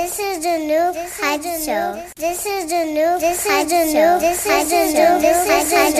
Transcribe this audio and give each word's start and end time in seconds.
This 0.00 0.20
is 0.20 0.44
the 0.44 0.58
new 0.58 0.92
hype 0.94 1.42
show. 1.42 2.04
This 2.16 2.46
is 2.46 2.70
the 2.70 2.84
new 2.84 3.18
this 3.18 3.44
hype 3.44 3.68
show. 3.68 4.20
This 4.20 4.46
is 4.46 4.92
the 4.92 5.14
new 5.16 5.20
this 5.20 5.72
hype 5.72 5.96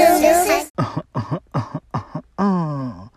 show. 2.38 3.08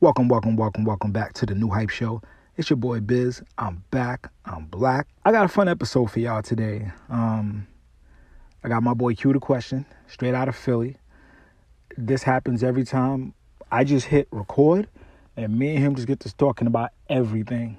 Welcome, 0.00 0.26
welcome, 0.26 0.56
welcome, 0.56 0.84
welcome 0.84 1.12
back 1.12 1.32
to 1.34 1.46
the 1.46 1.54
new 1.54 1.68
hype 1.68 1.90
show. 1.90 2.22
It's 2.56 2.68
your 2.68 2.76
boy 2.76 2.98
Biz. 2.98 3.40
I'm 3.56 3.84
back. 3.92 4.32
I'm 4.44 4.64
black. 4.64 5.06
I 5.24 5.30
got 5.30 5.44
a 5.44 5.48
fun 5.48 5.68
episode 5.68 6.10
for 6.10 6.18
y'all 6.18 6.42
today. 6.42 6.90
Um, 7.08 7.68
I 8.64 8.68
got 8.68 8.82
my 8.82 8.94
boy 8.94 9.14
Q 9.14 9.32
the 9.32 9.38
question, 9.38 9.86
straight 10.08 10.34
out 10.34 10.48
of 10.48 10.56
Philly. 10.56 10.96
This 11.96 12.24
happens 12.24 12.64
every 12.64 12.82
time 12.82 13.32
I 13.70 13.84
just 13.84 14.06
hit 14.06 14.26
record, 14.32 14.88
and 15.36 15.56
me 15.56 15.76
and 15.76 15.78
him 15.78 15.94
just 15.94 16.08
get 16.08 16.18
to 16.20 16.34
talking 16.34 16.66
about 16.66 16.90
everything. 17.08 17.76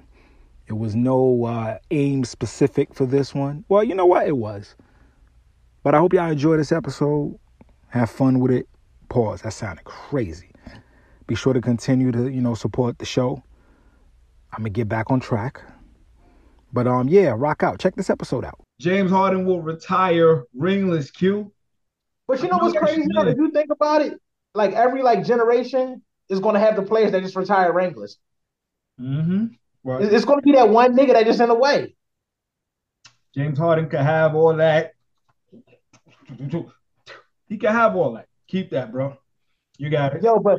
It 0.68 0.76
was 0.76 0.94
no 0.94 1.46
uh, 1.46 1.78
aim 1.90 2.24
specific 2.24 2.94
for 2.94 3.06
this 3.06 3.34
one. 3.34 3.64
Well, 3.68 3.82
you 3.82 3.94
know 3.94 4.04
what? 4.04 4.28
It 4.28 4.36
was. 4.36 4.76
But 5.82 5.94
I 5.94 5.98
hope 5.98 6.12
y'all 6.12 6.30
enjoy 6.30 6.58
this 6.58 6.72
episode. 6.72 7.38
Have 7.88 8.10
fun 8.10 8.38
with 8.38 8.52
it. 8.52 8.68
Pause. 9.08 9.42
That 9.42 9.54
sounded 9.54 9.84
crazy. 9.84 10.50
Be 11.26 11.34
sure 11.34 11.54
to 11.54 11.62
continue 11.62 12.12
to, 12.12 12.28
you 12.28 12.42
know, 12.42 12.54
support 12.54 12.98
the 12.98 13.06
show. 13.06 13.42
I'm 14.52 14.58
gonna 14.58 14.70
get 14.70 14.88
back 14.88 15.10
on 15.10 15.20
track. 15.20 15.62
But 16.72 16.86
um, 16.86 17.08
yeah, 17.08 17.34
rock 17.34 17.62
out. 17.62 17.78
Check 17.78 17.96
this 17.96 18.10
episode 18.10 18.44
out. 18.44 18.60
James 18.78 19.10
Harden 19.10 19.46
will 19.46 19.62
retire 19.62 20.44
ringless. 20.54 21.10
Q. 21.10 21.50
But 22.26 22.42
you 22.42 22.48
know 22.48 22.58
what's 22.58 22.76
crazy? 22.76 23.06
though? 23.14 23.26
If 23.26 23.38
you 23.38 23.50
think 23.50 23.70
about 23.70 24.02
it, 24.02 24.20
like 24.54 24.72
every 24.72 25.02
like 25.02 25.24
generation 25.24 26.02
is 26.28 26.40
going 26.40 26.54
to 26.54 26.60
have 26.60 26.76
the 26.76 26.82
players 26.82 27.12
that 27.12 27.22
just 27.22 27.36
retire 27.36 27.72
ringless. 27.72 28.18
Mm-hmm. 29.00 29.46
Right. 29.84 30.12
It's 30.12 30.24
going 30.24 30.40
to 30.40 30.44
be 30.44 30.52
that 30.52 30.68
one 30.68 30.96
nigga 30.96 31.12
that 31.12 31.26
just 31.26 31.40
in 31.40 31.48
the 31.48 31.54
way. 31.54 31.94
James 33.34 33.58
Harden 33.58 33.88
could 33.88 34.00
have 34.00 34.34
all 34.34 34.56
that. 34.56 34.92
He 37.48 37.56
can 37.56 37.72
have 37.72 37.96
all 37.96 38.14
that. 38.14 38.26
Keep 38.48 38.70
that, 38.70 38.92
bro. 38.92 39.16
You 39.78 39.90
got 39.90 40.14
it. 40.14 40.22
Yo, 40.22 40.38
but 40.38 40.58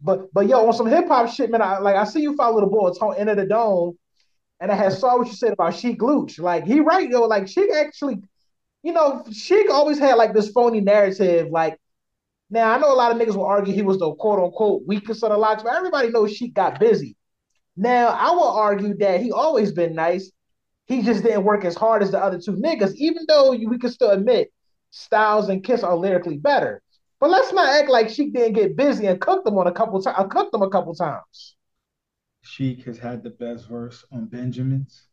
but 0.00 0.32
but 0.32 0.46
yo, 0.46 0.66
on 0.66 0.72
some 0.72 0.86
hip 0.86 1.08
hop 1.08 1.28
shit, 1.28 1.50
man. 1.50 1.60
I, 1.60 1.78
like 1.78 1.96
I 1.96 2.04
see 2.04 2.20
you 2.20 2.36
follow 2.36 2.60
the 2.60 2.66
ball. 2.66 2.88
It's 2.88 2.98
on 2.98 3.16
Enter 3.16 3.34
the 3.34 3.46
Dome, 3.46 3.98
and 4.60 4.70
I 4.70 4.74
had 4.76 4.92
saw 4.92 5.18
what 5.18 5.26
you 5.26 5.34
said 5.34 5.52
about 5.52 5.74
Sheek 5.74 6.00
Louch. 6.00 6.38
Like 6.38 6.64
he 6.64 6.80
right, 6.80 7.08
yo. 7.08 7.22
Like 7.22 7.48
Sheek 7.48 7.70
actually, 7.74 8.22
you 8.82 8.92
know, 8.92 9.24
Sheek 9.32 9.68
always 9.70 9.98
had 9.98 10.14
like 10.14 10.32
this 10.32 10.50
phony 10.50 10.80
narrative. 10.80 11.48
Like 11.50 11.78
now, 12.50 12.70
I 12.70 12.78
know 12.78 12.92
a 12.92 12.94
lot 12.94 13.10
of 13.10 13.18
niggas 13.18 13.34
will 13.34 13.46
argue 13.46 13.74
he 13.74 13.82
was 13.82 13.98
the 13.98 14.14
quote 14.14 14.38
unquote 14.38 14.82
weakest 14.86 15.24
of 15.24 15.30
the 15.30 15.36
LOX, 15.36 15.62
but 15.62 15.74
everybody 15.74 16.10
knows 16.10 16.32
Sheek 16.32 16.54
got 16.54 16.78
busy. 16.78 17.16
Now, 17.76 18.08
I 18.08 18.30
will 18.30 18.48
argue 18.48 18.96
that 18.98 19.20
he 19.20 19.32
always 19.32 19.72
been 19.72 19.94
nice. 19.94 20.30
He 20.86 21.02
just 21.02 21.22
didn't 21.22 21.44
work 21.44 21.64
as 21.64 21.74
hard 21.74 22.02
as 22.02 22.10
the 22.10 22.22
other 22.22 22.38
two 22.38 22.52
niggas, 22.52 22.94
even 22.96 23.24
though 23.26 23.52
we 23.52 23.78
can 23.78 23.90
still 23.90 24.10
admit 24.10 24.52
Styles 24.90 25.48
and 25.48 25.64
Kiss 25.64 25.82
are 25.82 25.96
lyrically 25.96 26.36
better. 26.36 26.82
But 27.20 27.30
let's 27.30 27.52
not 27.52 27.68
act 27.68 27.90
like 27.90 28.10
Sheek 28.10 28.32
didn't 28.32 28.52
get 28.52 28.76
busy 28.76 29.06
and 29.06 29.20
cook 29.20 29.44
them 29.44 29.56
on 29.58 29.66
a 29.66 29.72
couple 29.72 30.00
times. 30.00 30.16
I 30.18 30.22
uh, 30.22 30.28
cooked 30.28 30.52
them 30.52 30.62
a 30.62 30.68
couple 30.68 30.94
times. 30.94 31.56
Sheek 32.42 32.84
has 32.84 32.98
had 32.98 33.22
the 33.22 33.30
best 33.30 33.68
verse 33.68 34.04
on 34.12 34.26
Benjamin's. 34.26 35.08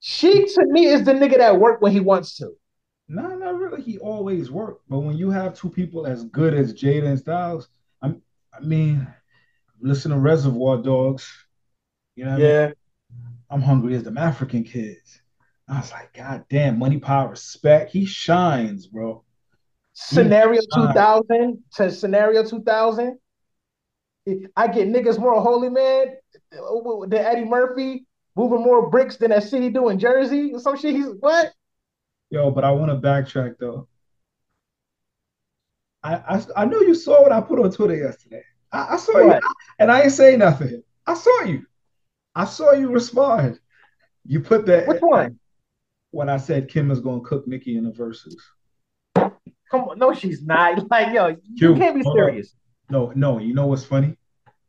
Sheek 0.00 0.54
to 0.54 0.66
me 0.66 0.86
is 0.86 1.04
the 1.04 1.12
nigga 1.12 1.38
that 1.38 1.58
work 1.58 1.80
when 1.80 1.92
he 1.92 2.00
wants 2.00 2.36
to. 2.36 2.50
No, 3.08 3.28
not 3.36 3.56
really. 3.56 3.82
He 3.82 3.98
always 3.98 4.50
worked. 4.50 4.82
But 4.88 5.00
when 5.00 5.16
you 5.16 5.30
have 5.30 5.54
two 5.54 5.70
people 5.70 6.06
as 6.06 6.24
good 6.24 6.54
as 6.54 6.74
Jada 6.74 7.06
and 7.06 7.18
Styles, 7.18 7.68
I'm, 8.02 8.20
I 8.52 8.60
mean, 8.60 9.06
listen 9.80 10.10
to 10.10 10.18
Reservoir 10.18 10.82
Dogs. 10.82 11.43
You 12.16 12.24
know 12.24 12.32
what 12.32 12.36
I 12.36 12.40
mean? 12.40 12.50
Yeah. 12.50 12.72
I'm 13.50 13.62
hungry 13.62 13.94
as 13.96 14.02
them 14.04 14.18
African 14.18 14.64
kids. 14.64 15.20
I 15.68 15.80
was 15.80 15.92
like, 15.92 16.12
God 16.14 16.44
damn, 16.50 16.78
money, 16.78 16.98
power, 16.98 17.30
respect. 17.30 17.90
He 17.90 18.04
shines, 18.06 18.86
bro. 18.86 19.24
Scenario 19.94 20.60
Yeah. 20.76 20.92
2000 20.92 21.62
to 21.74 21.90
scenario 21.90 22.44
2000. 22.44 23.18
I 24.56 24.68
get 24.68 24.88
niggas 24.88 25.18
more 25.18 25.40
holy 25.40 25.68
man 25.68 26.16
than 26.52 27.14
Eddie 27.14 27.44
Murphy, 27.44 28.06
moving 28.36 28.62
more 28.62 28.88
bricks 28.88 29.16
than 29.16 29.30
that 29.30 29.44
city 29.44 29.70
do 29.70 29.88
in 29.90 29.98
Jersey. 29.98 30.58
Some 30.58 30.76
shit. 30.78 30.94
He's 30.96 31.08
what? 31.20 31.52
Yo, 32.30 32.50
but 32.50 32.64
I 32.64 32.70
want 32.72 32.90
to 32.90 33.06
backtrack 33.06 33.56
though. 33.58 33.88
I, 36.02 36.14
I 36.16 36.44
I 36.56 36.64
know 36.66 36.80
you 36.80 36.94
saw 36.94 37.22
what 37.22 37.32
I 37.32 37.40
put 37.40 37.58
on 37.58 37.70
Twitter 37.70 37.96
yesterday. 37.96 38.42
I, 38.72 38.94
I 38.94 38.96
saw 38.96 39.18
you, 39.20 39.28
What? 39.28 39.42
and 39.78 39.90
I 39.90 40.02
ain't 40.02 40.12
say 40.12 40.36
nothing. 40.36 40.82
I 41.06 41.14
saw 41.14 41.42
you. 41.42 41.66
I 42.34 42.44
saw 42.44 42.72
you 42.72 42.90
respond. 42.90 43.60
You 44.26 44.40
put 44.40 44.66
that 44.66 44.88
Which 44.88 45.00
one? 45.00 45.38
when 46.10 46.28
I 46.28 46.36
said 46.36 46.68
Kim 46.68 46.90
is 46.90 47.00
gonna 47.00 47.20
cook 47.20 47.46
Nicki 47.46 47.76
in 47.76 47.84
the 47.84 47.90
Verzuz. 47.90 48.34
Come 49.70 49.82
on, 49.88 49.98
no, 49.98 50.12
she's 50.14 50.42
not. 50.42 50.84
Like, 50.90 51.12
yo, 51.12 51.36
you 51.54 51.74
can't 51.76 51.96
be 51.96 52.02
serious. 52.02 52.54
No, 52.90 53.12
no, 53.14 53.38
you 53.38 53.54
know 53.54 53.66
what's 53.66 53.84
funny? 53.84 54.16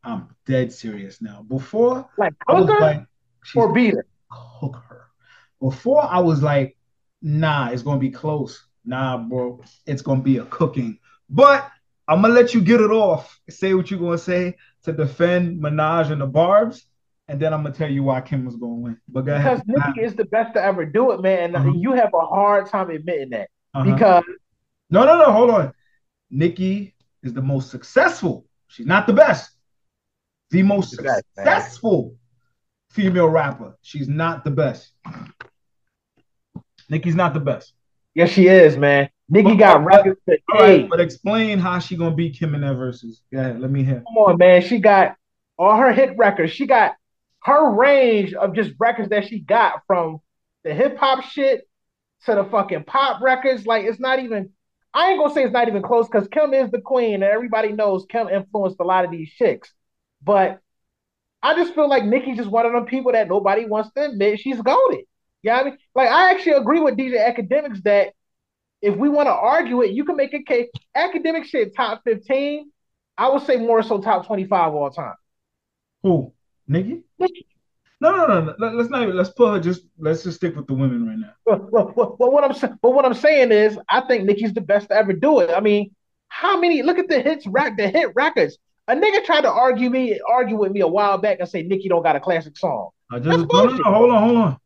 I'm 0.02 0.28
dead 0.46 0.72
serious 0.72 1.20
now. 1.20 1.44
Before 1.48 2.08
Like, 2.16 2.34
I 2.46 2.54
was 2.54 2.66
cook 2.66 2.78
her 2.78 2.80
like, 2.80 3.06
or 3.54 3.72
beat 3.72 3.94
her. 3.94 4.06
cook 4.30 4.82
her. 4.88 5.06
Before 5.60 6.02
I 6.04 6.20
was 6.20 6.42
like, 6.42 6.76
nah, 7.22 7.70
it's 7.70 7.82
gonna 7.82 8.00
be 8.00 8.10
close. 8.10 8.64
Nah, 8.84 9.18
bro, 9.18 9.60
it's 9.86 10.02
gonna 10.02 10.22
be 10.22 10.38
a 10.38 10.44
cooking. 10.46 10.98
But 11.28 11.68
I'm 12.08 12.22
gonna 12.22 12.34
let 12.34 12.54
you 12.54 12.60
get 12.60 12.80
it 12.80 12.90
off. 12.90 13.40
Say 13.50 13.74
what 13.74 13.90
you're 13.90 14.00
gonna 14.00 14.18
say 14.18 14.56
to 14.84 14.92
defend 14.92 15.60
Minaj 15.60 16.10
and 16.12 16.20
the 16.20 16.26
Barbs, 16.26 16.86
and 17.28 17.40
then 17.40 17.52
I'm 17.52 17.62
gonna 17.62 17.74
tell 17.74 17.90
you 17.90 18.02
why 18.04 18.20
Kim 18.20 18.44
was 18.44 18.56
gonna 18.56 18.74
win. 18.74 18.98
But 19.08 19.22
go 19.22 19.36
Because 19.36 19.60
ahead. 19.60 19.94
Nicki 19.96 20.00
is 20.02 20.14
the 20.14 20.24
best 20.26 20.54
to 20.54 20.62
ever 20.62 20.84
do 20.84 21.10
it, 21.12 21.20
man. 21.20 21.54
And 21.54 21.56
Uh-huh. 21.56 21.72
you 21.74 21.92
have 21.92 22.12
a 22.14 22.20
hard 22.26 22.66
time 22.66 22.90
admitting 22.90 23.30
that. 23.30 23.48
Uh-huh. 23.74 23.92
Because 23.92 24.24
No, 24.90 25.04
no, 25.04 25.18
no, 25.18 25.32
hold 25.32 25.50
on. 25.50 25.72
Nicki 26.30 26.94
is 27.22 27.32
the 27.34 27.42
most 27.42 27.70
successful. 27.70 28.46
She's 28.68 28.86
not 28.86 29.06
the 29.08 29.12
best. 29.12 29.50
The 30.50 30.62
most 30.62 30.96
The 30.96 31.02
best, 31.02 31.24
man. 31.36 31.44
successful 31.46 32.14
female 32.90 33.28
rapper. 33.28 33.76
She's 33.82 34.08
not 34.08 34.44
the 34.44 34.50
best. 34.52 34.92
Nicki's 36.88 37.16
not 37.16 37.34
the 37.34 37.40
best. 37.40 37.72
yes, 38.14 38.30
she 38.30 38.46
is, 38.48 38.76
man. 38.78 39.08
Nicki 39.28 39.50
But- 39.50 39.58
got 39.58 39.84
records 39.84 40.20
right, 40.54 40.88
but 40.88 41.00
explain 41.00 41.58
how 41.58 41.80
she 41.80 41.96
gonna 41.96 42.14
beat 42.14 42.38
Kim 42.38 42.54
in 42.54 42.60
that 42.60 42.76
Verzuz. 42.76 43.20
Go 43.32 43.40
ahead, 43.40 43.60
let 43.60 43.70
me 43.72 43.82
hear. 43.82 44.02
Come 44.06 44.16
on, 44.18 44.38
man. 44.38 44.62
She 44.62 44.78
got 44.78 45.16
all 45.58 45.76
her 45.76 45.92
hit 45.92 46.16
records. 46.16 46.52
She 46.52 46.66
got 46.66 46.94
her 47.46 47.70
range 47.70 48.34
of 48.34 48.56
just 48.56 48.72
records 48.80 49.10
that 49.10 49.28
she 49.28 49.38
got 49.38 49.82
from 49.86 50.18
the 50.64 50.74
hip 50.74 50.98
hop 50.98 51.22
shit 51.22 51.62
to 52.24 52.34
the 52.34 52.44
fucking 52.44 52.82
pop 52.82 53.22
records. 53.22 53.64
Like, 53.64 53.84
it's 53.84 54.00
not 54.00 54.18
even, 54.18 54.50
I 54.92 55.10
ain't 55.10 55.20
gonna 55.20 55.32
say 55.32 55.44
it's 55.44 55.52
not 55.52 55.68
even 55.68 55.80
close 55.80 56.08
because 56.08 56.26
Kim 56.26 56.52
is 56.52 56.72
the 56.72 56.80
queen 56.80 57.14
and 57.14 57.22
everybody 57.22 57.70
knows 57.70 58.04
Kim 58.10 58.28
influenced 58.28 58.80
a 58.80 58.84
lot 58.84 59.04
of 59.04 59.12
these 59.12 59.30
chicks. 59.30 59.72
But 60.24 60.58
I 61.40 61.54
just 61.54 61.72
feel 61.72 61.88
like 61.88 62.04
Nicki's 62.04 62.38
just 62.38 62.50
one 62.50 62.66
of 62.66 62.72
them 62.72 62.84
people 62.84 63.12
that 63.12 63.28
nobody 63.28 63.64
wants 63.64 63.92
to 63.94 64.06
admit 64.06 64.40
she's 64.40 64.60
goaded. 64.60 65.04
You 65.42 65.52
know 65.52 65.56
I 65.56 65.64
mean? 65.66 65.78
Like, 65.94 66.08
I 66.08 66.32
actually 66.32 66.54
agree 66.54 66.80
with 66.80 66.96
DJ 66.96 67.32
Akademiks 67.32 67.80
that 67.84 68.14
if 68.82 68.96
we 68.96 69.08
want 69.08 69.28
to 69.28 69.32
argue 69.32 69.82
it, 69.82 69.92
you 69.92 70.04
can 70.04 70.16
make 70.16 70.34
a 70.34 70.42
case. 70.42 70.68
Academic 70.96 71.44
shit 71.44 71.76
top 71.76 72.02
15. 72.02 72.72
I 73.16 73.28
would 73.28 73.46
say 73.46 73.56
more 73.56 73.84
so 73.84 74.00
top 74.00 74.26
25 74.26 74.74
all 74.74 74.90
time. 74.90 75.14
Who? 76.02 76.32
Nicki? 76.68 77.02
No, 77.98 78.14
no, 78.14 78.26
no, 78.26 78.40
no. 78.40 78.54
Let- 78.58 78.74
Let's 78.74 78.90
not 78.90 79.02
even 79.02 79.16
let's 79.16 79.30
put 79.30 79.54
her 79.54 79.60
just 79.60 79.82
let's 79.98 80.22
just 80.22 80.36
stick 80.36 80.54
with 80.54 80.66
the 80.66 80.74
women 80.74 81.06
right 81.06 81.18
now. 81.18 81.32
Well, 81.46 81.68
well, 81.70 81.92
well, 81.96 82.16
well, 82.18 82.30
what 82.30 82.44
I'm 82.44 82.78
but 82.82 82.90
what 82.90 83.04
I'm 83.04 83.14
saying 83.14 83.52
is, 83.52 83.78
I 83.88 84.02
think 84.02 84.24
Nicki's 84.24 84.52
the 84.52 84.60
best 84.60 84.88
to 84.88 84.94
ever 84.96 85.12
do 85.12 85.40
it. 85.40 85.50
I 85.50 85.60
mean, 85.60 85.94
how 86.28 86.60
many? 86.60 86.82
Look 86.82 86.98
at 86.98 87.08
the 87.08 87.20
hits, 87.20 87.46
rack 87.46 87.76
the 87.76 87.88
hit 87.88 88.10
records. 88.14 88.58
A 88.88 88.94
nigga 88.94 89.24
tried 89.24 89.40
to 89.42 89.50
argue 89.50 89.90
me, 89.90 90.20
argue 90.28 90.56
with 90.56 90.72
me 90.72 90.80
a 90.80 90.86
while 90.86 91.18
back 91.18 91.38
and 91.40 91.48
say 91.48 91.62
Nicki 91.62 91.88
don't 91.88 92.02
got 92.02 92.16
a 92.16 92.20
classic 92.20 92.56
song. 92.56 92.90
I 93.10 93.18
just 93.18 93.30
That's 93.36 93.52
no, 93.52 93.64
no, 93.64 93.76
no, 93.76 93.82
hold 93.84 94.10
on, 94.12 94.22
hold 94.22 94.36
on. 94.36 94.56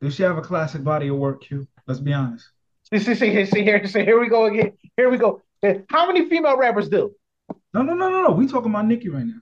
Does 0.00 0.14
she 0.14 0.22
have 0.22 0.38
a 0.38 0.42
classic 0.42 0.84
body 0.84 1.08
of 1.08 1.16
work, 1.16 1.42
Q? 1.42 1.66
Let's 1.86 2.00
be 2.00 2.12
honest. 2.12 2.48
See, 2.92 3.00
see, 3.00 3.14
see, 3.14 3.46
see 3.46 3.62
here, 3.62 3.84
see, 3.86 4.04
here 4.04 4.20
we 4.20 4.28
go 4.28 4.44
again. 4.46 4.72
Here 4.96 5.10
we 5.10 5.16
go. 5.18 5.42
How 5.90 6.06
many 6.06 6.28
female 6.28 6.56
rappers 6.56 6.88
do? 6.88 7.12
No, 7.74 7.82
no, 7.82 7.94
no, 7.94 8.08
no, 8.08 8.22
no. 8.22 8.30
We 8.30 8.46
talking 8.46 8.70
about 8.70 8.86
Nicki 8.86 9.08
right 9.08 9.26
now. 9.26 9.40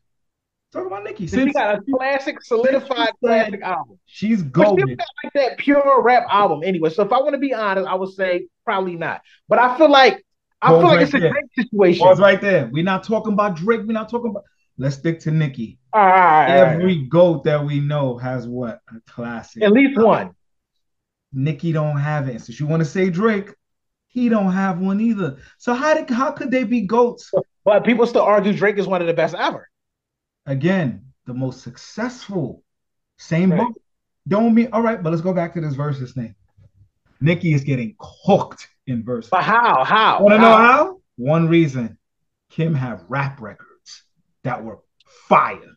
Talking 0.74 0.88
about 0.88 1.04
Nicki. 1.04 1.24
She 1.24 1.28
Since 1.28 1.52
got 1.52 1.76
a 1.76 1.82
classic, 1.96 2.42
solidified 2.42 3.10
classic 3.20 3.62
album. 3.62 3.96
she's 4.06 4.42
But 4.42 4.70
she 4.70 4.96
got 4.96 5.06
like 5.22 5.32
that 5.34 5.56
pure 5.56 6.02
rap 6.02 6.24
album 6.28 6.62
anyway. 6.64 6.90
So 6.90 7.04
if 7.04 7.12
I 7.12 7.18
want 7.20 7.34
to 7.34 7.38
be 7.38 7.54
honest, 7.54 7.86
I 7.86 7.94
would 7.94 8.12
say 8.12 8.48
probably 8.64 8.96
not. 8.96 9.20
But 9.48 9.60
I 9.60 9.78
feel 9.78 9.88
like 9.88 10.24
I 10.60 10.70
Pause 10.70 10.80
feel 10.80 10.88
like 10.88 10.96
right 10.96 11.02
it's 11.04 11.14
a 11.14 11.18
there. 11.20 11.30
great 11.30 11.44
situation. 11.54 12.04
Pause 12.04 12.18
right 12.18 12.40
there. 12.40 12.68
We're 12.72 12.82
not 12.82 13.04
talking 13.04 13.34
about 13.34 13.54
Drake. 13.54 13.82
We're 13.86 13.92
not 13.92 14.08
talking 14.08 14.30
about. 14.30 14.42
Let's 14.76 14.96
stick 14.96 15.20
to 15.20 15.30
Nicki. 15.30 15.78
All 15.92 16.04
right, 16.04 16.10
all 16.10 16.18
right, 16.18 16.58
all 16.58 16.64
right. 16.64 16.74
Every 16.74 17.06
goat 17.06 17.44
that 17.44 17.64
we 17.64 17.78
know 17.78 18.18
has 18.18 18.48
what 18.48 18.80
a 18.88 19.00
classic. 19.08 19.62
At 19.62 19.70
least 19.70 19.96
one. 19.96 20.32
Nicki 21.32 21.70
don't 21.70 21.98
have 21.98 22.28
it. 22.28 22.40
Since 22.40 22.58
you 22.58 22.66
want 22.66 22.80
to 22.80 22.84
say 22.84 23.10
Drake, 23.10 23.50
he 24.08 24.28
don't 24.28 24.52
have 24.52 24.80
one 24.80 25.00
either. 25.00 25.36
So 25.58 25.72
how 25.72 25.94
did 25.94 26.10
how 26.10 26.32
could 26.32 26.50
they 26.50 26.64
be 26.64 26.80
goats? 26.80 27.30
But 27.64 27.84
people 27.84 28.08
still 28.08 28.22
argue 28.22 28.52
Drake 28.52 28.78
is 28.78 28.88
one 28.88 29.00
of 29.00 29.06
the 29.06 29.14
best 29.14 29.36
ever. 29.36 29.68
Again, 30.46 31.06
the 31.26 31.34
most 31.34 31.62
successful. 31.62 32.62
Same 33.18 33.50
Right. 33.50 33.58
boat. 33.60 33.80
don't 34.26 34.54
mean 34.54 34.68
all 34.72 34.80
right, 34.82 35.02
but 35.02 35.10
let's 35.10 35.22
go 35.22 35.34
back 35.34 35.52
to 35.54 35.60
this 35.60 35.74
Verzuz 35.74 36.14
thing. 36.14 36.34
Nicki 37.20 37.52
is 37.52 37.62
getting 37.62 37.94
cooked 37.98 38.68
in 38.86 39.04
verse. 39.04 39.28
But 39.28 39.42
how? 39.44 39.84
How? 39.84 40.22
Want 40.22 40.34
to 40.34 40.38
know 40.38 40.56
how? 40.56 41.00
One 41.16 41.48
reason 41.48 41.98
Kim 42.50 42.74
had 42.74 43.00
rap 43.08 43.40
records 43.40 44.04
that 44.42 44.64
were 44.64 44.78
fire. 45.28 45.76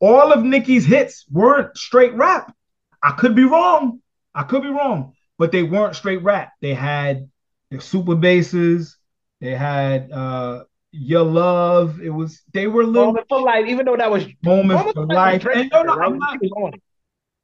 All 0.00 0.32
of 0.32 0.42
Nicki's 0.42 0.84
hits 0.84 1.26
weren't 1.30 1.76
straight 1.76 2.14
rap. 2.14 2.54
I 3.02 3.12
could 3.12 3.34
be 3.34 3.44
wrong. 3.44 4.00
I 4.34 4.42
could 4.44 4.62
be 4.62 4.68
wrong, 4.68 5.14
but 5.38 5.52
they 5.52 5.62
weren't 5.62 5.94
straight 5.96 6.22
rap. 6.22 6.52
They 6.60 6.74
had 6.74 7.28
the 7.70 7.80
super 7.80 8.14
basses. 8.16 8.96
They 9.40 9.54
had 9.54 10.10
uh 10.10 10.64
your 10.92 11.22
love. 11.22 12.00
It 12.00 12.10
was 12.10 12.42
they 12.52 12.66
were 12.66 12.84
little 12.84 13.08
moment 13.08 13.26
for 13.28 13.40
life, 13.40 13.66
even 13.66 13.86
though 13.86 13.96
that 13.96 14.10
was 14.10 14.26
moment 14.42 14.94
for 14.94 15.06
life. 15.06 15.44
And 15.52 15.70
no, 15.72 15.82
no, 15.82 15.92
I'm 15.94 16.18
not, 16.18 16.38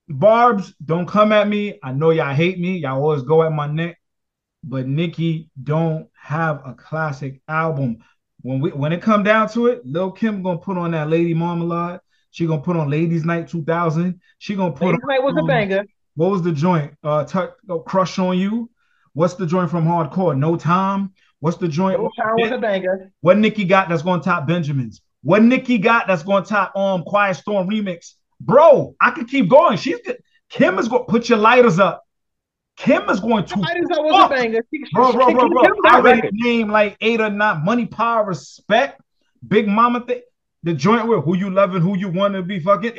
Barb's, 0.08 0.72
don't 0.84 1.06
come 1.06 1.32
at 1.32 1.48
me. 1.48 1.78
I 1.82 1.92
know 1.92 2.10
y'all 2.10 2.34
hate 2.34 2.58
me. 2.58 2.78
Y'all 2.78 3.02
always 3.02 3.22
go 3.22 3.42
at 3.42 3.52
my 3.52 3.66
neck. 3.66 3.98
But 4.62 4.86
Nicki 4.86 5.50
don't 5.62 6.08
have 6.20 6.62
a 6.66 6.74
classic 6.74 7.40
album. 7.48 7.98
When 8.42 8.60
we 8.60 8.70
when 8.70 8.92
it 8.92 9.02
come 9.02 9.22
down 9.22 9.48
to 9.50 9.66
it, 9.66 9.84
Lil 9.84 10.12
Kim 10.12 10.42
gonna 10.42 10.58
put 10.58 10.76
on 10.76 10.92
that 10.92 11.08
Lady 11.08 11.34
Marmalade. 11.34 12.00
She 12.30 12.46
gonna 12.46 12.62
put 12.62 12.76
on 12.76 12.90
Ladies 12.90 13.24
Night 13.24 13.48
2000. 13.48 14.20
She 14.38 14.54
gonna 14.54 14.72
put 14.72 14.86
Ladies 14.86 15.00
on. 15.02 15.08
Night 15.08 15.22
was 15.22 15.34
a 15.38 15.46
banger. 15.46 15.84
What 16.14 16.30
was 16.30 16.42
the 16.42 16.52
joint? 16.52 16.94
Uh, 17.02 17.24
t- 17.24 17.78
Crush 17.86 18.18
on 18.18 18.38
You. 18.38 18.70
What's 19.12 19.34
the 19.34 19.46
joint 19.46 19.70
from 19.70 19.86
Hardcore? 19.86 20.36
No 20.36 20.56
Time. 20.56 21.14
What's 21.40 21.58
the 21.58 21.68
joint? 21.68 22.00
Was 22.00 22.50
a 22.50 22.58
banger. 22.58 23.12
What 23.20 23.38
Nicki 23.38 23.64
got 23.64 23.88
that's 23.88 24.02
going 24.02 24.20
to 24.20 24.24
top 24.24 24.46
Benjamin's? 24.46 25.02
What 25.22 25.42
Nicki 25.42 25.78
got 25.78 26.06
that's 26.06 26.22
going 26.22 26.44
to 26.44 26.48
top 26.48 26.76
um 26.76 27.02
Quiet 27.02 27.36
Storm 27.36 27.68
remix? 27.68 28.14
Bro, 28.40 28.94
I 29.00 29.10
could 29.10 29.28
keep 29.28 29.48
going. 29.48 29.76
She's 29.76 30.00
good. 30.04 30.18
Kim 30.48 30.78
is 30.78 30.88
going 30.88 31.04
to 31.04 31.10
put 31.10 31.28
your 31.28 31.38
lighters 31.38 31.78
up. 31.78 32.04
Kim 32.76 33.08
is 33.08 33.20
going 33.20 33.44
to. 33.46 33.58
Lighters 33.58 33.86
up 33.92 33.98
was 33.98 34.24
a 34.24 34.28
banger. 34.28 34.60
Bro, 34.92 35.12
bro, 35.12 35.32
bro, 35.32 35.48
bro. 35.48 35.62
I 35.84 35.96
already 35.96 36.28
named 36.32 36.70
like 36.70 36.96
eight 37.00 37.20
or 37.20 37.30
nine. 37.30 37.64
Money, 37.64 37.86
power, 37.86 38.24
respect. 38.24 39.00
Big 39.46 39.66
Mama 39.66 40.04
thing. 40.06 40.22
The 40.62 40.74
joint 40.74 41.06
with 41.06 41.24
who 41.24 41.36
you 41.36 41.50
loving, 41.50 41.80
who 41.80 41.96
you 41.96 42.08
want 42.08 42.34
to 42.34 42.42
be 42.42 42.60
fucking. 42.60 42.98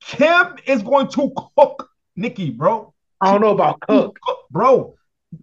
Kim 0.00 0.56
is 0.66 0.82
going 0.82 1.08
to 1.08 1.32
cook 1.56 1.88
Nicki, 2.16 2.50
bro. 2.50 2.92
I 3.20 3.32
don't 3.32 3.40
know 3.40 3.52
about 3.52 3.80
cook. 3.80 4.18
Bro, 4.50 4.96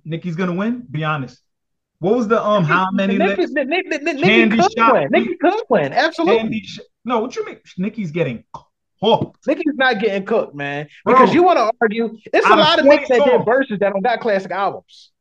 Nicki's 0.05 0.35
gonna 0.35 0.53
win. 0.53 0.85
Be 0.89 1.03
honest. 1.03 1.41
What 1.99 2.15
was 2.15 2.27
the 2.27 2.41
um? 2.41 2.63
How 2.63 2.89
many 2.91 3.17
Nicki, 3.17 3.41
licks? 3.41 3.51
Nicki, 3.51 3.89
Nicki, 3.89 4.21
Candy 4.21 4.57
Nicki 4.57 4.73
shot. 4.77 4.93
Win. 4.93 5.07
Nicki 5.11 5.35
could 5.35 5.63
win. 5.69 5.91
Absolutely. 5.91 6.61
Sh- 6.61 6.79
no, 7.03 7.19
what 7.19 7.35
you 7.35 7.45
mean? 7.45 7.59
Nicki's 7.77 8.11
getting 8.11 8.45
cooked. 9.01 9.45
Nicki's 9.45 9.75
not 9.75 9.99
getting 9.99 10.25
cooked, 10.25 10.55
man. 10.55 10.87
Because 11.05 11.29
Bro, 11.29 11.33
you 11.33 11.43
want 11.43 11.57
to 11.57 11.71
argue. 11.81 12.17
It's 12.33 12.47
a 12.47 12.55
lot 12.55 12.79
of 12.79 12.85
Nicki 12.85 13.05
that 13.09 13.25
did 13.25 13.45
verses 13.45 13.79
that 13.79 13.91
don't 13.91 14.01
got 14.01 14.21
classic 14.21 14.51
albums. 14.51 15.11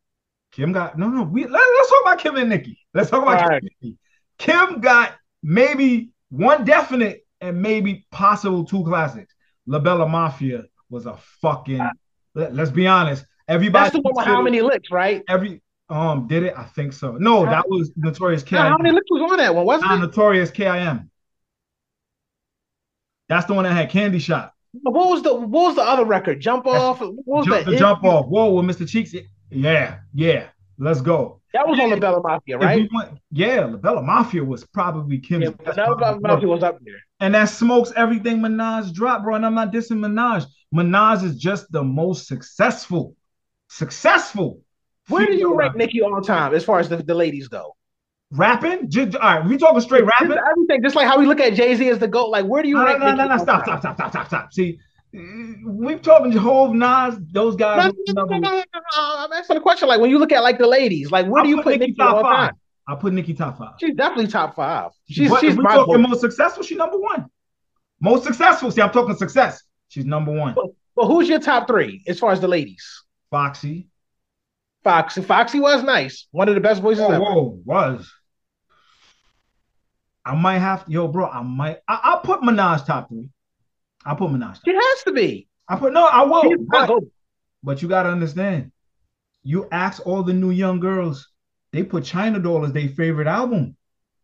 Kim 0.52 0.72
got 0.72 0.96
no, 0.96 1.08
no. 1.08 1.24
We 1.24 1.46
let, 1.46 1.60
us 1.60 1.88
talk 1.88 2.02
about 2.02 2.18
Kim 2.20 2.36
and 2.36 2.48
Nicki. 2.48 2.78
Let's 2.94 3.10
talk 3.10 3.22
about 3.22 3.40
Kim, 3.40 3.48
right. 3.48 3.62
Nicki. 3.62 3.98
Kim 4.38 4.80
got 4.80 5.14
maybe 5.42 6.10
one 6.30 6.64
definite 6.64 7.26
and 7.40 7.60
maybe 7.60 8.06
possible 8.12 8.64
two 8.64 8.84
classics. 8.84 9.34
La 9.66 9.80
Bella 9.80 10.08
Mafia 10.08 10.64
was 10.90 11.06
a 11.06 11.16
fucking. 11.42 11.80
Uh, 11.80 11.90
let, 12.34 12.58
us 12.58 12.70
be 12.70 12.86
honest. 12.86 13.24
Everybody. 13.48 13.84
That's 13.84 13.94
the 13.94 14.00
one 14.00 14.14
with 14.14 14.26
how 14.26 14.42
many 14.42 14.60
licks, 14.60 14.90
right? 14.90 15.22
Every 15.28 15.60
um, 15.88 16.26
did 16.26 16.42
it? 16.42 16.54
I 16.56 16.64
think 16.64 16.92
so. 16.92 17.12
No, 17.12 17.44
that 17.44 17.68
was 17.68 17.90
Notorious 17.96 18.42
K. 18.42 18.56
How 18.56 18.76
many 18.78 18.94
licks 18.94 19.10
was 19.10 19.30
on 19.30 19.38
that 19.38 19.54
one? 19.54 19.64
Was 19.64 19.82
it? 19.82 19.98
Notorious 19.98 20.50
K.I.M. 20.50 21.10
That's 23.28 23.46
the 23.46 23.54
one 23.54 23.64
that 23.64 23.72
had 23.72 23.90
Candy 23.90 24.18
Shop. 24.18 24.54
What 24.72 25.08
was 25.08 25.22
the 25.22 25.34
What 25.34 25.68
was 25.68 25.76
the 25.76 25.82
other 25.82 26.04
record? 26.04 26.40
Jump 26.40 26.66
off. 26.66 27.00
What 27.00 27.12
was 27.24 27.46
jump, 27.46 27.64
that? 27.64 27.70
The 27.70 27.76
jump 27.76 28.04
off. 28.04 28.26
Whoa, 28.26 28.52
with 28.52 28.76
Mr. 28.76 28.88
Cheeks. 28.88 29.14
Yeah, 29.50 29.98
yeah. 30.14 30.48
Let's 30.78 31.00
go. 31.00 31.40
That 31.54 31.66
was 31.66 31.80
on 31.80 31.90
the 31.90 31.96
Bella 31.96 32.20
Mafia, 32.22 32.58
right? 32.58 32.76
We 32.76 32.88
went, 32.94 33.18
yeah, 33.30 33.66
the 33.66 33.78
Bella 33.78 34.02
Mafia 34.02 34.44
was 34.44 34.64
probably 34.64 35.18
Kim's. 35.18 35.44
Yeah, 35.44 35.50
the 35.64 35.72
Bella 35.72 36.20
Mafia 36.20 36.46
was 36.46 36.62
up 36.62 36.78
there. 36.82 36.94
And 37.20 37.34
that 37.34 37.46
smokes 37.46 37.92
everything 37.96 38.38
Minaj 38.38 38.92
dropped, 38.92 39.24
bro. 39.24 39.34
And 39.34 39.46
I'm 39.46 39.54
not 39.54 39.72
dissing 39.72 39.98
Minaj. 39.98 40.44
Minaj 40.74 41.24
is 41.24 41.36
just 41.36 41.72
the 41.72 41.82
most 41.82 42.28
successful, 42.28 43.16
successful. 43.68 44.60
Where 45.08 45.26
do 45.26 45.34
you 45.34 45.54
rank 45.54 45.76
Nicki 45.76 46.02
all 46.02 46.14
the 46.14 46.26
time 46.26 46.54
as 46.54 46.64
far 46.64 46.78
as 46.78 46.88
the, 46.88 46.96
the 46.98 47.14
ladies 47.14 47.48
go? 47.48 47.74
Rapping? 48.30 48.90
Just, 48.90 49.16
all 49.16 49.38
right, 49.38 49.48
we 49.48 49.56
talking 49.56 49.80
straight 49.80 50.04
rapping. 50.04 50.28
Just 50.28 50.40
everything, 50.50 50.82
just 50.82 50.94
like 50.94 51.06
how 51.06 51.18
we 51.18 51.26
look 51.26 51.40
at 51.40 51.54
Jay 51.54 51.74
Z 51.74 51.88
as 51.88 51.98
the 51.98 52.08
goat. 52.08 52.28
Like, 52.28 52.44
where 52.44 52.62
do 52.62 52.68
you 52.68 52.74
no, 52.74 52.84
rank? 52.84 53.00
No, 53.00 53.14
no, 53.14 53.24
no, 53.24 53.36
no, 53.36 53.42
stop, 53.42 53.64
stop, 53.64 53.80
stop, 53.80 53.96
stop, 53.96 54.10
stop, 54.10 54.26
stop. 54.26 54.52
See, 54.52 54.78
we 55.12 55.96
talking 55.96 56.32
Hove, 56.32 56.74
Nas, 56.74 57.18
those 57.32 57.56
guys. 57.56 57.92
No, 58.08 58.24
no, 58.24 58.38
no, 58.38 58.62
I'm 58.94 59.32
asking 59.32 59.54
the 59.54 59.60
question. 59.62 59.88
Like, 59.88 60.00
when 60.00 60.10
you 60.10 60.18
look 60.18 60.32
at 60.32 60.42
like 60.42 60.58
the 60.58 60.66
ladies, 60.66 61.10
like, 61.10 61.26
where 61.26 61.42
do 61.42 61.48
you 61.48 61.62
put, 61.62 61.80
top 61.96 62.16
all 62.16 62.22
five? 62.22 62.50
time? 62.50 62.58
I 62.86 62.94
put 62.94 63.14
Nicki 63.14 63.32
top 63.34 63.58
five. 63.58 63.74
She's 63.80 63.94
definitely 63.94 64.28
top 64.28 64.54
five. 64.54 64.90
She's 65.08 65.30
but 65.30 65.40
she's 65.40 65.56
we 65.56 65.64
talking 65.64 66.02
most 66.02 66.20
successful. 66.20 66.62
She's 66.62 66.78
number 66.78 66.98
one. 66.98 67.26
Most 68.00 68.24
successful. 68.24 68.70
See, 68.70 68.82
I'm 68.82 68.90
talking 68.90 69.16
success. 69.16 69.62
She's 69.88 70.04
number 70.04 70.32
one. 70.32 70.54
But, 70.54 70.66
but 70.94 71.06
who's 71.06 71.28
your 71.28 71.40
top 71.40 71.66
three 71.66 72.02
as 72.06 72.18
far 72.18 72.32
as 72.32 72.40
the 72.40 72.48
ladies? 72.48 73.04
Foxy. 73.30 73.87
Foxy. 74.84 75.22
Foxy 75.22 75.60
was 75.60 75.82
nice. 75.82 76.26
One 76.30 76.48
of 76.48 76.54
the 76.54 76.60
best 76.60 76.80
voices 76.80 77.04
whoa, 77.04 77.12
ever. 77.12 77.24
Whoa, 77.24 77.60
was. 77.64 78.12
I 80.24 80.34
might 80.34 80.58
have 80.58 80.84
yo, 80.88 81.08
bro. 81.08 81.26
I 81.26 81.42
might. 81.42 81.78
I, 81.88 82.14
will 82.14 82.20
put 82.20 82.40
Minaj 82.40 82.84
top 82.86 83.08
three. 83.08 83.30
I'll 84.04 84.16
put 84.16 84.30
Minaj. 84.30 84.54
Top 84.54 84.62
it 84.66 84.74
has 84.74 85.04
to 85.04 85.12
be. 85.12 85.48
I 85.68 85.76
put 85.76 85.92
no. 85.92 86.06
I 86.06 86.22
will. 86.24 86.54
But, 86.68 86.90
but 87.62 87.82
you 87.82 87.88
gotta 87.88 88.10
understand. 88.10 88.72
You 89.42 89.68
ask 89.72 90.06
all 90.06 90.22
the 90.22 90.32
new 90.32 90.50
young 90.50 90.80
girls. 90.80 91.28
They 91.72 91.82
put 91.82 92.04
China 92.04 92.38
Doll 92.38 92.64
as 92.64 92.72
their 92.72 92.88
favorite 92.88 93.26
album. 93.26 93.76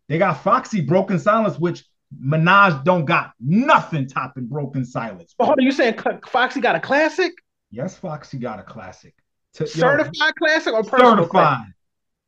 They 0.07 0.17
got 0.17 0.43
Foxy, 0.43 0.81
Broken 0.81 1.19
Silence, 1.19 1.59
which 1.59 1.83
Minaj 2.23 2.83
don't 2.83 3.05
got 3.05 3.31
nothing 3.39 4.07
topping 4.07 4.47
Broken 4.47 4.85
Silence. 4.85 5.33
But 5.37 5.45
hold 5.45 5.59
on, 5.59 5.65
you 5.65 5.71
saying 5.71 5.99
Foxy 6.27 6.61
got 6.61 6.75
a 6.75 6.79
classic? 6.79 7.33
Yes, 7.71 7.97
Foxy 7.97 8.37
got 8.37 8.59
a 8.59 8.63
classic. 8.63 9.15
To, 9.55 9.67
certified 9.67 10.13
yo, 10.15 10.31
classic 10.33 10.73
or 10.73 10.83
personal 10.83 11.11
certified. 11.11 11.29
Classic? 11.29 11.73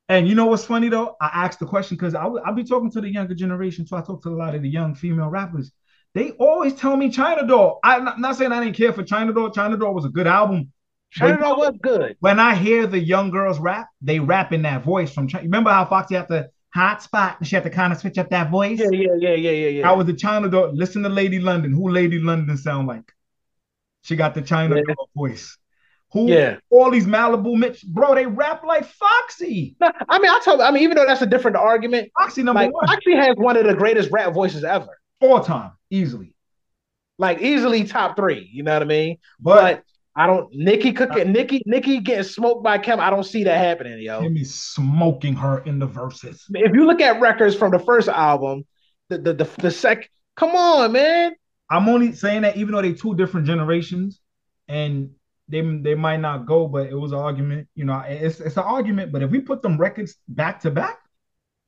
And 0.10 0.28
you 0.28 0.36
know 0.36 0.46
what's 0.46 0.64
funny 0.64 0.90
though? 0.90 1.16
I 1.20 1.30
asked 1.46 1.60
the 1.60 1.66
question 1.66 1.98
because 1.98 2.16
I'll, 2.16 2.40
I'll 2.46 2.56
be 2.56 2.64
talking 2.64 2.90
to 2.92 3.02
the 3.02 3.10
younger 3.10 3.36
generation, 3.36 3.86
so 3.86 3.98
I 3.98 4.02
talk 4.02 4.24
to 4.24 4.30
a 4.30 4.32
lot 4.32 4.56
of 4.56 4.62
the 4.62 4.70
young 4.70 4.96
female 4.96 5.28
rappers. 5.28 5.72
They 6.14 6.32
always 6.32 6.74
tell 6.74 6.96
me 6.96 7.12
China 7.12 7.46
Doll. 7.46 7.80
I'm 7.84 8.06
not, 8.06 8.20
not 8.20 8.38
saying 8.38 8.52
I 8.52 8.64
didn't 8.64 8.78
care 8.78 8.94
for 8.94 9.04
China 9.04 9.34
Doll. 9.34 9.52
China 9.52 9.78
Doll 9.78 9.94
was 9.94 10.06
a 10.06 10.10
good 10.10 10.26
album. 10.26 10.72
China 11.12 11.38
Doll 11.38 11.58
was 11.58 11.74
good. 11.82 12.16
When 12.22 12.40
I 12.40 12.56
hear 12.56 12.88
the 12.88 13.00
young 13.00 13.30
girls 13.30 13.60
rap, 13.60 13.90
they 14.02 14.20
rap 14.20 14.54
in 14.54 14.62
that 14.64 14.84
voice 14.84 15.14
from 15.14 15.28
China. 15.28 15.44
Remember 15.44 15.70
how 15.70 15.86
Foxy 15.86 16.16
had 16.16 16.28
the 16.28 16.50
hot 16.74 17.04
spot 17.04 17.38
and 17.40 17.48
she 17.48 17.56
had 17.56 17.64
to 17.66 17.70
kind 17.70 17.92
of 17.92 18.00
switch 18.00 18.18
up 18.18 18.30
that 18.30 18.50
voice? 18.50 18.80
Yeah, 18.80 18.90
yeah, 18.92 19.16
yeah, 19.18 19.34
yeah, 19.34 19.52
yeah, 19.52 19.68
yeah. 19.70 19.90
I 19.90 19.94
was 19.94 20.08
the 20.08 20.14
China 20.14 20.50
Doll. 20.50 20.74
Listen 20.74 21.04
to 21.04 21.10
Lady 21.10 21.40
London. 21.40 21.74
Who 21.74 21.90
Lady 21.90 22.20
London 22.20 22.56
sound 22.58 22.88
like? 22.88 23.14
She 24.04 24.16
got 24.16 24.34
the 24.34 24.42
China 24.42 24.78
yeah. 24.78 24.84
Doll 24.88 25.10
voice. 25.16 25.58
Who 26.14 26.30
yeah. 26.30 26.58
all 26.70 26.90
these 26.90 27.06
Malibu 27.06 27.58
Mitch, 27.58 27.86
bro, 27.86 28.16
they 28.16 28.26
rap 28.26 28.64
like 28.64 28.86
Foxy. 28.86 29.76
No, 29.82 29.92
I 30.08 30.20
mean, 30.20 30.32
I 30.32 30.40
tell 30.44 30.62
I 30.62 30.72
mean, 30.72 30.84
even 30.84 30.96
though 30.96 31.06
that's 31.06 31.22
a 31.22 31.26
different 31.26 31.58
argument, 31.58 32.12
Foxy 32.18 32.44
number 32.44 32.64
like, 32.64 32.74
one. 32.74 32.88
Foxy 32.88 33.16
has 33.16 33.36
one 33.36 33.58
of 33.58 33.66
the 33.66 33.74
greatest 33.74 34.10
rap 34.12 34.34
voices 34.34 34.64
ever. 34.64 34.88
All 35.20 35.42
time, 35.42 35.72
easily. 35.90 36.34
Like 37.18 37.42
easily 37.42 37.84
top 37.84 38.16
three. 38.16 38.50
You 38.54 38.64
know 38.64 38.74
what 38.74 38.84
I 38.84 38.86
mean? 38.86 39.18
But, 39.40 39.56
but 39.56 39.84
I 40.16 40.26
don't 40.26 40.50
Nicki 40.52 40.94
cooking 40.94 41.28
uh, 41.28 41.32
Nicki 41.32 41.62
Nicki 41.66 42.00
getting 42.00 42.24
smoked 42.24 42.64
by 42.64 42.80
Kim. 42.80 43.00
I 43.00 43.10
don't 43.10 43.24
see 43.24 43.44
that 43.44 43.58
happening, 43.58 44.00
yo. 44.02 44.22
Kim 44.22 44.36
is 44.38 44.54
smoking 44.54 45.36
her 45.36 45.60
in 45.60 45.78
the 45.78 45.88
Verzuz. 45.88 46.42
If 46.50 46.74
you 46.74 46.86
look 46.86 47.02
at 47.02 47.22
records 47.22 47.56
from 47.56 47.72
the 47.72 47.80
first 47.80 48.08
album, 48.08 48.66
the 49.10 49.20
the 49.20 49.34
the, 49.34 49.50
the 49.62 49.72
sec 49.72 50.10
come 50.36 50.56
on, 50.56 50.94
man. 50.94 51.34
I'm 51.70 51.88
only 51.88 52.14
saying 52.14 52.42
that 52.42 52.58
even 52.58 52.74
though 52.74 52.82
they 52.82 52.94
two 52.94 53.16
different 53.16 53.46
generations 53.46 54.20
and 54.68 55.12
they 55.50 55.62
they 55.62 55.96
might 55.96 56.20
not 56.20 56.46
go, 56.46 56.68
but 56.68 56.88
it 56.88 56.96
was 56.96 57.12
an 57.12 57.20
argument. 57.20 57.68
You 57.76 57.86
know, 57.86 58.00
it's 58.08 58.40
it's 58.40 58.58
an 58.58 58.64
argument. 58.64 59.12
But 59.12 59.24
if 59.24 59.32
we 59.32 59.40
put 59.40 59.62
them 59.62 59.78
records 59.78 60.16
back 60.28 60.60
to 60.62 60.72
back, 60.72 61.00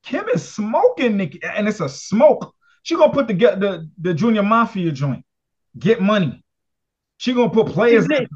Kim 0.04 0.28
is 0.28 0.46
smoking 0.46 1.16
Nicki, 1.16 1.40
and 1.42 1.68
it's 1.68 1.80
a 1.80 1.88
smoke. 1.88 2.54
She 2.82 2.96
gonna 2.96 3.12
put 3.12 3.28
the 3.28 3.34
get 3.34 3.60
the 3.60 3.88
the 4.00 4.14
Junior 4.14 4.42
Mafia 4.42 4.92
joint, 4.92 5.24
get 5.78 6.00
money. 6.00 6.42
She 7.16 7.32
gonna 7.32 7.50
put 7.50 7.68
players. 7.68 8.06
Nick, 8.08 8.28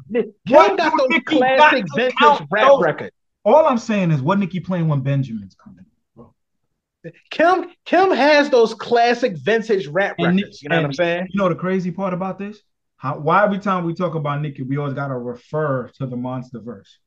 Kim 0.47 0.75
got 0.75 0.93
those 0.97 1.09
Nicki 1.09 1.37
classic 1.37 1.85
vintage 1.95 2.47
rap 2.51 2.67
those. 2.67 2.81
records. 2.81 3.15
All 3.43 3.67
I'm 3.67 3.77
saying 3.77 4.11
is, 4.11 4.21
what 4.21 4.39
Nicki 4.39 4.59
playing 4.59 4.87
when 4.87 5.01
Benjamin's 5.01 5.55
coming? 5.55 5.85
Bro. 6.15 6.33
Kim 7.29 7.71
Kim 7.85 8.11
has 8.11 8.49
those 8.49 8.73
classic 8.73 9.37
vintage 9.37 9.87
rap 9.87 10.15
and 10.17 10.37
records. 10.37 10.63
You 10.63 10.69
know 10.69 10.77
what 10.77 10.85
I'm 10.85 10.93
saying? 10.93 11.27
You 11.29 11.39
know 11.39 11.49
the 11.49 11.55
crazy 11.55 11.91
part 11.91 12.13
about 12.13 12.39
this? 12.39 12.61
How, 13.05 13.19
why 13.19 13.43
every 13.43 13.59
time 13.59 13.85
we 13.85 13.93
talk 13.93 14.15
about 14.15 14.41
Nicki, 14.41 14.63
we 14.63 14.77
always 14.77 14.95
got 14.95 15.09
to 15.09 15.17
refer 15.17 15.89
to 15.99 16.07
the 16.07 16.15
monster 16.15 16.59
verse. 16.59 16.97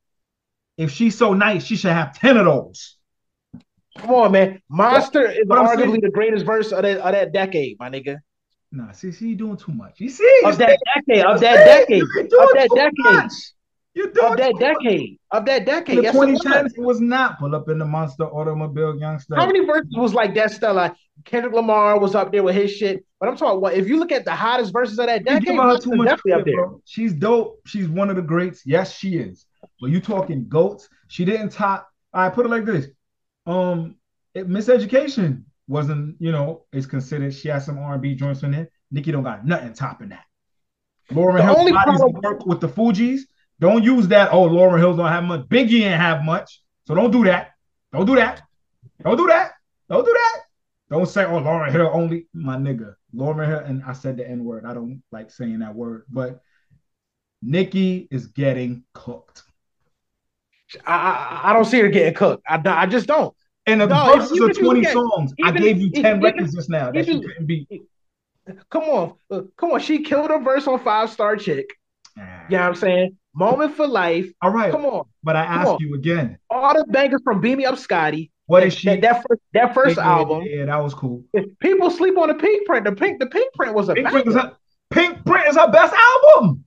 If 0.77 0.91
she's 0.91 1.17
so 1.17 1.33
nice, 1.33 1.65
she 1.65 1.75
should 1.75 1.91
have 1.91 2.17
10 2.17 2.37
of 2.37 2.45
those. 2.45 2.95
Come 3.97 4.11
on, 4.11 4.31
man. 4.31 4.61
Monster 4.69 5.29
is 5.29 5.45
arguably 5.49 5.99
the 5.99 6.09
greatest 6.09 6.45
verse 6.45 6.71
of 6.71 6.83
that, 6.83 6.99
of 6.99 7.11
that 7.11 7.33
decade, 7.33 7.75
my 7.81 7.89
nigga. 7.89 8.19
Nah, 8.71 8.93
see, 8.93 9.11
see, 9.11 9.27
you 9.27 9.35
doing 9.35 9.57
too 9.57 9.73
much. 9.73 9.99
You 9.99 10.07
see, 10.07 10.41
of 10.45 10.57
that 10.59 10.79
decade, 10.95 11.25
of 11.25 11.41
that 11.41 11.65
decade, 11.65 12.01
of 12.01 12.29
that 12.31 12.69
decade. 12.73 13.29
You're 13.95 14.11
doing 14.11 14.31
of 14.31 14.37
that 14.37 14.55
decade, 14.59 15.19
of 15.31 15.45
that 15.45 15.65
decade. 15.65 15.97
In 15.97 16.03
the 16.05 16.11
2010s, 16.11 16.71
it 16.77 16.81
was 16.81 17.01
not 17.01 17.39
pull 17.39 17.55
up 17.55 17.67
in 17.69 17.79
the 17.79 17.85
monster 17.85 18.25
automobile 18.25 18.97
youngster. 18.99 19.35
How 19.35 19.47
many 19.47 19.65
verses 19.65 19.93
was 19.95 20.13
like 20.13 20.35
that? 20.35 20.51
Stella 20.51 20.95
Kendrick 21.25 21.53
Lamar 21.53 21.99
was 21.99 22.15
up 22.15 22.31
there 22.31 22.43
with 22.43 22.55
his 22.55 22.71
shit. 22.71 23.03
But 23.19 23.29
I'm 23.29 23.35
talking 23.35 23.59
what 23.59 23.73
if 23.73 23.87
you 23.87 23.99
look 23.99 24.11
at 24.11 24.25
the 24.25 24.35
hottest 24.35 24.71
verses 24.71 24.99
of 24.99 25.07
that 25.07 25.25
decade, 25.25 25.47
too 25.47 25.55
much 25.55 25.83
definitely 25.83 26.31
up 26.33 26.45
there. 26.45 26.55
Bro. 26.55 26.81
She's 26.85 27.13
dope. 27.13 27.59
She's 27.65 27.89
one 27.89 28.09
of 28.09 28.15
the 28.15 28.21
greats. 28.21 28.61
Yes, 28.65 28.95
she 28.95 29.17
is. 29.17 29.45
But 29.81 29.89
you 29.89 29.99
talking 29.99 30.47
goats? 30.47 30.87
She 31.07 31.25
didn't 31.25 31.49
top. 31.49 31.89
I 32.13 32.29
put 32.29 32.45
it 32.45 32.49
like 32.49 32.65
this. 32.65 32.87
Um, 33.45 33.95
Miseducation 34.35 35.43
wasn't, 35.67 36.15
you 36.19 36.31
know, 36.31 36.65
is 36.71 36.85
considered. 36.85 37.33
She 37.33 37.49
has 37.49 37.65
some 37.65 37.77
R&B 37.77 38.15
joints 38.15 38.43
in 38.43 38.51
there. 38.51 38.69
Nicki 38.91 39.11
don't 39.11 39.23
got 39.23 39.45
nothing 39.45 39.73
topping 39.73 40.09
that. 40.09 40.23
Lauryn 41.11 41.43
Hill 41.43 41.57
only 41.57 41.71
problem- 41.71 42.13
work 42.23 42.45
with 42.45 42.61
the 42.61 42.69
Fugees. 42.69 43.21
Don't 43.59 43.83
use 43.83 44.07
that. 44.07 44.31
Oh, 44.31 44.47
Lauryn 44.47 44.79
Hill 44.79 44.95
don't 44.95 45.07
have 45.07 45.23
much. 45.23 45.41
Biggie 45.41 45.81
ain't 45.81 45.99
have 45.99 46.23
much. 46.23 46.61
So 46.85 46.95
don't 46.95 47.11
do 47.11 47.25
that. 47.25 47.51
Don't 47.91 48.05
do 48.05 48.15
that. 48.15 48.41
Don't 49.03 49.17
do 49.17 49.27
that. 49.27 49.51
Don't 49.89 50.05
do 50.05 50.13
that. 50.13 50.41
Don't 50.89 51.07
say, 51.07 51.25
oh, 51.25 51.39
Lauryn 51.39 51.71
Hill 51.71 51.89
only. 51.93 52.27
My 52.33 52.55
nigga. 52.55 52.95
Lauryn 53.15 53.47
Hill, 53.47 53.59
and 53.59 53.83
I 53.83 53.93
said 53.93 54.17
the 54.17 54.27
N 54.27 54.43
word. 54.43 54.65
I 54.65 54.73
don't 54.73 55.03
like 55.11 55.31
saying 55.31 55.59
that 55.59 55.75
word, 55.75 56.05
but 56.09 56.41
Nicki 57.41 58.07
is 58.11 58.27
getting 58.27 58.83
cooked. 58.93 59.43
I, 60.85 60.93
I, 60.93 61.49
I 61.49 61.53
don't 61.53 61.65
see 61.65 61.79
her 61.79 61.89
getting 61.89 62.13
cooked. 62.13 62.43
I, 62.47 62.61
I 62.65 62.85
just 62.85 63.07
don't. 63.07 63.35
And 63.65 63.81
the 63.81 63.87
no, 63.87 64.15
verses 64.15 64.39
of 64.39 64.57
20 64.57 64.85
at, 64.85 64.93
songs. 64.93 65.33
I 65.43 65.51
gave 65.51 65.79
you 65.79 65.91
10 65.91 65.99
even, 65.99 66.21
records 66.21 66.53
just 66.53 66.69
now 66.69 66.91
that 66.91 66.97
even, 66.99 67.21
she 67.21 67.27
couldn't 67.27 67.45
beat. 67.45 67.67
Come 68.69 68.83
on. 68.83 69.13
Come 69.57 69.71
on. 69.71 69.79
She 69.79 70.03
killed 70.03 70.31
a 70.31 70.39
verse 70.39 70.67
on 70.67 70.79
Five 70.79 71.11
Star 71.11 71.35
Chick. 71.35 71.67
You 72.15 72.23
know 72.23 72.29
what 72.49 72.67
I'm 72.69 72.75
saying? 72.75 73.17
Moment 73.33 73.75
for 73.75 73.87
life. 73.87 74.27
All 74.41 74.51
right. 74.51 74.71
Come 74.71 74.85
on. 74.85 75.05
But 75.23 75.35
I 75.35 75.43
ask 75.43 75.79
you 75.79 75.95
again. 75.95 76.37
All 76.49 76.73
the 76.73 76.85
bangers 76.89 77.21
from 77.23 77.41
Beam 77.41 77.59
Me 77.59 77.65
Up 77.65 77.77
Scotty. 77.77 78.31
What 78.47 78.63
is 78.63 78.73
she? 78.73 78.87
That, 78.87 79.01
that 79.01 79.25
first, 79.27 79.41
that 79.53 79.73
first 79.75 79.97
yeah, 79.97 80.09
album. 80.09 80.43
Yeah, 80.43 80.65
that 80.65 80.77
was 80.77 80.95
cool. 80.95 81.23
People 81.59 81.91
sleep 81.91 82.17
on 82.17 82.29
the 82.29 82.33
pink 82.33 82.65
print. 82.65 82.85
The 82.85 82.93
pink, 82.93 83.19
the 83.19 83.27
Pinkprint 83.27 83.75
was 83.75 83.89
a 83.89 83.93
pink 83.93 84.09
print, 84.09 84.25
was 84.25 84.35
a, 84.35 84.57
Pinkprint 84.89 85.47
is 85.49 85.55
her 85.55 85.71
best 85.71 85.93
album. 85.93 86.65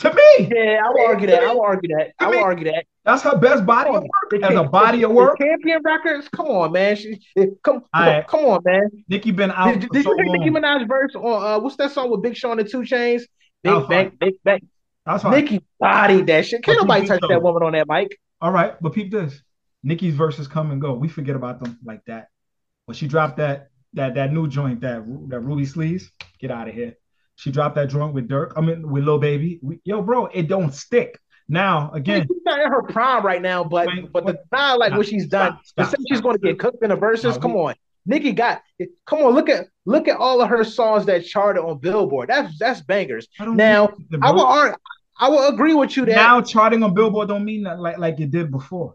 To 0.00 0.12
me. 0.12 0.50
Yeah, 0.52 0.80
I 0.84 0.88
will 0.90 1.06
argue 1.06 1.28
that. 1.28 1.44
I 1.44 1.54
will 1.54 1.62
argue 1.62 1.96
that. 1.96 2.14
I 2.18 2.28
will 2.28 2.42
argue 2.42 2.64
that. 2.64 2.84
That's 3.04 3.22
her 3.22 3.38
best 3.38 3.64
body 3.64 3.90
of 3.90 4.02
work. 4.02 4.42
As 4.42 4.56
a 4.56 4.64
body 4.64 5.04
of 5.04 5.12
work. 5.12 5.38
Champion 5.38 5.80
Records. 5.84 6.28
Come 6.34 6.46
on, 6.46 6.72
man. 6.72 6.96
She, 6.96 7.20
come, 7.62 7.84
right. 7.94 8.26
come 8.26 8.40
on, 8.46 8.60
man. 8.64 8.90
Nicki 9.08 9.30
been 9.30 9.52
out. 9.52 9.78
Did, 9.78 9.90
did 9.90 10.02
so 10.02 10.10
you 10.10 10.24
hear 10.24 10.36
Nicki 10.36 10.50
Minaj 10.50 10.88
verse 10.88 11.14
on 11.14 11.42
uh, 11.44 11.60
what's 11.60 11.76
that 11.76 11.92
song 11.92 12.10
with 12.10 12.22
Big 12.22 12.36
Sean 12.36 12.58
and 12.58 12.68
2 12.68 12.78
Chainz? 12.78 13.22
Big 13.62 13.88
Bank, 13.88 14.18
Big 14.18 14.34
Bank. 14.42 14.64
That's. 15.06 15.24
Nicki 15.24 15.64
bodied 15.78 16.26
that 16.28 16.46
shit. 16.46 16.62
Can't 16.62 16.78
nobody 16.78 17.06
touch 17.06 17.20
that 17.28 17.42
woman 17.42 17.62
on 17.62 17.72
that 17.72 17.86
mic. 17.88 18.18
All 18.40 18.52
right, 18.52 18.74
but 18.80 18.92
peep 18.92 19.10
this. 19.10 19.40
Nicki's 19.82 20.14
verses 20.14 20.48
come 20.48 20.70
and 20.70 20.80
go. 20.80 20.94
We 20.94 21.08
forget 21.08 21.36
about 21.36 21.62
them 21.62 21.78
like 21.84 22.04
that. 22.06 22.28
But 22.86 22.96
she 22.96 23.06
dropped 23.06 23.36
that 23.36 23.68
that 23.94 24.14
that 24.14 24.32
new 24.32 24.48
joint, 24.48 24.80
that 24.80 25.04
that 25.28 25.40
Ruby 25.40 25.66
Sleeves. 25.66 26.10
Get 26.40 26.50
out 26.50 26.68
of 26.68 26.74
here. 26.74 26.94
She 27.36 27.50
dropped 27.50 27.74
that 27.76 27.88
joint 27.88 28.14
with 28.14 28.28
Durk. 28.28 28.52
I 28.56 28.60
mean, 28.60 28.88
with 28.90 29.04
Lil 29.04 29.18
Baby. 29.18 29.58
We, 29.62 29.80
yo, 29.84 30.02
bro, 30.02 30.26
it 30.26 30.48
don't 30.48 30.72
stick. 30.72 31.18
Now 31.48 31.90
again, 31.92 32.26
she's 32.26 32.42
not 32.46 32.60
in 32.60 32.70
her 32.70 32.82
prime 32.82 33.24
right 33.24 33.42
now, 33.42 33.64
but 33.64 33.88
but 34.12 34.24
the 34.24 34.38
not 34.50 34.78
like 34.78 34.94
what 34.94 35.06
she's 35.06 35.26
done. 35.26 35.58
Stop, 35.64 35.88
stop, 35.88 36.00
she's 36.08 36.22
going 36.22 36.38
to 36.38 36.42
get 36.42 36.58
cooked 36.58 36.82
in 36.82 36.88
the 36.88 36.96
Verzuz. 36.96 37.34
No, 37.34 37.38
come 37.38 37.56
on, 37.56 37.74
Nicki 38.06 38.32
got. 38.32 38.62
Come 39.04 39.20
on, 39.20 39.34
look 39.34 39.50
at 39.50 39.66
look 39.84 40.08
at 40.08 40.16
all 40.16 40.40
of 40.40 40.48
her 40.48 40.64
songs 40.64 41.04
that 41.06 41.26
charted 41.26 41.62
on 41.62 41.78
Billboard. 41.78 42.30
That's 42.30 42.58
that's 42.58 42.80
bangers. 42.80 43.28
Now 43.40 43.90
I 44.22 44.30
will 44.32 44.46
I 45.18 45.28
will 45.28 45.48
agree 45.48 45.74
with 45.74 45.96
you 45.96 46.04
that 46.06 46.16
now 46.16 46.40
charting 46.42 46.82
on 46.82 46.94
Billboard 46.94 47.28
don't 47.28 47.44
mean 47.44 47.64
that 47.64 47.80
like 47.80 47.98
like 47.98 48.18
it 48.20 48.30
did 48.30 48.50
before. 48.50 48.94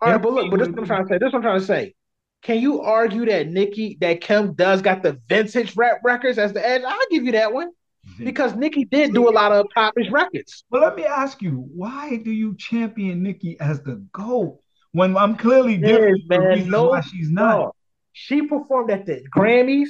All 0.00 0.12
right, 0.12 0.20
but 0.20 0.32
look, 0.32 0.50
but 0.50 0.58
this 0.58 0.68
is 0.68 0.74
what 0.74 0.80
I'm 0.82 0.86
trying 0.86 1.04
to 1.04 1.08
say. 1.08 1.18
This 1.18 1.28
is 1.28 1.32
what 1.32 1.38
I'm 1.38 1.42
trying 1.42 1.60
to 1.60 1.66
say. 1.66 1.94
Can 2.42 2.60
you 2.60 2.82
argue 2.82 3.24
that 3.26 3.48
Nicki, 3.48 3.96
that 4.00 4.20
Kim 4.20 4.52
does 4.52 4.82
got 4.82 5.02
the 5.02 5.18
vintage 5.28 5.74
rap 5.76 6.00
records 6.04 6.38
as 6.38 6.52
the 6.52 6.64
edge? 6.66 6.82
I'll 6.86 6.98
give 7.10 7.24
you 7.24 7.32
that 7.32 7.52
one. 7.52 7.70
Because 8.18 8.54
Nicki 8.54 8.84
did 8.84 9.12
do 9.12 9.28
a 9.28 9.32
lot 9.32 9.50
of 9.50 9.66
popish 9.74 10.08
records. 10.12 10.64
But 10.70 10.82
let 10.82 10.94
me 10.94 11.04
ask 11.04 11.42
you, 11.42 11.68
why 11.74 12.18
do 12.18 12.30
you 12.30 12.54
champion 12.56 13.22
Nicki 13.22 13.58
as 13.58 13.82
the 13.82 13.96
GOAT 14.12 14.60
when 14.92 15.16
I'm 15.16 15.36
clearly 15.36 15.76
giving 15.76 16.16
yes, 16.16 16.28
man, 16.28 16.70
no, 16.70 16.90
why 16.90 17.00
she's 17.00 17.30
not? 17.30 17.58
No. 17.58 17.72
She 18.12 18.42
performed 18.42 18.90
at 18.92 19.06
the 19.06 19.24
Grammys, 19.34 19.88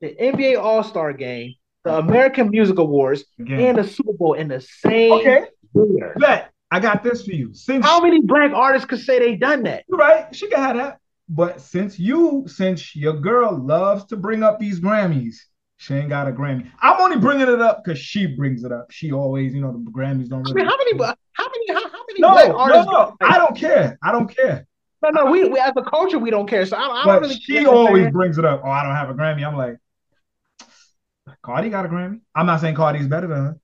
the 0.00 0.14
NBA 0.18 0.58
All-Star 0.58 1.12
game, 1.12 1.54
the 1.84 1.98
American 1.98 2.50
Music 2.50 2.78
Awards, 2.78 3.24
Again. 3.38 3.60
and 3.60 3.78
the 3.78 3.84
Super 3.84 4.12
Bowl 4.12 4.34
in 4.34 4.48
the 4.48 4.60
same 4.60 5.12
okay. 5.12 5.46
year. 5.74 6.14
Bet. 6.18 6.50
I 6.70 6.80
got 6.80 7.02
this 7.02 7.24
for 7.24 7.32
you. 7.32 7.52
Since 7.52 7.84
how 7.84 8.00
many 8.00 8.22
black 8.22 8.52
artists 8.52 8.86
could 8.86 9.00
say 9.00 9.18
they 9.18 9.36
done 9.36 9.64
that? 9.64 9.84
You're 9.88 9.98
right. 9.98 10.34
She 10.34 10.48
can 10.48 10.58
have 10.58 10.76
that. 10.76 11.00
But 11.28 11.60
since 11.60 11.98
you, 11.98 12.44
since 12.46 12.96
your 12.96 13.12
girl 13.12 13.58
loves 13.58 14.06
to 14.06 14.16
bring 14.16 14.42
up 14.42 14.58
these 14.58 14.80
Grammys, 14.80 15.36
she 15.76 15.94
ain't 15.94 16.08
got 16.08 16.28
a 16.28 16.32
Grammy. 16.32 16.70
I'm 16.80 17.00
only 17.00 17.18
bringing 17.18 17.48
it 17.48 17.60
up 17.60 17.84
because 17.84 17.98
she 17.98 18.26
brings 18.26 18.64
it 18.64 18.72
up. 18.72 18.90
She 18.90 19.12
always, 19.12 19.52
you 19.52 19.60
know, 19.60 19.72
the 19.72 19.90
Grammys 19.90 20.28
don't. 20.28 20.44
Really 20.44 20.52
I 20.52 20.64
mean, 20.64 20.66
how 20.66 20.76
many? 20.78 21.16
How 21.32 21.48
many? 21.48 21.72
How, 21.72 21.90
how 21.90 22.04
many 22.06 22.20
no, 22.20 22.30
black 22.32 22.50
artists? 22.54 22.86
No, 22.86 22.92
no, 22.92 23.16
I 23.20 23.36
don't 23.36 23.56
care. 23.56 23.98
I 24.02 24.12
don't 24.12 24.34
care. 24.34 24.66
No, 25.02 25.10
no, 25.10 25.30
we, 25.30 25.48
we 25.48 25.58
as 25.58 25.72
a 25.76 25.82
culture 25.82 26.18
we 26.18 26.30
don't 26.30 26.46
care. 26.46 26.64
So 26.64 26.76
I, 26.76 27.02
I 27.02 27.04
don't 27.04 27.22
really. 27.22 27.34
She 27.34 27.66
always 27.66 28.10
brings 28.12 28.38
it 28.38 28.44
up. 28.44 28.62
Oh, 28.64 28.70
I 28.70 28.84
don't 28.84 28.94
have 28.94 29.10
a 29.10 29.14
Grammy. 29.14 29.46
I'm 29.46 29.56
like, 29.56 29.76
Cardi 31.42 31.70
got 31.70 31.86
a 31.86 31.88
Grammy. 31.88 32.20
I'm 32.34 32.46
not 32.46 32.60
saying 32.60 32.74
Cardi's 32.74 33.06
better 33.06 33.26
than 33.26 33.38
her. 33.38 33.58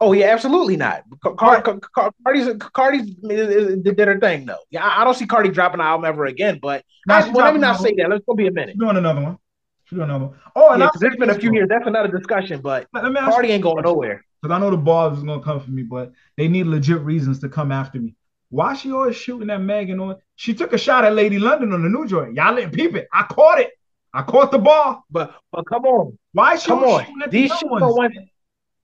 Oh 0.00 0.12
yeah, 0.12 0.26
absolutely 0.26 0.76
not. 0.76 1.02
Car- 1.22 1.34
Car- 1.34 1.62
Car- 1.62 2.12
Cardi's 2.24 2.56
Cardi's 2.72 3.16
uh, 3.24 3.76
did 3.82 3.98
her 3.98 4.20
thing 4.20 4.46
though. 4.46 4.58
Yeah, 4.70 4.86
I 4.86 5.02
don't 5.02 5.14
see 5.14 5.26
Cardi 5.26 5.50
dropping 5.50 5.80
an 5.80 5.86
album 5.86 6.04
ever 6.04 6.26
again. 6.26 6.60
But 6.62 6.84
I, 7.08 7.28
well, 7.30 7.44
let 7.44 7.54
me 7.54 7.60
not 7.60 7.80
say 7.80 7.94
that. 7.96 8.08
Let's 8.08 8.24
go 8.24 8.34
be 8.34 8.46
a 8.46 8.52
minute. 8.52 8.74
She's 8.74 8.80
doing 8.80 8.96
another 8.96 9.22
one. 9.22 9.38
She's 9.86 9.96
doing 9.96 10.08
another 10.08 10.26
one. 10.26 10.38
Oh, 10.54 10.70
and 10.70 10.80
yeah, 10.80 10.90
it's 10.94 11.16
been 11.16 11.30
a 11.30 11.34
few 11.34 11.52
years. 11.52 11.68
That's 11.68 11.86
another 11.86 12.16
discussion. 12.16 12.60
But 12.60 12.86
Cardi 12.92 13.50
ain't 13.50 13.62
going 13.62 13.82
nowhere. 13.82 14.24
Because 14.40 14.54
I 14.54 14.60
know 14.60 14.70
the 14.70 14.76
Barbs 14.76 15.18
is 15.18 15.24
gonna 15.24 15.42
come 15.42 15.58
for 15.58 15.70
me, 15.70 15.82
but 15.82 16.12
they 16.36 16.46
need 16.46 16.66
legit 16.66 17.00
reasons 17.00 17.40
to 17.40 17.48
come 17.48 17.72
after 17.72 17.98
me. 17.98 18.14
Why 18.50 18.74
she 18.74 18.92
always 18.92 19.16
shooting 19.16 19.50
at 19.50 19.60
Megan 19.60 19.98
on? 19.98 20.16
She 20.36 20.54
took 20.54 20.72
a 20.72 20.78
shot 20.78 21.04
at 21.04 21.14
Lady 21.14 21.40
London 21.40 21.72
on 21.72 21.82
the 21.82 21.88
new 21.88 22.06
joint. 22.06 22.34
Y'all 22.34 22.54
didn't 22.54 22.72
peep 22.72 22.94
it. 22.94 23.08
I 23.12 23.24
caught 23.24 23.58
it. 23.58 23.72
I 24.12 24.22
caught 24.22 24.50
the 24.50 24.58
ball. 24.58 25.04
But 25.10 25.34
but 25.52 25.66
come 25.66 25.84
on. 25.84 26.18
Why 26.32 26.56
she 26.56 26.66
come 26.66 26.84
on? 26.84 27.06
These 27.30 27.52
shit 27.56 27.68
ones? 27.68 28.16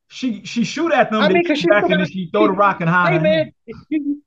She 0.09 0.45
she 0.45 0.65
shoot 0.65 0.93
at 0.93 1.11
them. 1.11 1.23
I 1.23 1.29
mean, 1.29 1.45
cause 1.45 1.59
she 1.59 1.67
back 1.67 1.89
and 1.89 2.09
she 2.09 2.31
throw 2.33 2.47
the 2.47 2.53
rock 2.53 2.81
and 2.81 2.89
hide. 2.89 3.15
Hey 3.15 3.19
man, 3.19 3.53
you, 3.89 4.23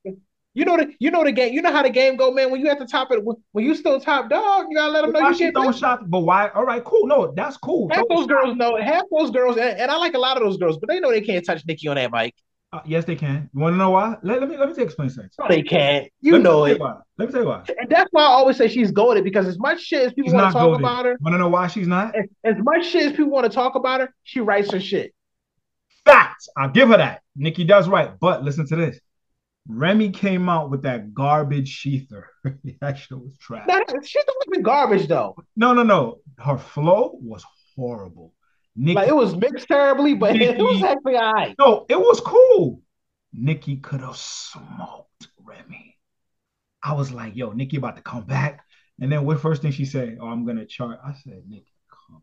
you 0.53 0.65
know 0.65 0.75
the 0.75 0.91
you 0.99 1.11
know 1.11 1.23
the 1.23 1.31
game. 1.31 1.53
You 1.53 1.61
know 1.61 1.71
how 1.71 1.83
the 1.83 1.89
game 1.89 2.15
go, 2.15 2.31
man. 2.31 2.51
When 2.51 2.59
you 2.59 2.67
at 2.67 2.79
the 2.79 2.85
top 2.85 3.11
of 3.11 3.23
when, 3.23 3.37
when 3.51 3.63
you 3.63 3.75
still 3.75 3.99
top 3.99 4.29
dog, 4.29 4.65
you 4.69 4.75
gotta 4.75 4.91
let 4.91 5.01
them 5.03 5.13
know 5.13 5.21
why 5.21 5.29
you 5.29 5.37
get 5.37 5.53
throwing 5.53 5.71
shots. 5.71 6.03
But 6.07 6.21
why? 6.21 6.49
All 6.49 6.65
right, 6.65 6.83
cool. 6.83 7.05
No, 7.05 7.31
that's 7.35 7.57
cool. 7.57 7.89
Half 7.89 8.05
those 8.09 8.25
girls 8.25 8.57
know. 8.57 8.75
Half 8.81 9.03
those 9.15 9.29
girls, 9.29 9.57
and, 9.57 9.79
and, 9.79 9.91
I 9.91 9.97
like 9.97 10.15
a 10.15 10.19
lot 10.19 10.35
of 10.35 10.43
those 10.43 10.57
girls, 10.57 10.79
but 10.79 10.89
they 10.89 10.99
know 10.99 11.11
they 11.11 11.21
can't 11.21 11.45
touch 11.45 11.63
Nicki 11.67 11.87
on 11.87 11.95
that 11.95 12.11
mic. 12.11 12.33
Uh, 12.73 12.81
yes, 12.85 13.05
they 13.05 13.15
can. 13.15 13.49
You 13.53 13.61
want 13.61 13.73
to 13.73 13.77
know 13.77 13.91
why? 13.91 14.17
Let, 14.23 14.41
let 14.41 14.49
me 14.49 14.57
let 14.57 14.75
me 14.75 14.83
explain 14.83 15.09
something. 15.09 15.29
No, 15.39 15.47
they 15.47 15.61
can't. 15.61 16.11
You 16.19 16.33
let 16.33 16.41
know 16.41 16.65
it. 16.65 16.79
Why. 16.79 16.97
Let 17.17 17.27
me 17.27 17.31
tell 17.31 17.41
you 17.43 17.47
why. 17.47 17.63
And 17.79 17.89
that's 17.89 18.09
why 18.11 18.23
I 18.23 18.25
always 18.25 18.57
say 18.57 18.67
she's 18.67 18.91
goaded 18.91 19.23
because 19.23 19.47
as 19.47 19.57
much 19.57 19.81
shit 19.81 20.07
as 20.07 20.13
people 20.13 20.33
want 20.33 20.47
to 20.47 20.53
talk 20.53 20.67
goated. 20.67 20.79
about 20.79 21.05
her, 21.05 21.17
want 21.21 21.33
to 21.33 21.37
know 21.37 21.47
why 21.47 21.67
she's 21.67 21.87
not? 21.87 22.13
As, 22.13 22.25
as 22.43 22.55
much 22.59 22.85
shit 22.85 23.03
as 23.03 23.11
people 23.13 23.31
want 23.31 23.45
to 23.45 23.55
talk 23.55 23.75
about 23.75 24.01
her, 24.01 24.13
she 24.23 24.41
writes 24.41 24.71
her 24.71 24.81
shit. 24.81 25.13
Facts. 26.03 26.49
I'll 26.57 26.69
give 26.69 26.89
her 26.89 26.97
that. 26.97 27.21
Nicki 27.37 27.63
does 27.63 27.87
right. 27.87 28.11
But 28.19 28.43
listen 28.43 28.67
to 28.67 28.75
this. 28.75 28.99
Remy 29.69 30.11
came 30.11 30.49
out 30.49 30.69
with 30.69 30.83
that 30.83 31.13
garbage 31.13 31.69
ShETHER. 31.69 32.27
that 32.81 32.97
shit 32.97 33.17
was 33.17 33.37
trash. 33.39 33.65
That, 33.67 33.85
ShETHER 33.87 34.31
wasn't 34.45 34.65
garbage 34.65 35.07
though. 35.07 35.35
No, 35.55 35.73
no, 35.73 35.83
no. 35.83 36.19
Her 36.37 36.57
flow 36.57 37.17
was 37.21 37.45
horrible. 37.75 38.33
Nicki, 38.77 38.95
like 38.95 39.07
it 39.07 39.15
was 39.15 39.35
mixed 39.35 39.67
terribly, 39.67 40.13
but 40.13 40.33
Nicki, 40.33 40.45
it 40.59 40.59
was 40.59 40.83
actually 40.83 41.15
all 41.15 41.33
right. 41.33 41.55
No, 41.57 41.85
it 41.89 41.99
was 41.99 42.21
cool. 42.21 42.81
Nicki 43.33 43.77
could 43.77 44.01
have 44.01 44.17
smoked 44.17 45.27
Remy. 45.43 45.97
I 46.83 46.93
was 46.93 47.11
like, 47.11 47.35
yo, 47.35 47.51
Nicki 47.51 47.77
about 47.77 47.95
to 47.95 48.03
come 48.03 48.23
back. 48.23 48.63
And 48.99 49.11
then 49.11 49.25
what 49.25 49.41
first 49.41 49.61
thing 49.61 49.71
she 49.71 49.85
said? 49.85 50.19
Oh, 50.21 50.27
I'm 50.27 50.45
gonna 50.45 50.65
chart. 50.65 50.99
I 51.03 51.13
said, 51.23 51.43
Nicki, 51.47 51.65
come. 51.89 52.21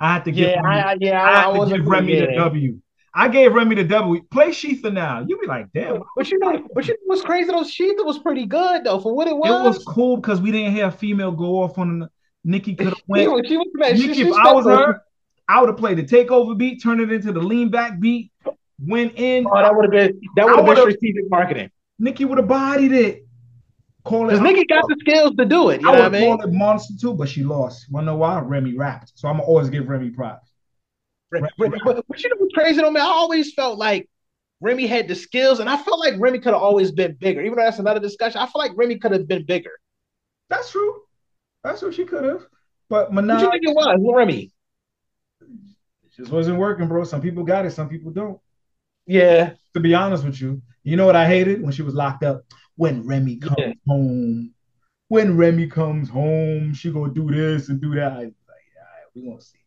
I 0.00 0.14
had 0.14 0.24
to 0.24 0.32
give 0.32 0.50
yeah, 0.50 0.60
Remy, 0.60 0.80
I, 0.80 0.96
yeah, 1.00 1.22
I, 1.22 1.42
had 1.42 1.60
I 1.60 1.64
to 1.64 1.76
give 1.76 1.86
Remy 1.86 2.20
the 2.20 2.34
W. 2.34 2.80
I 3.14 3.28
gave 3.28 3.52
Remy 3.52 3.76
the 3.76 3.84
W. 3.84 4.22
Play 4.30 4.52
ShETHER 4.52 4.90
now. 4.90 5.24
You 5.26 5.38
be 5.38 5.46
like, 5.46 5.66
damn. 5.72 6.02
But 6.16 6.30
you 6.30 6.38
know, 6.38 6.66
but 6.74 6.88
you 6.88 6.94
know 6.94 7.00
what's 7.04 7.22
crazy 7.22 7.50
though? 7.50 7.62
ShETHER 7.62 8.04
was 8.04 8.18
pretty 8.18 8.46
good 8.46 8.84
though 8.84 9.00
for 9.00 9.14
what 9.14 9.28
it 9.28 9.36
was. 9.36 9.48
It 9.48 9.68
was 9.68 9.84
cool 9.84 10.16
because 10.16 10.40
we 10.40 10.50
didn't 10.50 10.74
hear 10.74 10.86
a 10.86 10.92
female 10.92 11.30
go 11.30 11.62
off 11.62 11.78
on 11.78 12.08
Nicki 12.42 12.74
could 12.74 12.88
have 12.88 13.02
went. 13.06 13.46
she 13.46 13.56
was, 13.56 13.66
Nicki, 13.74 14.14
she, 14.14 14.28
if 14.28 14.34
I 14.34 14.52
was 14.52 14.66
her, 14.66 15.02
I 15.48 15.60
would 15.60 15.68
have 15.68 15.78
played 15.78 15.98
the 15.98 16.04
takeover 16.04 16.56
beat, 16.56 16.82
turn 16.82 17.00
it 17.00 17.12
into 17.12 17.32
the 17.32 17.40
lean 17.40 17.70
back 17.70 17.98
beat, 18.00 18.30
went 18.78 19.14
in. 19.16 19.46
Oh, 19.46 19.56
that 19.56 19.74
would 19.74 19.84
have 19.84 19.92
been 19.92 20.20
that 20.36 20.46
would 20.46 20.56
have 20.56 20.66
been 20.66 20.76
strategic 20.76 21.30
marketing. 21.30 21.70
Nicki 21.98 22.24
would 22.24 22.38
have 22.38 22.48
bodied 22.48 22.92
it. 22.92 23.26
Call 24.04 24.28
it. 24.28 24.32
Because 24.32 24.40
Nicki 24.40 24.64
got 24.64 24.84
the 24.88 24.96
skills 25.00 25.34
to 25.36 25.44
do 25.44 25.70
it. 25.70 25.80
You 25.80 25.88
I 25.88 26.08
would 26.08 26.12
call 26.12 26.42
it 26.42 26.52
monster 26.52 26.94
too, 27.00 27.14
but 27.14 27.28
she 27.28 27.44
lost. 27.44 27.86
Wanna 27.90 28.06
know 28.06 28.16
why? 28.16 28.40
Remy 28.40 28.76
rapped. 28.76 29.12
So 29.14 29.28
I'm 29.28 29.36
gonna 29.36 29.46
always 29.46 29.70
give 29.70 29.88
Remy 29.88 30.10
props. 30.10 30.50
But, 31.30 31.50
but, 31.56 31.70
but 31.70 32.22
you 32.22 32.28
know 32.28 32.36
what's 32.38 32.52
crazy 32.54 32.80
though, 32.80 32.90
man? 32.90 33.02
I 33.02 33.06
always 33.06 33.54
felt 33.54 33.78
like 33.78 34.08
Remy 34.60 34.86
had 34.86 35.08
the 35.08 35.14
skills, 35.14 35.60
and 35.60 35.68
I 35.68 35.76
felt 35.76 35.98
like 35.98 36.14
Remy 36.18 36.38
could 36.40 36.52
have 36.52 36.62
always 36.62 36.92
been 36.92 37.14
bigger. 37.14 37.40
Even 37.40 37.56
though 37.56 37.64
that's 37.64 37.78
another 37.78 38.00
discussion, 38.00 38.40
I 38.40 38.46
feel 38.46 38.58
like 38.60 38.72
Remy 38.76 38.98
could 38.98 39.12
have 39.12 39.26
been 39.26 39.44
bigger. 39.44 39.72
That's 40.50 40.70
true. 40.70 41.02
That's 41.64 41.80
what 41.80 41.94
she 41.94 42.04
could 42.04 42.24
have. 42.24 42.46
But 42.88 43.12
Minaj, 43.12 43.28
What 43.28 43.38
do 43.38 43.44
you 43.44 43.50
think 43.50 43.62
it 43.64 43.74
was, 43.74 44.14
Remy? 44.14 44.52
Just 46.22 46.32
wasn't 46.32 46.58
working, 46.58 46.88
bro. 46.88 47.04
Some 47.04 47.20
people 47.20 47.44
got 47.44 47.66
it, 47.66 47.72
some 47.72 47.88
people 47.88 48.10
don't. 48.10 48.38
Yeah, 49.06 49.54
To 49.74 49.80
be 49.80 49.94
honest 49.94 50.24
with 50.24 50.40
you, 50.40 50.62
you 50.84 50.96
know 50.96 51.06
what 51.06 51.16
I 51.16 51.26
hated 51.26 51.60
when 51.62 51.72
she 51.72 51.82
was 51.82 51.94
locked 51.94 52.22
up? 52.22 52.44
When 52.76 53.04
Remy 53.04 53.36
comes 53.36 53.56
Yeah. 53.58 53.72
home. 53.86 54.54
When 55.08 55.36
Remy 55.36 55.66
comes 55.66 56.08
home, 56.08 56.72
she 56.72 56.90
gonna 56.92 57.12
do 57.12 57.30
this 57.30 57.68
and 57.68 57.80
do 57.80 57.94
that. 57.96 58.12
I 58.12 58.16
was 58.26 58.34
like, 58.48 58.64
all 58.78 58.84
right, 58.84 59.06
we 59.14 59.22
gonna 59.28 59.40
see. 59.40 59.58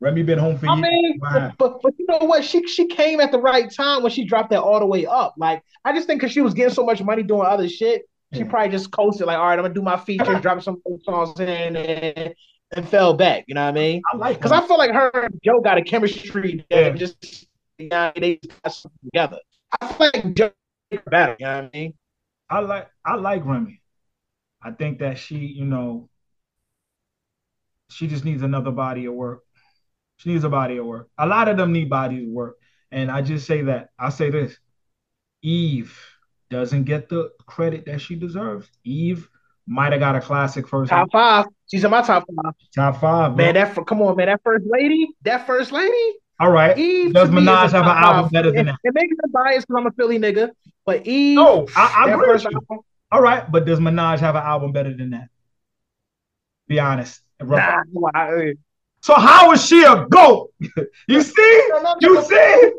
Remy 0.00 0.22
been 0.22 0.38
home 0.38 0.56
for 0.56 0.68
I 0.68 0.76
years. 0.76 0.86
mean, 0.88 1.20
but 1.58 1.82
but 1.82 1.92
you 1.98 2.06
know 2.08 2.24
what? 2.26 2.44
She 2.44 2.66
she 2.68 2.86
came 2.86 3.18
at 3.20 3.32
the 3.32 3.40
right 3.40 3.68
time 3.70 4.02
when 4.02 4.12
she 4.12 4.24
dropped 4.24 4.50
that 4.50 4.62
all 4.62 4.78
the 4.78 4.86
way 4.86 5.06
up. 5.06 5.34
Like 5.36 5.62
I 5.84 5.92
just 5.92 6.06
think 6.06 6.20
because 6.20 6.32
she 6.32 6.40
was 6.40 6.54
getting 6.54 6.72
so 6.72 6.84
much 6.84 7.02
money 7.02 7.24
doing 7.24 7.46
other 7.46 7.68
shit, 7.68 8.02
she 8.32 8.40
Yeah. 8.40 8.46
probably 8.48 8.70
just 8.70 8.92
coasted. 8.92 9.26
Like, 9.26 9.38
all 9.38 9.46
right, 9.46 9.58
I'm 9.58 9.64
gonna 9.64 9.74
do 9.74 9.82
my 9.82 9.96
features, 9.96 10.40
drop 10.40 10.62
some 10.62 10.80
songs 11.02 11.38
in, 11.40 11.76
and, 11.76 12.34
and 12.74 12.88
fell 12.88 13.14
back. 13.14 13.44
You 13.48 13.54
know 13.54 13.64
what 13.64 13.70
I 13.70 13.72
mean? 13.72 14.02
I 14.12 14.16
like 14.16 14.36
Because. 14.38 14.52
I 14.52 14.66
feel 14.66 14.78
like 14.78 14.92
her 14.92 15.10
and 15.14 15.40
Joe 15.44 15.60
got 15.60 15.78
a 15.78 15.82
chemistry 15.82 16.64
that 16.70 16.84
Yeah. 16.84 16.90
just 16.90 17.46
you 17.78 17.88
know, 17.88 18.12
they 18.16 18.40
got 18.64 18.72
something 18.72 18.98
together. 19.04 19.38
I 19.80 19.92
feel 19.92 20.10
like 20.14 20.34
Joe 20.34 20.52
better. 21.06 21.36
You 21.38 21.46
know 21.46 21.56
what 21.56 21.64
I 21.64 21.70
mean? 21.78 21.94
I 22.50 22.60
like 22.60 22.90
I 23.04 23.14
like 23.16 23.44
Remy. 23.44 23.80
I 24.62 24.72
think 24.72 24.98
that 24.98 25.18
she, 25.18 25.36
you 25.36 25.64
know, 25.64 26.08
she 27.90 28.06
just 28.06 28.24
needs 28.24 28.42
another 28.42 28.70
body 28.70 29.06
of 29.06 29.14
work. 29.14 29.42
She 30.16 30.30
needs 30.30 30.44
a 30.44 30.48
body 30.48 30.78
of 30.78 30.86
work. 30.86 31.08
A 31.18 31.26
lot 31.26 31.48
of 31.48 31.56
them 31.56 31.72
need 31.72 31.88
bodies 31.88 32.24
of 32.26 32.30
work. 32.32 32.56
And 32.90 33.10
I 33.10 33.22
just 33.22 33.46
say 33.46 33.62
that. 33.62 33.90
I 33.98 34.08
say 34.10 34.30
this. 34.30 34.58
Eve 35.42 35.96
doesn't 36.50 36.84
get 36.84 37.08
the 37.08 37.30
credit 37.46 37.86
that 37.86 38.00
she 38.00 38.16
deserves. 38.16 38.68
Eve 38.84 39.28
might 39.68 39.92
have 39.92 40.00
got 40.00 40.16
a 40.16 40.20
classic 40.20 40.66
first 40.66 40.90
Top 40.90 41.10
five. 41.12 41.46
She's 41.70 41.84
in 41.84 41.90
my 41.90 42.02
top 42.02 42.24
five. 42.42 42.54
top 42.74 43.00
five. 43.00 43.36
bro. 43.36 43.44
Man, 43.44 43.54
that 43.54 43.86
come 43.86 44.00
on, 44.02 44.16
man. 44.16 44.26
That 44.26 44.40
first 44.42 44.64
lady, 44.66 45.08
that 45.22 45.46
first 45.46 45.70
lady. 45.72 46.14
All 46.40 46.50
right. 46.50 46.76
Eve 46.78 47.12
Does 47.12 47.28
Minaj 47.30 47.72
have 47.72 47.82
an 47.84 47.88
album 47.88 48.24
five. 48.24 48.32
better 48.32 48.52
than 48.52 48.66
that? 48.66 48.76
It 48.84 48.94
makes 48.94 49.10
me 49.10 49.16
biased 49.32 49.66
because 49.68 49.80
I'm 49.80 49.86
a 49.86 49.90
Philly 49.92 50.18
nigga, 50.18 50.50
but 50.86 51.06
Eve. 51.06 51.36
No, 51.36 51.66
I, 51.76 52.04
I 52.06 52.10
agree 52.10 52.16
with 52.28 52.42
first 52.42 52.44
you. 52.44 52.50
album, 52.56 52.84
All 53.12 53.20
right, 53.22 53.50
but 53.50 53.66
does 53.66 53.80
Minaj 53.80 54.20
have 54.20 54.36
an 54.36 54.42
album 54.42 54.72
better 54.72 54.94
than 54.94 55.10
that? 55.10 55.28
Be 56.68 56.78
honest. 56.80 57.20
nah, 57.40 57.82
I- 58.14 58.52
So 59.00 59.14
how 59.14 59.52
is 59.52 59.64
she 59.66 59.82
a 59.84 60.06
GOAT? 60.08 60.50
you 61.08 61.22
see? 61.22 61.62
No, 61.70 61.82
no, 61.82 61.94
You 62.00 62.22
see? 62.22 62.72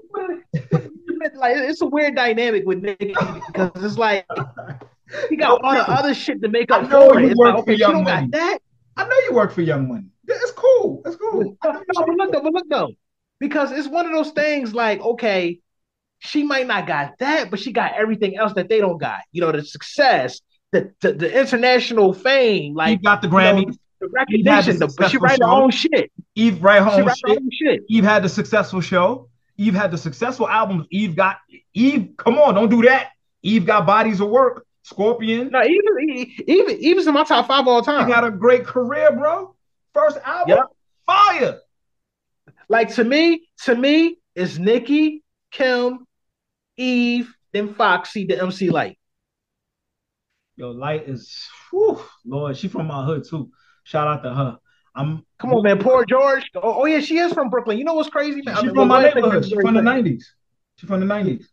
like 1.35 1.55
it's 1.57 1.81
a 1.81 1.85
weird 1.85 2.15
dynamic 2.15 2.65
with 2.65 2.81
Nicki 2.81 3.13
because 3.47 3.71
it's 3.83 3.97
like 3.97 4.25
he 5.29 5.35
got 5.35 5.61
all 5.63 5.73
the 5.73 5.89
other 5.89 6.13
shit 6.13 6.41
to 6.41 6.49
make 6.49 6.71
I 6.71 6.79
up 6.79 6.89
know 6.89 7.09
for 7.09 7.19
you 7.19 7.29
it. 7.29 7.37
Work 7.37 7.55
like, 7.55 7.65
for 7.65 7.71
okay, 7.71 7.75
she 7.75 7.81
Young 7.81 8.03
Money. 8.03 8.27
got 8.27 8.31
that. 8.31 8.59
I 8.97 9.07
know 9.07 9.15
you 9.27 9.33
work 9.33 9.51
for 9.51 9.61
Young 9.61 9.87
Money. 9.87 10.05
It's 10.27 10.51
cool. 10.51 11.01
It's 11.05 11.15
cool. 11.15 11.43
No, 11.43 11.55
but 11.63 12.07
look 12.17 12.31
though, 12.31 12.41
but 12.41 12.53
look 12.53 12.69
though, 12.69 12.91
because 13.39 13.71
it's 13.71 13.87
one 13.87 14.05
of 14.05 14.11
those 14.11 14.31
things 14.31 14.73
like, 14.73 15.01
okay, 15.01 15.59
she 16.19 16.43
might 16.43 16.67
not 16.67 16.85
got 16.85 17.17
that, 17.19 17.49
but 17.49 17.59
she 17.59 17.71
got 17.71 17.93
everything 17.93 18.37
else 18.37 18.53
that 18.53 18.69
they 18.69 18.79
don't 18.79 18.99
got. 18.99 19.21
You 19.31 19.41
know, 19.41 19.51
the 19.51 19.63
success, 19.63 20.41
the 20.71 20.91
the, 21.01 21.13
the 21.13 21.39
international 21.39 22.13
fame, 22.13 22.75
like 22.75 23.01
got 23.01 23.21
the 23.21 23.27
you 23.27 23.33
know, 23.33 23.39
Grammy. 23.39 23.77
the 23.99 24.09
recognition. 24.09 24.77
the 24.77 25.09
she 25.09 25.17
write 25.17 25.39
her 25.41 25.47
own 25.47 25.71
shit. 25.71 26.11
Eve 26.35 26.61
right 26.61 26.83
She 26.83 26.89
home 26.89 27.05
write 27.05 27.17
her 27.25 27.31
own 27.31 27.49
shit. 27.51 27.81
Eve 27.89 28.03
had 28.03 28.23
the 28.23 28.29
successful 28.29 28.81
show. 28.81 29.29
Eve 29.57 29.73
had 29.73 29.91
the 29.91 29.97
successful 29.97 30.47
albums. 30.47 30.85
Eve 30.91 31.15
got 31.15 31.37
Eve. 31.73 32.11
Come 32.17 32.37
on, 32.37 32.53
don't 32.53 32.69
do 32.69 32.83
that. 32.83 33.11
Eve 33.41 33.65
got 33.65 33.85
bodies 33.85 34.19
of 34.19 34.29
work. 34.29 34.65
Scorpion. 34.83 35.49
No, 35.51 35.63
even 35.63 36.33
even 36.47 36.77
even's 36.79 37.07
in 37.07 37.13
my 37.13 37.23
top 37.23 37.47
five 37.47 37.67
all 37.67 37.81
time. 37.81 38.07
got 38.07 38.23
a 38.23 38.31
great 38.31 38.65
career, 38.65 39.11
bro. 39.11 39.55
First 39.93 40.17
album, 40.23 40.57
Yep. 40.57 40.65
fire. 41.05 41.59
Like 42.69 42.93
to 42.95 43.03
me, 43.03 43.47
to 43.65 43.75
me, 43.75 44.17
it's 44.35 44.57
Nicki, 44.57 45.23
Kim, 45.51 46.05
Eve, 46.77 47.33
then 47.51 47.73
Foxy, 47.73 48.25
the 48.25 48.41
MC 48.41 48.69
Lyte. 48.69 48.97
Yo, 50.55 50.71
Lyte 50.71 51.07
is, 51.07 51.47
whew, 51.71 51.99
Lord, 52.25 52.57
she 52.57 52.67
from 52.67 52.87
my 52.87 53.03
hood 53.05 53.25
too. 53.27 53.49
Shout 53.83 54.07
out 54.07 54.23
to 54.23 54.33
her. 54.33 54.59
I'm 54.95 55.25
Come 55.39 55.53
on, 55.53 55.63
man. 55.63 55.79
Poor 55.79 56.05
George. 56.05 56.49
Oh, 56.55 56.81
oh, 56.81 56.85
yeah, 56.85 56.99
she 56.99 57.17
is 57.17 57.31
from 57.31 57.49
Brooklyn. 57.49 57.77
You 57.77 57.85
know 57.85 57.93
what's 57.93 58.09
crazy, 58.09 58.41
man? 58.43 58.55
She 58.55 58.59
I 58.59 58.65
mean, 58.65 58.75
from 58.75 58.87
my 58.89 59.01
neighborhood. 59.01 59.43
take 59.43 59.51
She 59.51 59.55
from 59.61 59.73
the 59.73 59.81
'90s. 59.81 60.23
She 60.75 60.85
from 60.85 60.99
the 60.99 61.05
'90s. 61.05 61.45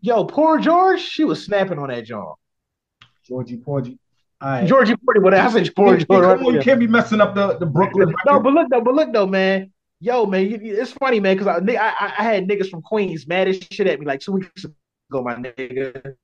Yo, 0.00 0.24
poor 0.24 0.58
George. 0.58 1.00
She 1.00 1.24
was 1.24 1.44
snapping 1.44 1.78
on 1.78 1.88
that 1.88 2.04
John. 2.04 2.34
Georgie 3.26 3.56
Porgy. 3.56 3.98
All 4.40 4.48
right. 4.50 4.66
Georgie 4.66 4.94
Porty, 4.94 5.20
what 5.20 5.34
I 5.34 5.50
said, 5.50 5.70
George. 5.74 6.06
come 6.06 6.20
on, 6.20 6.54
you 6.54 6.60
can't 6.60 6.80
be 6.80 6.86
messing 6.86 7.20
up 7.20 7.34
the, 7.34 7.58
the 7.58 7.66
Brooklyn. 7.66 8.14
No, 8.26 8.40
but 8.40 8.52
look 8.52 8.68
though, 8.70 8.80
but 8.80 8.94
look 8.94 9.12
though, 9.12 9.26
man. 9.26 9.72
Yo, 10.00 10.26
man, 10.26 10.48
you, 10.48 10.58
it's 10.62 10.92
funny, 10.92 11.18
man, 11.18 11.36
because 11.36 11.48
I, 11.48 11.74
I 11.74 12.14
I 12.18 12.22
had 12.22 12.46
niggas 12.48 12.70
from 12.70 12.82
Queens 12.82 13.26
mad 13.26 13.48
as 13.48 13.58
shit 13.70 13.88
at 13.88 13.98
me 13.98 14.06
like 14.06 14.20
two 14.20 14.32
weeks 14.32 14.64
ago, 14.64 15.22
my 15.22 15.34
nigga. 15.34 16.14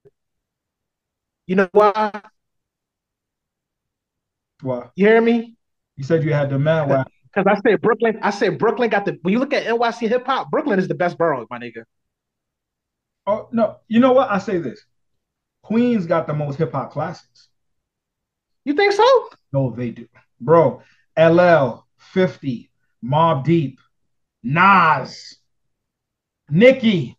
You 1.47 1.57
know 1.57 1.69
why? 1.73 2.23
What? 4.63 4.93
You 4.95 5.07
hear 5.09 5.21
me? 5.21 5.57
You 5.97 6.05
said 6.05 6.23
you 6.23 6.33
had 6.33 6.51
the 6.51 6.59
man. 6.59 6.89
Why? 6.89 7.05
Because 7.35 7.47
I 7.59 7.69
said 7.69 7.81
Brooklyn. 7.81 8.19
I 8.23 8.31
said 8.31 8.59
Brooklyn 8.59 8.91
got 8.91 9.05
the. 9.05 9.19
When 9.23 9.33
you 9.33 9.41
look 9.41 9.53
at 9.53 9.67
NYC 9.67 10.09
hip 10.09 10.25
hop, 10.25 10.51
Brooklyn 10.51 10.79
is 10.79 10.87
the 10.87 10.95
best 10.95 11.19
borough, 11.19 11.47
my 11.51 11.59
nigga. 11.59 11.85
Oh 13.27 13.49
no, 13.53 13.77
you 13.89 14.01
know 14.01 14.13
what? 14.13 14.31
I 14.31 14.39
say 14.39 14.59
this. 14.59 14.85
Queens 15.63 16.07
got 16.07 16.27
the 16.27 16.35
most 16.35 16.59
hip 16.59 16.73
hop 16.73 16.93
classics. 16.93 17.49
You 18.65 18.75
think 18.75 18.93
so? 18.93 19.31
No, 19.53 19.71
they 19.71 19.91
do, 19.91 20.07
bro. 20.41 20.83
LL, 21.19 21.87
50, 21.99 22.71
Mobb 23.05 23.45
Deep, 23.45 23.79
Nas, 24.43 25.37
Nicki. 26.51 27.17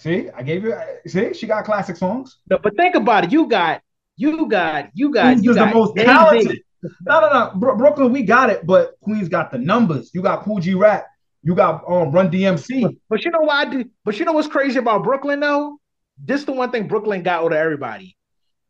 See, 0.00 0.28
I 0.30 0.42
gave 0.42 0.64
you. 0.64 0.74
See, 1.06 1.34
she 1.34 1.46
got 1.46 1.64
classic 1.64 1.96
songs. 1.96 2.38
No, 2.48 2.58
but 2.58 2.76
think 2.76 2.94
about 2.94 3.24
it. 3.24 3.32
You 3.32 3.46
got, 3.46 3.82
you 4.16 4.46
got, 4.48 4.90
you 4.94 5.12
got, 5.12 5.32
Queens 5.32 5.44
you 5.44 5.50
is 5.52 5.56
the 5.56 5.66
most 5.66 5.96
talented. 5.96 6.62
No, 7.06 7.20
no, 7.20 7.28
no. 7.28 7.52
Bro- 7.56 7.76
Brooklyn, 7.76 8.12
we 8.12 8.22
got 8.22 8.50
it, 8.50 8.66
but 8.66 8.98
Queens 9.00 9.28
got 9.28 9.50
the 9.50 9.58
numbers. 9.58 10.10
You 10.14 10.22
got 10.22 10.42
Kool 10.44 10.60
G 10.60 10.74
Rap. 10.74 11.06
You 11.44 11.54
got 11.54 11.84
um, 11.86 12.10
Run 12.10 12.30
DMC. 12.30 12.96
But 13.08 13.24
you 13.24 13.30
know 13.30 13.40
why 13.40 13.60
I 13.60 13.64
do? 13.66 13.84
But 14.04 14.18
you 14.18 14.24
know 14.24 14.32
what's 14.32 14.48
crazy 14.48 14.78
about 14.78 15.04
Brooklyn 15.04 15.40
though? 15.40 15.78
This 16.18 16.44
the 16.44 16.52
one 16.52 16.70
thing 16.70 16.88
Brooklyn 16.88 17.22
got 17.22 17.42
over 17.42 17.54
everybody. 17.54 18.16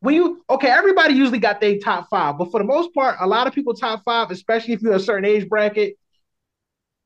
When 0.01 0.17
you 0.17 0.45
okay, 0.51 0.69
everybody 0.69 1.15
usually 1.15 1.39
got 1.39 1.61
their 1.61 1.79
top 1.79 2.09
five, 2.11 2.37
but 2.37 2.51
for 2.51 2.59
the 2.59 2.67
most 2.67 2.93
part, 2.93 3.17
a 3.21 3.27
lot 3.27 3.47
of 3.47 3.55
people 3.55 3.75
top 3.75 4.03
five, 4.05 4.31
especially 4.33 4.75
if 4.75 4.83
you're 4.83 4.95
a 4.95 5.01
certain 5.01 5.25
age 5.25 5.49
bracket, 5.49 5.97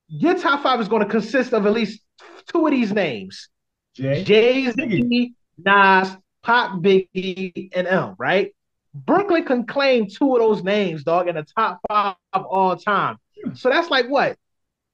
your 0.09 0.35
top 0.39 0.63
five 0.63 0.81
is 0.81 0.89
going 0.89 1.03
to 1.03 1.09
consist 1.09 1.53
of 1.53 1.67
at 1.67 1.73
least 1.73 2.01
two 2.47 2.67
of 2.67 2.73
these 2.73 2.91
names: 2.91 3.51
Jay. 3.95 4.25
Jay 4.25 4.71
Z, 4.71 5.35
Nas, 5.59 6.17
Pop, 6.43 6.81
Biggie, 6.83 7.69
and 7.75 7.87
M. 7.87 8.15
Right? 8.19 8.55
Brooklyn 8.95 9.45
can 9.45 9.67
claim 9.67 10.09
two 10.09 10.35
of 10.35 10.41
those 10.41 10.65
names, 10.65 11.05
dog, 11.05 11.29
in 11.29 11.35
the 11.35 11.47
top 11.57 11.79
five 11.89 12.15
of 12.33 12.47
all 12.47 12.75
time. 12.75 13.19
So 13.55 13.69
that's 13.69 13.91
like 13.91 14.09
what? 14.09 14.39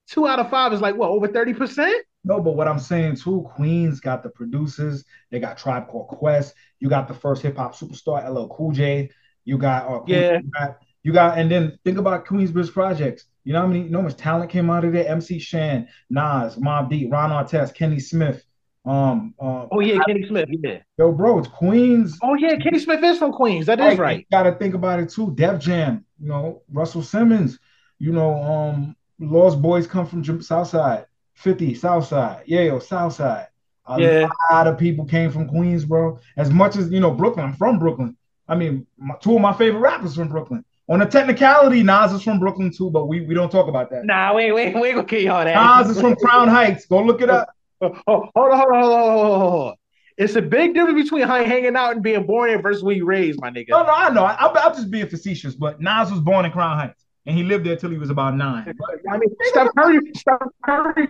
Two 0.09 0.27
out 0.27 0.39
of 0.39 0.51
five 0.51 0.73
is 0.73 0.81
like 0.81 0.97
what? 0.97 1.11
Over 1.11 1.29
thirty 1.29 1.55
percent? 1.55 2.05
No, 2.25 2.41
but 2.41 2.53
what 2.57 2.69
I'm 2.69 2.79
saying 2.79 3.17
too, 3.17 3.49
Queens 3.55 4.01
got 4.01 4.23
the 4.23 4.31
producers. 4.31 5.05
They 5.31 5.41
got 5.41 5.59
Tribe 5.59 5.89
Called 5.89 6.09
Quest. 6.09 6.55
You 6.81 6.89
got 6.89 7.09
the 7.09 7.15
first 7.15 7.43
hip 7.43 7.57
hop 7.57 7.75
superstar, 7.75 8.27
LL 8.29 8.49
Cool 8.55 8.73
J. 8.73 9.11
You 9.45 9.59
got 9.59 9.85
uh, 9.85 10.01
Kool 10.01 10.05
Yeah. 10.09 10.39
G 10.41 10.47
Rap. 10.59 10.81
You 11.03 11.13
got, 11.13 11.37
and 11.37 11.51
then 11.51 11.79
think 11.85 11.99
about 11.99 12.25
Queensbridge 12.25 12.73
Projects. 12.73 13.27
You 13.45 13.53
know 13.53 13.61
how 13.61 13.67
many, 13.67 13.83
you 13.83 13.91
know 13.91 13.99
how 13.99 14.05
much 14.05 14.17
talent 14.17 14.51
came 14.51 14.71
out 14.71 14.87
of 14.87 14.95
there? 14.95 15.07
MC 15.07 15.39
Shan, 15.39 15.87
Nas, 16.09 16.57
Mobb 16.57 16.89
Deep, 16.89 17.13
Ron 17.13 17.29
Artest, 17.31 17.75
Kenny 17.75 18.01
Smith. 18.01 18.43
Um, 18.87 19.35
uh, 19.39 19.67
Oh 19.71 19.81
yeah, 19.81 19.99
Kenny 20.07 20.27
Smith. 20.27 20.49
Yeah. 20.51 20.79
yo, 20.99 21.13
bro, 21.13 21.39
it's 21.41 21.49
Queens. 21.49 22.19
Oh 22.23 22.35
yeah, 22.35 22.57
Kenny 22.57 22.79
Smith 22.79 23.03
is 23.05 23.19
from 23.19 23.33
Queens. 23.33 23.67
That 23.67 23.81
is 23.81 23.99
right. 23.99 24.27
Got 24.33 24.45
to 24.45 24.53
think 24.55 24.75
about 24.75 24.99
it 24.99 25.11
too. 25.11 25.35
Def 25.35 25.61
Jam, 25.61 26.07
you 26.19 26.29
know, 26.29 26.63
Russell 26.73 27.03
Simmons. 27.03 27.59
You 27.99 28.13
know, 28.13 28.35
um, 28.43 28.97
Lost 29.19 29.61
Boyz 29.63 29.89
come 29.89 30.07
from 30.07 30.43
Southside. 30.43 31.07
50 31.35 31.75
Southside. 31.75 32.43
Yo, 32.47 32.79
Southside. 32.79 33.49
A 33.87 34.01
Yeah. 34.01 34.29
lot 34.51 34.67
of 34.67 34.79
people 34.79 35.05
came 35.05 35.31
from 35.31 35.49
Queens, 35.49 35.85
bro. 35.85 36.19
As 36.37 36.51
much 36.51 36.77
as 36.77 36.91
you 36.91 37.01
know, 37.01 37.11
Brooklyn. 37.11 37.47
I'm 37.47 37.53
from 37.53 37.79
Brooklyn. 37.79 38.17
I 38.49 38.55
mean, 38.55 38.87
my, 38.99 39.15
two 39.21 39.35
of 39.37 39.41
my 39.41 39.53
favorite 39.53 39.81
rappers 39.81 40.15
from 40.15 40.29
Brooklyn. 40.29 40.65
On 40.89 41.01
a 41.01 41.07
technicality, 41.07 41.83
Nas 41.83 42.13
is 42.13 42.23
from 42.23 42.39
Brooklyn 42.39 42.71
too, 42.71 42.91
but 42.91 43.07
we, 43.07 43.23
we 43.23 43.35
don't 43.35 43.51
talk 43.51 43.69
about 43.69 43.91
that. 43.91 44.05
Nah, 44.05 44.35
wait, 44.35 44.53
wait, 44.53 44.75
we 44.75 44.89
ain't 44.89 44.97
gonna 44.97 45.07
kill 45.09 45.23
y'all 45.23 45.45
that. 45.45 45.79
Nas 45.79 45.97
is 45.97 46.01
from 46.01 46.15
Crown 46.17 46.49
Heights. 46.49 46.85
Go 46.87 47.03
look 47.03 47.23
it 47.23 47.31
up. 47.31 47.49
Oh, 47.81 47.87
oh, 47.89 48.01
oh 48.07 48.31
hold 48.37 48.53
on, 48.53 48.59
hold 48.59 48.73
on, 48.73 48.83
hold 48.83 48.93
on, 48.93 49.17
hold 49.17 49.33
on, 49.33 49.41
hold 49.41 49.69
on. 49.69 49.75
It's 50.17 50.37
a 50.37 50.43
big 50.43 50.75
difference 50.75 51.03
between 51.03 51.27
hanging 51.27 51.75
out 51.75 51.95
and 51.95 52.03
being 52.03 52.25
born 52.27 52.51
there 52.51 52.61
versus 52.61 52.85
where 52.85 52.95
you 52.95 53.05
raised, 53.05 53.41
my 53.41 53.51
nigga. 53.51 53.71
No, 53.71 53.83
no, 53.83 53.93
I 53.93 54.11
know. 54.11 54.25
I, 54.25 54.37
I'm, 54.39 54.57
I'm 54.57 54.75
just 54.75 54.91
being 54.91 55.09
facetious, 55.09 55.55
but 55.55 55.81
Nas 55.81 56.11
was 56.11 56.21
born 56.21 56.45
in 56.45 56.53
Crown 56.53 56.79
Heights. 56.79 57.04
And 57.27 57.37
he 57.37 57.43
lived 57.43 57.65
there 57.65 57.77
till 57.77 57.91
he 57.91 57.99
was 57.99 58.11
about 58.11 58.37
nine. 58.37 58.75
I 59.11 59.19
mean, 59.19 59.29
Steph 59.45 59.69
Curry, 59.77 60.01
Steph 60.15 60.39
Curry, 60.65 61.09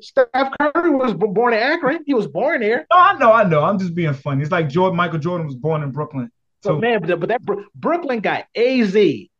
Steph 0.00 0.28
Curry 0.60 0.90
was 0.90 1.14
born 1.14 1.52
in 1.52 1.58
Akron. 1.60 2.02
He 2.06 2.14
was 2.14 2.26
born 2.26 2.60
there. 2.60 2.86
No, 2.90 2.98
I 2.98 3.18
know, 3.18 3.32
I 3.32 3.44
know. 3.44 3.62
I'm 3.62 3.78
just 3.78 3.94
being 3.94 4.14
funny. 4.14 4.42
It's 4.42 4.50
like 4.50 4.68
Jordan, 4.68 4.96
Michael 4.96 5.18
Jordan 5.18 5.46
was 5.46 5.56
born 5.56 5.82
in 5.82 5.90
Brooklyn. 5.90 6.30
So, 6.62 6.78
man, 6.78 7.00
but, 7.00 7.28
that 7.28 7.40
Brooklyn 7.74 8.20
got 8.20 8.44
AZ, 8.54 8.94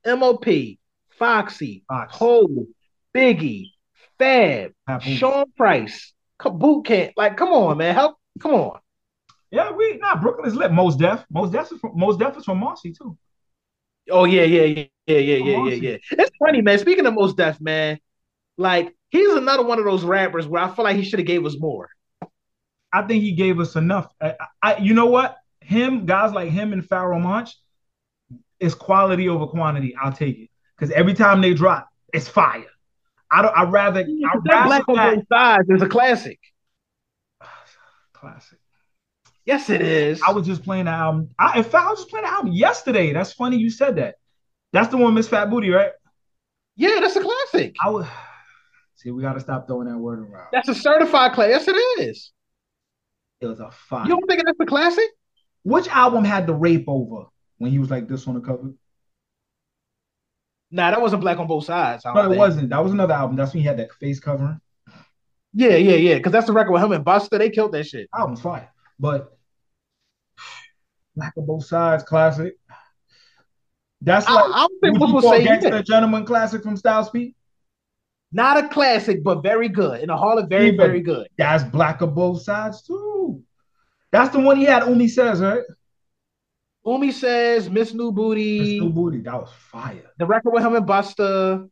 MOP, 0.06 0.44
Foxy, 1.18 1.84
Fox. 1.86 2.16
Hov, 2.16 2.48
Biggie, 3.14 3.72
Fab, 4.18 4.72
Sean 5.02 5.44
Price, 5.56 6.14
Boot 6.42 6.86
Camp. 6.86 7.12
Like, 7.16 7.36
come 7.36 7.50
on, 7.50 7.76
man. 7.78 7.94
Help. 7.94 8.16
Come 8.40 8.54
on. 8.54 8.80
Yeah, 9.50 9.72
we 9.72 9.98
nah. 9.98 10.20
Brooklyn 10.20 10.46
is 10.46 10.54
lit. 10.54 10.72
Mos 10.72 10.96
Def. 10.96 11.24
Mos 11.30 11.50
Def 11.50 11.72
is 11.72 11.80
from 11.80 11.92
Mos 11.94 12.16
Def 12.16 12.36
is 12.36 12.44
from 12.44 12.58
Marcy 12.58 12.92
too. 12.92 13.18
Oh 14.10 14.24
yeah, 14.24 14.42
yeah, 14.42 14.62
yeah, 14.62 14.84
yeah, 15.06 15.18
yeah, 15.18 15.36
yeah, 15.36 15.56
yeah, 15.68 15.74
yeah. 15.74 15.96
It's 16.12 16.30
funny, 16.38 16.62
man. 16.62 16.78
Speaking 16.78 17.06
of 17.06 17.14
Mos 17.14 17.34
Def, 17.34 17.60
man, 17.60 17.98
like 18.56 18.94
he's 19.10 19.32
another 19.34 19.64
one 19.64 19.78
of 19.78 19.84
those 19.84 20.04
rappers 20.04 20.46
where 20.46 20.62
I 20.62 20.74
feel 20.74 20.84
like 20.84 20.96
he 20.96 21.02
should 21.02 21.18
have 21.18 21.26
gave 21.26 21.44
us 21.44 21.56
more. 21.58 21.88
I 22.92 23.02
think 23.02 23.22
he 23.22 23.32
gave 23.32 23.60
us 23.60 23.76
enough. 23.76 24.12
I, 24.20 24.34
I, 24.62 24.76
you 24.78 24.94
know 24.94 25.06
what? 25.06 25.36
Him, 25.60 26.06
guys 26.06 26.32
like 26.32 26.50
him 26.50 26.72
and 26.72 26.82
Pharoahe 26.82 27.20
Monch, 27.20 27.50
is 28.58 28.74
quality 28.74 29.28
over 29.28 29.46
quantity. 29.46 29.94
I'll 30.00 30.12
take 30.12 30.38
it 30.38 30.50
because 30.76 30.90
every 30.92 31.14
time 31.14 31.40
they 31.40 31.54
drop, 31.54 31.88
it's 32.12 32.28
fire. 32.28 32.66
I 33.30 33.42
don't. 33.42 33.56
I 33.56 33.64
rather. 33.64 34.00
I 34.00 34.36
rather 34.44 34.68
Black 34.68 34.88
on 34.88 35.16
both 35.16 35.24
sides 35.32 35.68
is 35.68 35.82
a 35.82 35.88
classic. 35.88 36.38
Classic. 38.12 38.59
Yes, 39.50 39.68
it 39.68 39.82
is. 39.82 40.22
I 40.22 40.30
was 40.30 40.46
just 40.46 40.62
playing 40.62 40.84
the 40.84 40.92
album. 40.92 41.30
I, 41.36 41.58
in 41.58 41.64
fact, 41.64 41.84
I 41.84 41.90
was 41.90 41.98
just 41.98 42.08
playing 42.08 42.24
the 42.24 42.30
album 42.30 42.52
yesterday. 42.52 43.12
That's 43.12 43.32
funny 43.32 43.56
you 43.56 43.68
said 43.68 43.96
that. 43.96 44.14
That's 44.72 44.86
the 44.90 44.96
one, 44.96 45.12
Miss 45.12 45.26
Fat 45.26 45.50
Booty, 45.50 45.70
right? 45.70 45.90
Yeah, 46.76 47.00
that's 47.00 47.16
a 47.16 47.20
classic. 47.20 47.74
I 47.82 47.90
would 47.90 48.06
see. 48.94 49.10
We 49.10 49.22
got 49.22 49.32
to 49.32 49.40
stop 49.40 49.66
throwing 49.66 49.88
that 49.88 49.98
word 49.98 50.20
around. 50.20 50.46
That's 50.52 50.68
a 50.68 50.74
certified 50.74 51.32
classic. 51.32 51.66
Yes, 51.66 51.66
it 51.66 51.72
is. 52.00 52.30
It 53.40 53.46
was 53.46 53.58
a 53.58 53.72
fire. 53.72 54.04
You 54.04 54.10
don't 54.10 54.24
think 54.28 54.44
that's 54.46 54.60
a 54.60 54.66
classic? 54.66 55.08
Which 55.64 55.88
album 55.88 56.24
had 56.24 56.46
the 56.46 56.54
rape 56.54 56.84
over 56.86 57.24
when 57.58 57.72
he 57.72 57.80
was 57.80 57.90
like 57.90 58.06
this 58.06 58.28
on 58.28 58.34
the 58.34 58.40
cover? 58.40 58.72
Nah, 60.70 60.92
that 60.92 61.02
wasn't 61.02 61.22
Black 61.22 61.38
on 61.38 61.48
Both 61.48 61.64
Sides. 61.64 62.04
No, 62.04 62.16
it 62.20 62.28
think. 62.28 62.38
wasn't. 62.38 62.70
That 62.70 62.84
was 62.84 62.92
another 62.92 63.14
album. 63.14 63.34
That's 63.34 63.52
when 63.52 63.62
he 63.62 63.66
had 63.66 63.78
that 63.78 63.92
face 63.94 64.20
covering. 64.20 64.60
Yeah, 65.54 65.74
yeah, 65.74 65.96
yeah. 65.96 66.14
Because 66.18 66.30
that's 66.30 66.46
the 66.46 66.52
record 66.52 66.70
with 66.70 66.84
him 66.84 66.92
and 66.92 67.04
Busta. 67.04 67.36
They 67.36 67.50
killed 67.50 67.72
that 67.72 67.88
shit. 67.88 68.08
Album's 68.16 68.40
fire. 68.40 68.70
But 69.00 69.36
Black 71.16 71.32
on 71.36 71.46
Both 71.46 71.66
Sides, 71.66 72.02
classic. 72.02 72.54
That's 74.00 74.26
like 74.28 74.44
I, 74.44 74.64
I 74.64 74.66
think 74.82 74.98
would 74.98 75.10
you 75.10 75.20
call 75.20 75.38
Gangsta 75.38 75.84
Gentleman 75.84 76.24
classic 76.24 76.62
from 76.62 76.76
Styles 76.76 77.10
P? 77.10 77.34
Not 78.32 78.64
a 78.64 78.68
classic, 78.68 79.22
but 79.24 79.42
very 79.42 79.68
good. 79.68 80.00
In 80.00 80.06
the 80.06 80.16
Hall 80.16 80.38
of 80.38 80.48
Very, 80.48 80.70
very 80.70 81.00
good. 81.00 81.28
That's 81.36 81.64
Black 81.64 82.00
on 82.00 82.14
Both 82.14 82.42
Sides 82.42 82.82
too. 82.82 83.42
That's 84.12 84.32
the 84.32 84.40
one 84.40 84.56
he 84.56 84.64
had 84.64 84.86
Umi 84.86 85.08
says, 85.08 85.40
right? 85.40 85.62
Umi 86.86 87.12
says 87.12 87.68
Miss 87.68 87.92
New 87.92 88.12
Booty. 88.12 88.60
Miss 88.60 88.80
New 88.80 88.90
Booty, 88.90 89.20
that 89.20 89.34
was 89.34 89.50
fire. 89.52 90.10
The 90.18 90.26
record 90.26 90.52
with 90.52 90.64
him 90.64 90.74
and 90.74 90.86
Busta. 90.86 91.68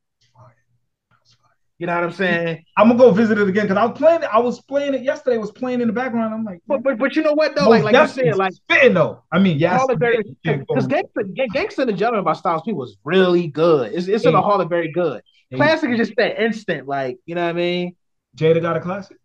You 1.79 1.87
know 1.87 1.95
what 1.95 2.05
I'm 2.05 2.13
saying? 2.13 2.65
I'm 2.77 2.89
gonna 2.89 2.99
go 2.99 3.13
visit 3.13 3.39
it 3.39 3.49
again 3.49 3.69
because 3.69 3.77
I 3.77 3.85
was 3.85 3.97
playing 3.97 4.23
it. 4.25 4.29
I 4.33 4.41
was 4.41 4.61
playing 4.61 4.95
it 4.95 5.03
yesterday. 5.03 5.39
Was 5.39 5.53
playing 5.53 5.81
in 5.81 5.87
the 5.87 5.93
background. 5.93 6.35
I'm 6.35 6.45
like, 6.45 6.61
but 6.67 6.83
but, 6.83 6.99
but 6.99 7.15
you 7.15 7.23
know 7.23 7.35
what 7.35 7.55
though? 7.55 7.69
Like 7.69 7.85
like 7.85 7.95
you 7.95 8.09
said, 8.09 8.37
like 8.37 8.53
fitting 8.69 8.95
though. 8.95 9.23
I 9.31 9.39
mean, 9.39 9.61
yeah, 9.61 9.79
because 9.87 10.89
Gangsta, 10.89 11.53
Gangsta 11.55 11.79
and 11.79 11.89
the 11.89 11.93
Gentleman 11.93 12.25
by 12.25 12.33
Styles 12.33 12.63
P 12.65 12.73
was 12.73 12.97
really 13.05 13.47
good. 13.47 13.93
It's 13.93 14.09
it's 14.09 14.25
in 14.25 14.33
the 14.33 14.43
Hall 14.43 14.61
of 14.61 14.69
Very 14.69 14.91
Good. 14.91 15.23
Classic 15.55 15.89
is 15.91 15.99
just 15.99 16.15
that 16.17 16.43
instant, 16.43 16.89
like 16.89 17.19
you 17.27 17.37
know 17.37 17.45
what 17.45 17.51
I 17.51 17.53
mean. 17.53 17.97
Jada 18.37 18.61
got 18.61 18.77
a 18.77 18.81
classic. 18.81 19.17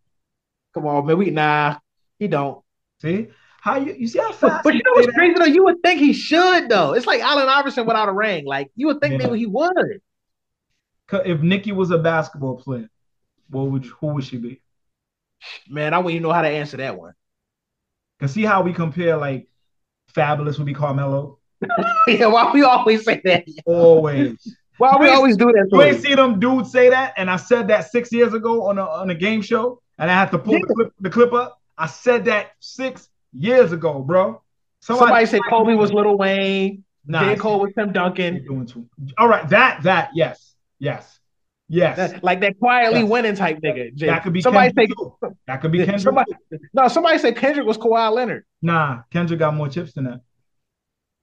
Come 0.76 0.86
on, 0.86 1.08
man. 1.08 1.18
We 1.18 1.32
nah, 1.32 1.78
he 2.20 2.28
don't. 2.28 2.64
See 3.02 3.30
how 3.62 3.78
you 3.78 3.96
you 3.98 4.08
see 4.08 4.20
how 4.20 4.32
fast. 4.32 4.42
But, 4.42 4.64
but 4.64 4.74
you 4.76 4.82
know 4.86 4.92
what's 4.94 5.12
crazy 5.12 5.34
though? 5.40 5.46
You 5.46 5.64
would 5.64 5.82
think 5.84 6.00
he 6.00 6.14
should 6.14 6.70
though. 6.70 6.94
It's 6.94 7.08
like 7.08 7.22
Allen 7.22 7.50
Iverson 7.50 7.88
without 7.88 8.10
a 8.10 8.14
ring. 8.14 8.46
Like 8.46 8.70
you 8.76 8.86
would 8.88 9.02
think 9.02 9.14
yeah. 9.14 9.26
maybe 9.26 9.40
he 9.40 9.48
would 9.48 10.02
if 11.12 11.42
Nicki 11.42 11.72
was 11.72 11.92
a 11.92 11.98
basketball 11.98 12.58
player, 12.58 12.90
what 13.50 13.64
would 13.64 13.86
who 13.86 14.08
would 14.08 14.24
she 14.24 14.38
be? 14.38 14.62
Man, 15.68 15.94
I 15.94 15.98
wouldn't 15.98 16.16
even 16.16 16.24
know 16.24 16.34
how 16.34 16.42
to 16.42 16.48
answer 16.48 16.78
that 16.78 16.98
one. 16.98 17.14
Cause 18.20 18.32
see 18.32 18.44
how 18.44 18.62
we 18.62 18.74
compare 18.74 19.18
like 19.18 19.48
Fabolous 20.14 20.58
would 20.58 20.66
be 20.66 20.74
Carmelo. 20.74 21.40
yeah, 22.08 22.28
why 22.28 22.52
we 22.54 22.64
always 22.64 23.04
say 23.04 23.22
that? 23.26 23.46
Always. 23.66 24.56
Why 24.78 24.98
we 25.00 25.10
always 25.10 25.38
do 25.38 25.46
that? 25.46 25.70
You 25.72 25.82
ain't 25.82 26.02
see 26.02 26.16
them 26.16 26.40
dudes 26.40 26.72
say 26.72 26.90
that, 26.90 27.14
and 27.18 27.30
I 27.30 27.36
said 27.36 27.68
that 27.68 27.92
six 27.92 28.12
years 28.12 28.34
ago 28.34 28.64
on 28.64 28.78
a 28.78 28.86
on 28.86 29.10
a 29.10 29.16
game 29.16 29.42
show, 29.42 29.82
and 30.00 30.10
I 30.10 30.14
had 30.14 30.32
to 30.32 30.40
pull 30.40 30.54
yeah. 30.54 30.60
the, 30.68 30.74
clip, 30.74 30.94
the 31.00 31.10
clip 31.10 31.34
up. 31.34 31.62
I 31.78 31.88
said 31.88 32.26
that 32.26 32.52
six 32.60 33.10
years 33.34 33.72
ago, 33.72 34.00
bro. 34.00 34.42
Somebody, 34.80 35.06
Somebody 35.06 35.26
said 35.28 35.42
Kobe 35.50 35.76
was 35.76 35.94
Lil 35.94 36.18
Wayne. 36.18 36.84
Nah, 37.06 37.24
J. 37.24 37.36
Cole 37.36 37.60
was 37.60 37.72
Tim 37.78 37.92
Duncan. 37.92 38.46
All 39.18 39.28
right, 39.28 39.48
that 39.50 39.84
that 39.84 40.12
yes. 40.14 40.53
Yes. 40.80 41.20
Yes. 41.70 41.98
That, 41.98 42.24
like 42.24 42.42
that 42.42 42.60
quietly 42.60 43.02
yes. 43.02 43.10
winning 43.10 43.36
type 43.36 43.60
nigga. 43.62 43.96
Jay. 43.96 44.08
That 44.08 44.24
could 44.24 44.34
be 44.34 44.42
somebody 44.42 44.72
Kendrick 44.74 44.98
say 45.00 45.30
that 45.48 45.62
could 45.62 45.72
be 45.72 45.80
Kendrick. 45.80 46.02
Somebody, 46.02 46.32
no, 46.74 46.88
somebody 46.88 47.18
said 47.18 47.38
Kendrick 47.38 47.66
was 47.66 47.78
Kawhi 47.78 48.12
Leonard. 48.12 48.46
Nah, 48.62 49.02
Kendrick 49.12 49.40
got 49.40 49.56
more 49.56 49.70
chips 49.70 49.94
than 49.94 50.04
that. 50.06 50.22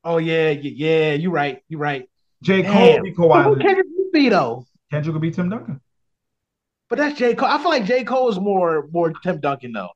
Oh 0.02 0.16
yeah, 0.16 0.50
yeah, 0.50 1.12
you're 1.12 1.30
right, 1.30 1.62
you're 1.68 1.80
right. 1.80 2.08
J. 2.42 2.62
Cole 2.62 3.02
be 3.02 3.12
Kawhi. 3.12 3.44
Who 3.44 3.56
Kendrick 3.56 3.86
would 3.94 4.12
be 4.12 4.28
though? 4.28 4.64
Kendrick 4.90 5.12
would 5.12 5.22
be 5.22 5.30
Tim 5.30 5.50
Duncan. 5.50 5.80
But 6.88 6.98
that's 6.98 7.18
J. 7.18 7.34
Cole. 7.34 7.48
I 7.48 7.58
feel 7.58 7.68
like 7.68 7.84
J. 7.84 8.04
Cole 8.04 8.30
is 8.30 8.40
more 8.40 8.88
more 8.90 9.12
Tim 9.22 9.40
Duncan 9.40 9.72
though. 9.72 9.90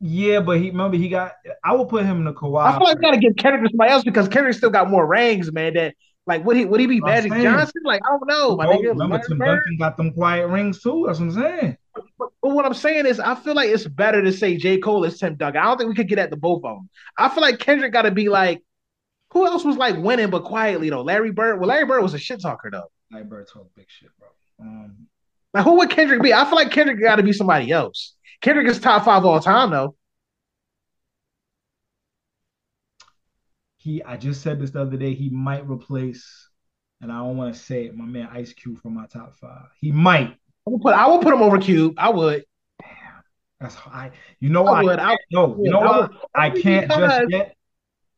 Yeah, 0.00 0.40
but 0.40 0.58
he 0.58 0.70
remember 0.70 0.96
he 0.96 1.08
got. 1.08 1.32
I 1.64 1.74
will 1.74 1.86
put 1.86 2.04
him 2.04 2.18
in 2.18 2.24
the 2.24 2.32
Kawhi. 2.32 2.66
I 2.66 2.78
feel 2.78 2.86
like 2.86 2.98
we 2.98 3.02
gotta 3.02 3.18
give 3.18 3.34
Kendrick 3.36 3.64
to 3.64 3.70
somebody 3.70 3.90
else 3.90 4.04
because 4.04 4.28
Kendrick 4.28 4.54
still 4.54 4.70
got 4.70 4.88
more 4.88 5.06
rings, 5.06 5.50
man. 5.50 5.74
That 5.74 5.94
like, 6.28 6.44
would 6.44 6.58
he 6.58 6.66
would 6.66 6.78
he 6.78 6.86
be 6.86 7.00
Magic 7.00 7.32
Johnson? 7.32 7.80
Like, 7.84 8.02
I 8.06 8.10
don't 8.10 8.28
know. 8.28 8.54
My 8.54 8.66
oh, 8.66 8.76
nigga, 8.76 8.88
remember 8.90 9.18
Tim 9.26 9.38
Duncan 9.38 9.78
got 9.78 9.96
them 9.96 10.12
quiet 10.12 10.46
rings 10.46 10.82
too. 10.82 11.04
That's 11.06 11.18
what 11.18 11.24
I'm 11.24 11.32
saying. 11.32 11.76
But, 11.94 12.04
but, 12.18 12.28
but, 12.42 12.50
what 12.50 12.66
I'm 12.66 12.74
saying 12.74 13.06
is, 13.06 13.18
I 13.18 13.34
feel 13.34 13.54
like 13.54 13.70
it's 13.70 13.86
better 13.86 14.20
to 14.20 14.30
say 14.30 14.58
J. 14.58 14.76
Cole 14.76 15.04
is 15.04 15.18
Tim 15.18 15.36
Duncan. 15.36 15.62
I 15.62 15.64
don't 15.64 15.78
think 15.78 15.88
we 15.88 15.94
could 15.94 16.06
get 16.06 16.18
at 16.18 16.28
the 16.28 16.36
both 16.36 16.64
of 16.64 16.76
them. 16.76 16.90
I 17.16 17.30
feel 17.30 17.40
like 17.40 17.58
Kendrick 17.58 17.94
got 17.94 18.02
to 18.02 18.10
be 18.10 18.28
like, 18.28 18.62
who 19.30 19.46
else 19.46 19.64
was 19.64 19.78
like 19.78 19.96
winning 19.96 20.28
but 20.28 20.44
quietly 20.44 20.90
though? 20.90 21.00
Larry 21.00 21.30
Bird. 21.30 21.58
Well, 21.58 21.68
Larry 21.68 21.86
Bird 21.86 22.02
was 22.02 22.12
a 22.12 22.18
shit 22.18 22.42
talker 22.42 22.70
though. 22.70 22.90
Larry 23.10 23.24
Bird 23.24 23.48
talk 23.50 23.66
big 23.74 23.86
shit, 23.88 24.10
bro. 24.18 24.28
Um, 24.60 25.06
like, 25.54 25.64
who 25.64 25.78
would 25.78 25.88
Kendrick 25.88 26.20
be? 26.20 26.34
I 26.34 26.44
feel 26.44 26.56
like 26.56 26.70
Kendrick 26.70 27.00
got 27.00 27.16
to 27.16 27.22
be 27.22 27.32
somebody 27.32 27.72
else. 27.72 28.14
Kendrick 28.42 28.68
is 28.68 28.78
top 28.78 29.06
five 29.06 29.24
all 29.24 29.40
time 29.40 29.70
though. 29.70 29.94
He, 33.88 34.02
I 34.02 34.18
just 34.18 34.42
said 34.42 34.60
this 34.60 34.70
the 34.70 34.82
other 34.82 34.98
day. 34.98 35.14
He 35.14 35.30
might 35.30 35.66
replace 35.66 36.48
and 37.00 37.12
I 37.12 37.18
don't 37.18 37.36
want 37.36 37.54
to 37.54 37.60
say 37.60 37.86
it, 37.86 37.96
my 37.96 38.04
man 38.04 38.28
Ice 38.32 38.52
Cube 38.52 38.80
from 38.80 38.94
my 38.94 39.06
top 39.06 39.36
five. 39.36 39.68
He 39.80 39.92
might. 39.92 40.36
I 40.66 40.70
would 40.70 40.82
put 40.82 40.94
I 40.94 41.08
would 41.08 41.22
put 41.22 41.32
him 41.32 41.42
over 41.42 41.58
Cube. 41.58 41.94
I 41.96 42.10
would. 42.10 42.44
Damn, 42.80 43.22
that's 43.60 43.76
I. 43.86 44.10
You 44.40 44.50
know 44.50 44.66
I, 44.66 44.80
I 44.80 44.82
would. 44.82 44.98
I, 44.98 45.16
no, 45.30 45.58
you 45.62 45.70
know 45.70 45.80
what? 45.80 46.12
I 46.34 46.50
can't 46.50 46.88
because, 46.88 47.18
just 47.18 47.30
yet. 47.30 47.56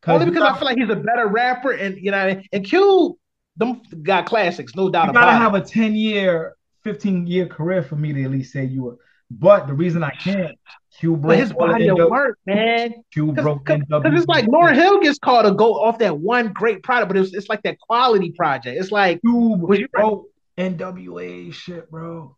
Only 0.07 0.25
because 0.25 0.43
I 0.43 0.57
feel 0.57 0.65
like 0.65 0.77
he's 0.77 0.89
a 0.89 0.95
better 0.95 1.27
rapper, 1.27 1.71
and 1.71 1.97
you 1.97 2.11
know, 2.11 2.41
and 2.51 2.65
Cube, 2.65 3.13
them 3.55 3.81
got 4.01 4.25
classics, 4.25 4.75
no 4.75 4.89
doubt 4.89 5.05
you 5.05 5.09
about 5.11 5.23
it. 5.23 5.25
You 5.27 5.39
gotta 5.39 5.43
have 5.43 5.53
a 5.53 5.61
ten 5.61 5.93
year, 5.93 6.55
fifteen 6.83 7.27
year 7.27 7.45
career 7.45 7.83
for 7.83 7.95
me 7.95 8.13
to 8.13 8.23
at 8.23 8.31
least 8.31 8.51
say 8.51 8.65
you 8.65 8.83
were. 8.83 8.97
But 9.39 9.67
the 9.67 9.73
reason 9.73 10.03
I 10.03 10.11
can't 10.11 10.57
Q 10.99 11.15
broke 11.15 11.39
his 11.39 11.53
body 11.53 11.89
of 11.89 11.97
work, 12.09 12.37
man. 12.45 12.93
Q 13.13 13.31
broke 13.31 13.65
Because 13.65 13.85
it's 14.13 14.27
like 14.27 14.45
Lauryn 14.45 14.75
Hill 14.75 14.99
gets 14.99 15.19
called 15.19 15.45
to 15.45 15.51
go 15.51 15.73
off 15.73 15.99
that 15.99 16.17
one 16.17 16.51
great 16.53 16.83
product, 16.83 17.07
but 17.07 17.17
it's, 17.17 17.33
it's 17.33 17.49
like 17.49 17.63
that 17.63 17.79
quality 17.79 18.31
project. 18.31 18.79
It's 18.79 18.91
like 18.91 19.21
Q 19.21 19.87
broke 19.91 20.27
NWA 20.57 21.53
shit, 21.53 21.89
bro. 21.89 22.35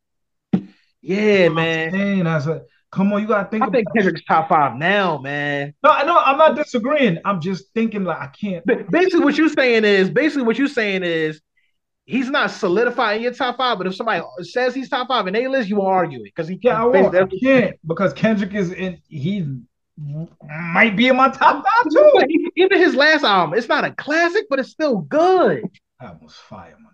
Yeah, 1.01 1.49
man. 1.49 1.91
Saying, 1.91 2.27
I 2.27 2.39
said, 2.39 2.61
come 2.91 3.11
on, 3.11 3.21
you 3.21 3.27
gotta 3.27 3.49
think. 3.49 3.63
I 3.63 3.69
think 3.69 3.87
Kendrick's 3.93 4.23
top 4.23 4.49
five 4.49 4.77
now, 4.77 5.17
man. 5.17 5.73
No, 5.83 5.89
I 5.89 6.03
know 6.03 6.17
I'm 6.17 6.37
not 6.37 6.55
disagreeing. 6.55 7.17
I'm 7.25 7.41
just 7.41 7.65
thinking 7.73 8.03
like 8.03 8.19
I 8.19 8.27
can't. 8.27 8.65
Basically, 8.65 9.19
what 9.19 9.37
you're 9.37 9.49
saying 9.49 9.83
is 9.83 10.09
basically 10.09 10.43
what 10.43 10.57
you're 10.57 10.67
saying 10.67 11.03
is 11.03 11.41
he's 12.05 12.29
not 12.29 12.51
solidifying 12.51 13.21
your 13.21 13.33
top 13.33 13.57
five, 13.57 13.77
but 13.77 13.87
if 13.87 13.95
somebody 13.95 14.21
says 14.41 14.75
he's 14.75 14.89
top 14.89 15.07
five 15.07 15.27
in 15.27 15.35
A 15.35 15.47
list, 15.47 15.69
you 15.69 15.77
will 15.77 15.85
argue 15.85 16.19
it 16.19 16.25
because 16.25 16.47
he 16.47 16.59
yeah, 16.61 16.81
I, 16.81 16.85
won't. 16.85 17.15
I 17.15 17.25
can't 17.41 17.77
because 17.85 18.13
Kendrick 18.13 18.53
is 18.53 18.71
in 18.71 18.99
he 19.07 19.47
might 20.41 20.95
be 20.95 21.07
in 21.07 21.15
my 21.15 21.29
top 21.29 21.63
five 21.63 21.91
too. 21.91 22.23
Even 22.55 22.79
his 22.79 22.95
last 22.95 23.23
album, 23.23 23.57
it's 23.57 23.67
not 23.67 23.83
a 23.83 23.91
classic, 23.91 24.45
but 24.49 24.59
it's 24.59 24.69
still 24.69 24.97
good. 24.97 25.63
That 25.99 26.21
was 26.21 26.33
fire, 26.33 26.75
man. 26.79 26.91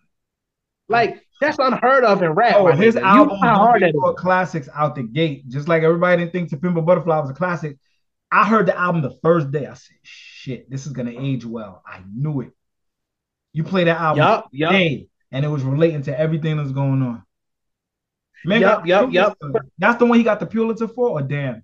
Like 0.87 1.23
that's 1.39 1.57
unheard 1.59 2.03
of 2.03 2.21
in 2.21 2.31
rap. 2.31 2.55
Oh, 2.57 2.71
his 2.71 2.95
album 2.95 3.37
hard 3.37 3.83
classics 4.17 4.67
out 4.73 4.95
the 4.95 5.03
gate. 5.03 5.47
Just 5.47 5.67
like 5.67 5.83
everybody 5.83 6.23
didn't 6.25 6.49
think 6.49 6.51
a 6.51 6.81
Butterfly 6.81 7.19
was 7.19 7.29
a 7.29 7.33
classic. 7.33 7.77
I 8.31 8.47
heard 8.47 8.67
the 8.67 8.77
album 8.77 9.01
the 9.01 9.17
first 9.23 9.51
day. 9.51 9.65
I 9.65 9.73
said, 9.73 9.97
"Shit, 10.03 10.69
this 10.69 10.85
is 10.85 10.93
gonna 10.93 11.13
age 11.17 11.45
well." 11.45 11.81
I 11.85 12.01
knew 12.13 12.41
it. 12.41 12.51
You 13.51 13.63
play 13.63 13.83
that 13.85 13.99
album, 13.99 14.23
yep, 14.23 14.45
yep. 14.51 14.71
Hey, 14.71 15.07
and 15.31 15.43
it 15.43 15.47
was 15.47 15.63
relating 15.63 16.03
to 16.03 16.17
everything 16.17 16.57
that's 16.57 16.71
going 16.71 17.01
on. 17.01 17.23
Maybe 18.45 18.61
yep, 18.61 18.85
yep, 18.85 19.09
yep. 19.11 19.37
That's 19.77 19.97
the 19.97 20.05
one 20.05 20.17
he 20.17 20.23
got 20.23 20.39
the 20.39 20.45
Pulitzer 20.45 20.87
for, 20.87 21.09
or 21.09 21.21
damn. 21.21 21.63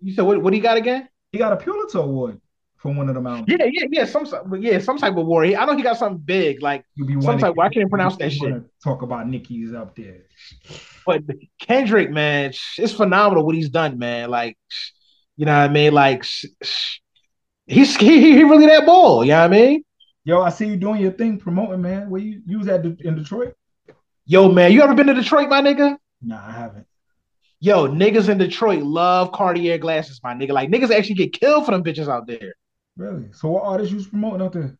You 0.00 0.14
said 0.14 0.22
what? 0.22 0.40
What 0.42 0.52
he 0.52 0.60
got 0.60 0.76
again? 0.76 1.08
He 1.32 1.38
got 1.38 1.52
a 1.52 1.56
Pulitzer 1.56 1.98
award 1.98 2.40
from 2.76 2.96
one 2.96 3.08
of 3.08 3.14
them 3.14 3.26
albums. 3.26 3.46
Yeah, 3.48 3.66
yeah, 3.70 3.86
yeah. 3.90 4.04
Some, 4.04 4.26
yeah, 4.60 4.78
some 4.78 4.98
type 4.98 5.12
of 5.12 5.18
award. 5.18 5.52
I 5.54 5.64
know 5.64 5.76
he 5.76 5.82
got 5.82 5.98
something 5.98 6.22
big, 6.22 6.62
like 6.62 6.84
some 7.20 7.38
type. 7.38 7.54
Well, 7.56 7.66
I 7.66 7.70
can't 7.70 7.90
pronounce 7.90 8.16
that 8.16 8.30
shit. 8.30 8.62
Talk 8.82 9.02
about 9.02 9.28
Nicki's 9.28 9.74
up 9.74 9.94
there. 9.96 10.22
But 11.06 11.24
Kendrick, 11.60 12.10
man, 12.10 12.52
it's 12.78 12.92
phenomenal 12.92 13.44
what 13.44 13.54
he's 13.54 13.68
done, 13.68 13.98
man. 13.98 14.30
Like, 14.30 14.56
you 15.36 15.44
know 15.44 15.52
what 15.52 15.70
I 15.70 15.72
mean? 15.72 15.92
Like, 15.92 16.24
he's 17.66 17.96
he, 17.96 18.34
he 18.34 18.42
really 18.44 18.66
that 18.66 18.86
ball. 18.86 19.24
You 19.24 19.32
know 19.32 19.40
what 19.40 19.44
I 19.44 19.48
mean? 19.48 19.84
Yo, 20.24 20.42
I 20.42 20.50
see 20.50 20.66
you 20.66 20.76
doing 20.76 21.00
your 21.00 21.12
thing 21.12 21.38
promoting, 21.38 21.80
man. 21.80 22.10
Where 22.10 22.20
you, 22.20 22.42
you 22.46 22.58
was 22.58 22.68
at 22.68 22.84
in 22.84 23.16
Detroit? 23.16 23.54
Yo, 24.26 24.50
man, 24.50 24.72
you 24.72 24.82
ever 24.82 24.94
been 24.94 25.06
to 25.06 25.14
Detroit, 25.14 25.48
my 25.48 25.62
nigga? 25.62 25.96
Nah, 26.22 26.46
I 26.46 26.52
haven't. 26.52 26.86
Yo, 27.58 27.88
niggas 27.88 28.28
in 28.28 28.38
Detroit 28.38 28.82
love 28.82 29.32
Cartier 29.32 29.78
glasses, 29.78 30.20
my 30.22 30.34
nigga. 30.34 30.50
Like 30.50 30.70
niggas 30.70 30.90
actually 30.90 31.16
get 31.16 31.32
killed 31.32 31.64
for 31.64 31.72
them 31.72 31.82
bitches 31.82 32.08
out 32.08 32.26
there. 32.26 32.54
Really? 32.96 33.32
So 33.32 33.48
what 33.48 33.64
artists 33.64 33.92
you 33.92 33.96
was 33.98 34.06
promoting 34.06 34.42
out 34.42 34.52
there? 34.52 34.76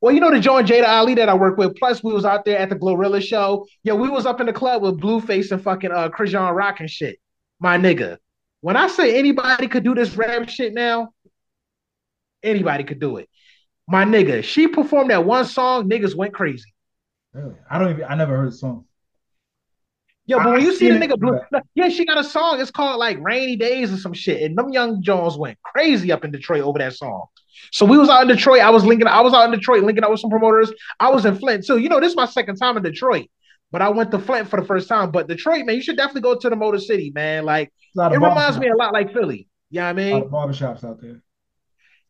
Well, 0.00 0.14
you 0.14 0.20
know 0.20 0.30
the 0.30 0.40
joint 0.40 0.68
Jada 0.68 0.88
Ali 0.88 1.14
that 1.14 1.28
I 1.28 1.34
work 1.34 1.56
with. 1.56 1.74
Plus, 1.76 2.02
we 2.02 2.12
was 2.12 2.24
out 2.24 2.44
there 2.44 2.58
at 2.58 2.68
the 2.68 2.76
Glorilla 2.76 3.22
show. 3.22 3.66
Yo, 3.82 3.94
we 3.94 4.08
was 4.10 4.26
up 4.26 4.40
in 4.40 4.46
the 4.46 4.52
club 4.52 4.82
with 4.82 5.00
Blueface 5.00 5.52
and 5.52 5.62
fucking 5.62 5.90
uh 5.90 6.08
Christian 6.10 6.42
Rock 6.42 6.80
and 6.80 6.90
shit. 6.90 7.18
My 7.60 7.78
nigga. 7.78 8.18
When 8.60 8.76
I 8.76 8.88
say 8.88 9.18
anybody 9.18 9.68
could 9.68 9.84
do 9.84 9.94
this 9.94 10.16
rap 10.16 10.48
shit 10.48 10.74
now, 10.74 11.10
anybody 12.42 12.84
could 12.84 13.00
do 13.00 13.18
it. 13.18 13.28
My 13.88 14.04
nigga, 14.04 14.42
she 14.42 14.66
performed 14.66 15.10
that 15.10 15.24
one 15.24 15.44
song, 15.44 15.88
niggas 15.88 16.14
went 16.14 16.34
crazy. 16.34 16.74
Really? 17.32 17.54
I 17.70 17.78
don't 17.78 17.90
even 17.90 18.04
I 18.04 18.14
never 18.14 18.36
heard 18.36 18.48
the 18.48 18.56
song. 18.56 18.84
Yo, 20.28 20.38
but 20.38 20.54
when 20.54 20.60
you 20.60 20.74
see 20.74 20.90
the 20.90 20.98
nigga 20.98 21.16
blue, 21.18 21.38
yeah, 21.76 21.88
she 21.88 22.04
got 22.04 22.18
a 22.18 22.24
song. 22.24 22.60
It's 22.60 22.72
called 22.72 22.98
like 22.98 23.16
Rainy 23.20 23.54
Days 23.54 23.92
or 23.92 23.96
some 23.96 24.12
shit. 24.12 24.42
And 24.42 24.58
them 24.58 24.70
young 24.70 25.00
Jones 25.00 25.38
went 25.38 25.56
crazy 25.62 26.10
up 26.10 26.24
in 26.24 26.32
Detroit 26.32 26.62
over 26.62 26.80
that 26.80 26.94
song. 26.94 27.26
So 27.70 27.86
we 27.86 27.96
was 27.96 28.08
out 28.08 28.22
in 28.22 28.28
Detroit. 28.28 28.60
I 28.60 28.70
was 28.70 28.84
linking, 28.84 29.06
I 29.06 29.20
was 29.20 29.32
out 29.32 29.44
in 29.44 29.52
Detroit 29.52 29.84
linking 29.84 30.02
up 30.02 30.10
with 30.10 30.18
some 30.18 30.30
promoters. 30.30 30.72
I 30.98 31.10
was 31.10 31.24
in 31.24 31.36
Flint 31.36 31.64
too. 31.64 31.78
You 31.78 31.88
know, 31.88 32.00
this 32.00 32.10
is 32.10 32.16
my 32.16 32.26
second 32.26 32.56
time 32.56 32.76
in 32.76 32.82
Detroit. 32.82 33.28
But 33.70 33.82
I 33.82 33.88
went 33.88 34.10
to 34.12 34.18
Flint 34.18 34.48
for 34.48 34.60
the 34.60 34.66
first 34.66 34.88
time. 34.88 35.12
But 35.12 35.28
Detroit, 35.28 35.64
man, 35.64 35.76
you 35.76 35.82
should 35.82 35.96
definitely 35.96 36.22
go 36.22 36.36
to 36.36 36.50
the 36.50 36.56
Motor 36.56 36.78
City, 36.78 37.12
man. 37.14 37.44
Like 37.44 37.72
it 37.96 38.18
reminds 38.18 38.58
me 38.58 38.68
a 38.68 38.76
lot 38.76 38.92
like 38.92 39.12
Philly. 39.12 39.48
You 39.70 39.80
know 39.80 39.86
I 39.86 39.92
mean? 39.92 40.22
barbershops 40.24 40.82
out 40.82 41.00
there. 41.00 41.22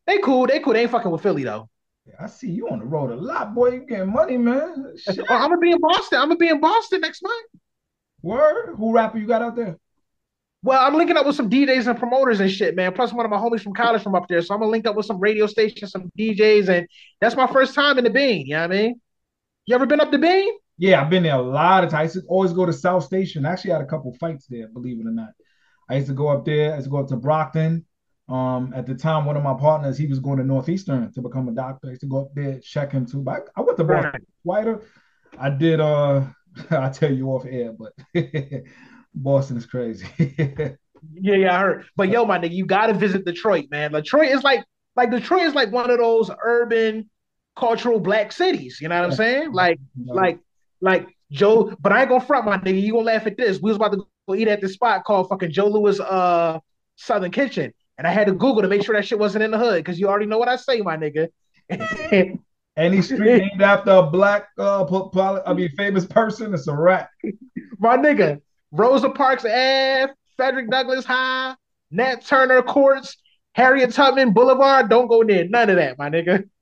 They 0.07 0.17
cool. 0.19 0.47
They 0.47 0.59
cool. 0.59 0.73
They 0.73 0.83
ain't 0.83 0.91
fucking 0.91 1.11
with 1.11 1.21
Philly 1.21 1.43
though. 1.43 1.69
Yeah, 2.05 2.15
I 2.21 2.27
see 2.27 2.49
you 2.49 2.69
on 2.69 2.79
the 2.79 2.85
road 2.85 3.11
a 3.11 3.15
lot, 3.15 3.53
boy. 3.53 3.71
You 3.71 3.79
getting 3.81 4.13
money, 4.13 4.37
man. 4.37 4.85
Oh, 4.87 5.13
shit. 5.13 5.25
I'm 5.29 5.49
gonna 5.49 5.57
be 5.57 5.71
in 5.71 5.81
Boston. 5.81 6.19
I'm 6.19 6.29
gonna 6.29 6.37
be 6.37 6.47
in 6.47 6.61
Boston 6.61 7.01
next 7.01 7.21
month. 7.21 7.45
Word? 8.21 8.75
Who 8.77 8.93
rapper 8.93 9.17
you 9.17 9.27
got 9.27 9.41
out 9.41 9.57
there? 9.57 9.77
Well, 10.63 10.81
I'm 10.81 10.95
linking 10.95 11.17
up 11.17 11.25
with 11.25 11.35
some 11.35 11.49
DJs 11.49 11.87
and 11.87 11.99
promoters 11.99 12.39
and 12.39 12.49
shit, 12.49 12.75
man. 12.75 12.93
Plus, 12.93 13.13
one 13.13 13.25
of 13.25 13.31
my 13.31 13.37
homies 13.37 13.61
from 13.61 13.73
college 13.73 14.01
from 14.01 14.15
up 14.15 14.27
there. 14.27 14.41
So 14.41 14.53
I'm 14.53 14.61
gonna 14.61 14.71
link 14.71 14.87
up 14.87 14.95
with 14.95 15.05
some 15.05 15.19
radio 15.19 15.47
stations, 15.47 15.91
some 15.91 16.09
DJs, 16.17 16.69
and 16.69 16.87
that's 17.19 17.35
my 17.35 17.47
first 17.47 17.75
time 17.75 17.97
in 17.97 18.05
the 18.05 18.09
Bean. 18.09 18.45
You 18.45 18.55
know 18.55 18.67
what 18.67 18.71
I 18.71 18.77
mean? 18.77 19.01
You 19.65 19.75
ever 19.75 19.85
been 19.85 19.99
up 19.99 20.11
the 20.11 20.17
Bean? 20.17 20.53
Yeah, 20.77 21.01
I've 21.01 21.09
been 21.09 21.23
there 21.23 21.35
a 21.35 21.41
lot 21.41 21.83
of 21.83 21.89
times. 21.89 22.15
I 22.15 22.21
always 22.29 22.53
go 22.53 22.65
to 22.65 22.71
South 22.71 23.03
Station. 23.03 23.45
I 23.45 23.51
actually 23.51 23.71
had 23.71 23.81
a 23.81 23.85
couple 23.85 24.15
fights 24.19 24.45
there, 24.47 24.69
believe 24.69 24.99
it 24.99 25.07
or 25.07 25.11
not. 25.11 25.31
I 25.89 25.95
used 25.95 26.07
to 26.07 26.13
go 26.13 26.29
up 26.29 26.45
there. 26.45 26.71
I 26.71 26.75
used 26.75 26.85
to 26.85 26.91
go 26.91 26.97
up 26.99 27.07
to 27.07 27.17
Brockton. 27.17 27.85
Um, 28.29 28.73
at 28.75 28.85
the 28.85 28.95
time, 28.95 29.25
one 29.25 29.37
of 29.37 29.43
my 29.43 29.53
partners, 29.53 29.97
he 29.97 30.05
was 30.05 30.19
going 30.19 30.37
to 30.37 30.43
Northeastern 30.43 31.11
to 31.13 31.21
become 31.21 31.47
a 31.47 31.53
doctor. 31.53 31.87
I 31.87 31.91
used 31.91 32.01
to 32.01 32.07
go 32.07 32.21
up 32.21 32.35
there, 32.35 32.59
check 32.59 32.91
him 32.91 33.05
too. 33.05 33.21
But 33.21 33.47
I, 33.55 33.61
I 33.61 33.63
went 33.63 33.77
to 33.77 33.83
Boston. 33.85 34.25
Whiter. 34.43 34.81
I 35.39 35.49
did 35.49 35.79
uh 35.79 36.23
I'll 36.71 36.91
tell 36.91 37.13
you 37.13 37.27
off 37.29 37.45
air, 37.45 37.73
but 37.73 37.93
Boston 39.13 39.57
is 39.57 39.65
crazy. 39.65 40.07
yeah, 40.19 41.35
yeah, 41.35 41.55
I 41.55 41.59
heard. 41.59 41.85
But 41.95 42.09
yo, 42.09 42.25
my 42.25 42.39
nigga, 42.39 42.53
you 42.53 42.65
gotta 42.65 42.93
visit 42.93 43.25
Detroit, 43.25 43.65
man. 43.71 43.91
Detroit 43.91 44.29
is 44.29 44.43
like 44.43 44.63
like 44.95 45.11
Detroit 45.11 45.43
is 45.43 45.55
like 45.55 45.71
one 45.71 45.89
of 45.89 45.97
those 45.99 46.29
urban 46.43 47.09
cultural 47.55 47.99
black 47.99 48.31
cities. 48.31 48.79
You 48.81 48.89
know 48.89 48.99
what 48.99 49.11
I'm 49.11 49.15
saying? 49.15 49.51
Like, 49.51 49.79
like, 50.05 50.39
like 50.81 51.07
Joe, 51.31 51.75
but 51.79 51.91
I 51.91 52.01
ain't 52.01 52.09
gonna 52.09 52.25
front 52.25 52.45
my 52.45 52.57
nigga. 52.57 52.81
You 52.81 52.93
gonna 52.93 53.05
laugh 53.05 53.27
at 53.27 53.37
this. 53.37 53.59
We 53.61 53.69
was 53.69 53.77
about 53.77 53.93
to 53.93 54.07
go 54.27 54.35
eat 54.35 54.47
at 54.47 54.61
this 54.61 54.73
spot 54.73 55.03
called 55.03 55.29
fucking 55.29 55.51
Joe 55.51 55.67
Louis 55.67 55.99
uh 55.99 56.59
Southern 56.95 57.31
Kitchen. 57.31 57.73
And 57.97 58.05
I 58.05 58.11
had 58.11 58.27
to 58.27 58.33
Google 58.33 58.61
to 58.61 58.67
make 58.67 58.83
sure 58.83 58.95
that 58.95 59.07
shit 59.07 59.17
wasn't 59.17 59.43
in 59.43 59.51
the 59.51 59.57
hood 59.57 59.83
because 59.83 59.99
you 59.99 60.07
already 60.07 60.27
know 60.27 60.37
what 60.37 60.47
I 60.47 60.55
say, 60.55 60.81
my 60.81 60.97
nigga. 60.97 61.29
Any 62.77 63.01
street 63.01 63.19
named 63.19 63.61
after 63.61 63.89
a 63.89 64.03
black, 64.03 64.49
uh, 64.59 64.85
I 65.45 65.53
mean, 65.53 65.69
famous 65.75 66.05
person, 66.05 66.53
it's 66.53 66.67
a 66.67 66.75
rat. 66.75 67.09
My 67.79 67.97
nigga, 67.97 68.39
Rosa 68.71 69.09
Parks 69.09 69.45
Ave, 69.45 70.13
Frederick 70.35 70.69
Douglass 70.69 71.03
High, 71.03 71.55
Nat 71.89 72.23
Turner 72.23 72.61
Courts, 72.61 73.17
Harriet 73.53 73.93
Tubman 73.93 74.31
Boulevard. 74.31 74.89
Don't 74.89 75.07
go 75.07 75.23
near 75.23 75.47
none 75.47 75.71
of 75.71 75.77
that, 75.77 75.97
my 75.97 76.09
nigga. 76.09 76.47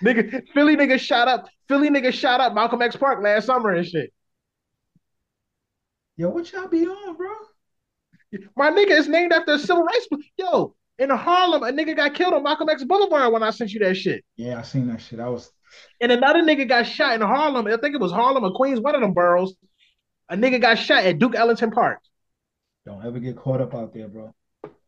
Nigga, 0.00 0.44
Philly 0.54 0.76
nigga 0.76 0.96
shot 0.96 1.26
up. 1.26 1.48
Philly 1.66 1.90
nigga 1.90 2.12
shot 2.12 2.40
up 2.40 2.54
Malcolm 2.54 2.80
X 2.80 2.94
Park 2.94 3.20
last 3.20 3.46
summer 3.46 3.70
and 3.74 3.84
shit. 3.84 4.12
Yo, 6.16 6.28
what 6.28 6.52
y'all 6.52 6.68
be 6.68 6.86
on, 6.86 7.16
bro? 7.16 7.32
My 8.56 8.70
nigga 8.70 8.90
is 8.90 9.08
named 9.08 9.32
after 9.32 9.52
a 9.54 9.58
civil 9.58 9.82
rights. 9.82 10.06
Yo, 10.36 10.74
in 10.98 11.10
Harlem, 11.10 11.62
a 11.62 11.72
nigga 11.72 11.96
got 11.96 12.14
killed 12.14 12.34
on 12.34 12.42
Malcolm 12.42 12.68
X 12.68 12.84
Boulevard 12.84 13.32
when 13.32 13.42
I 13.42 13.50
sent 13.50 13.72
you 13.72 13.80
that 13.80 13.96
shit. 13.96 14.24
Yeah, 14.36 14.58
I 14.58 14.62
seen 14.62 14.86
that 14.88 15.00
shit. 15.00 15.20
I 15.20 15.28
was. 15.28 15.50
And 16.00 16.12
another 16.12 16.42
nigga 16.42 16.68
got 16.68 16.86
shot 16.86 17.14
in 17.14 17.20
Harlem. 17.20 17.66
I 17.66 17.76
think 17.76 17.94
it 17.94 18.00
was 18.00 18.12
Harlem 18.12 18.44
or 18.44 18.52
Queens, 18.52 18.80
one 18.80 18.94
of 18.94 19.00
them 19.00 19.14
boroughs. 19.14 19.54
A 20.28 20.36
nigga 20.36 20.60
got 20.60 20.76
shot 20.76 21.04
at 21.04 21.18
Duke 21.18 21.34
Ellington 21.34 21.70
Park. 21.70 22.00
Don't 22.84 23.04
ever 23.04 23.18
get 23.18 23.36
caught 23.36 23.60
up 23.60 23.74
out 23.74 23.92
there, 23.94 24.08
bro. 24.08 24.34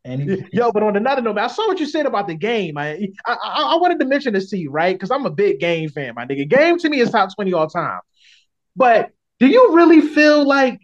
Any 0.05 0.43
Yo, 0.53 0.73
but 0.73 0.83
on 0.83 0.97
another 0.97 1.21
note, 1.21 1.37
I 1.39 1.47
saw 1.47 1.67
what 1.67 1.79
you 1.79 1.87
said 1.87 2.07
about 2.07 2.27
the 2.27 2.35
game. 2.35 2.79
I 2.79 3.09
I, 3.27 3.35
I 3.35 3.77
wanted 3.77 4.01
to 4.01 4.07
mention 4.07 4.33
this 4.33 4.49
to 4.51 4.59
you, 4.59 4.71
right? 4.71 4.95
Because 4.95 5.11
I'm 5.11 5.27
a 5.27 5.31
big 5.31 5.61
game 5.61 5.91
fan, 5.91 6.15
my 6.15 6.25
nigga. 6.25 6.49
Game 6.49 6.79
to 6.79 6.89
me 6.89 7.01
is 7.01 7.11
top 7.11 7.35
20 7.35 7.53
all 7.53 7.69
time. 7.69 8.01
But 8.75 9.11
do 9.39 9.47
you 9.47 9.75
really 9.75 10.01
feel 10.01 10.47
like 10.47 10.81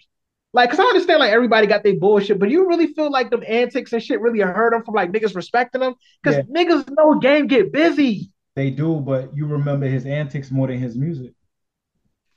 like, 0.56 0.70
cause 0.70 0.80
I 0.80 0.84
understand 0.84 1.20
like 1.20 1.32
everybody 1.32 1.66
got 1.66 1.84
their 1.84 1.96
bullshit, 1.96 2.38
but 2.38 2.50
you 2.50 2.66
really 2.66 2.86
feel 2.94 3.10
like 3.10 3.28
them 3.28 3.44
antics 3.46 3.92
and 3.92 4.02
shit 4.02 4.22
really 4.22 4.40
hurt 4.40 4.72
them 4.72 4.82
from 4.84 4.94
like 4.94 5.12
niggas 5.12 5.36
respecting 5.36 5.82
them? 5.82 5.94
Cause 6.24 6.36
yeah. 6.36 6.42
niggas 6.44 6.88
know 6.96 7.18
game 7.18 7.46
get 7.46 7.72
busy. 7.72 8.30
They 8.54 8.70
do, 8.70 8.98
but 9.00 9.36
you 9.36 9.46
remember 9.46 9.86
his 9.86 10.06
antics 10.06 10.50
more 10.50 10.66
than 10.66 10.78
his 10.78 10.96
music. 10.96 11.34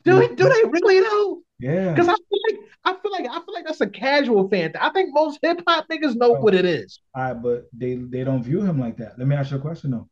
Do, 0.03 0.27
do 0.35 0.49
they 0.49 0.69
really 0.69 0.99
though? 0.99 1.41
Yeah. 1.59 1.95
Cause 1.95 2.09
I 2.09 2.15
feel 2.15 2.39
like 2.49 2.59
I 2.83 2.93
feel 3.01 3.11
like 3.11 3.25
I 3.25 3.39
feel 3.39 3.53
like 3.53 3.65
that's 3.65 3.79
a 3.79 3.87
casual 3.87 4.49
fan. 4.49 4.73
I 4.77 4.89
think 4.89 5.13
most 5.13 5.39
hip 5.41 5.61
hop 5.65 5.87
niggas 5.87 6.17
know 6.17 6.35
oh, 6.35 6.41
what 6.41 6.53
it 6.53 6.65
is. 6.65 6.99
All 7.15 7.23
right, 7.23 7.33
but 7.33 7.69
they 7.71 7.95
they 7.95 8.25
don't 8.25 8.43
view 8.43 8.61
him 8.61 8.81
like 8.81 8.97
that. 8.97 9.17
Let 9.17 9.29
me 9.29 9.35
ask 9.37 9.51
you 9.51 9.57
a 9.57 9.61
question 9.61 9.91
though. 9.91 10.09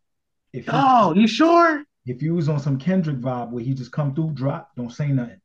If 0.53 0.65
you, 0.65 0.71
oh, 0.73 1.13
you 1.13 1.27
sure? 1.27 1.83
If 2.05 2.21
you 2.21 2.35
was 2.35 2.47
on 2.47 2.61
some 2.61 2.77
Kendrick 2.77 3.17
vibe 3.17 3.51
where 3.51 3.65
he 3.65 3.73
just 3.73 3.91
come 3.91 4.15
through, 4.15 4.31
drop, 4.31 4.71
don't 4.77 4.93
say 4.93 5.09
nothing, 5.09 5.41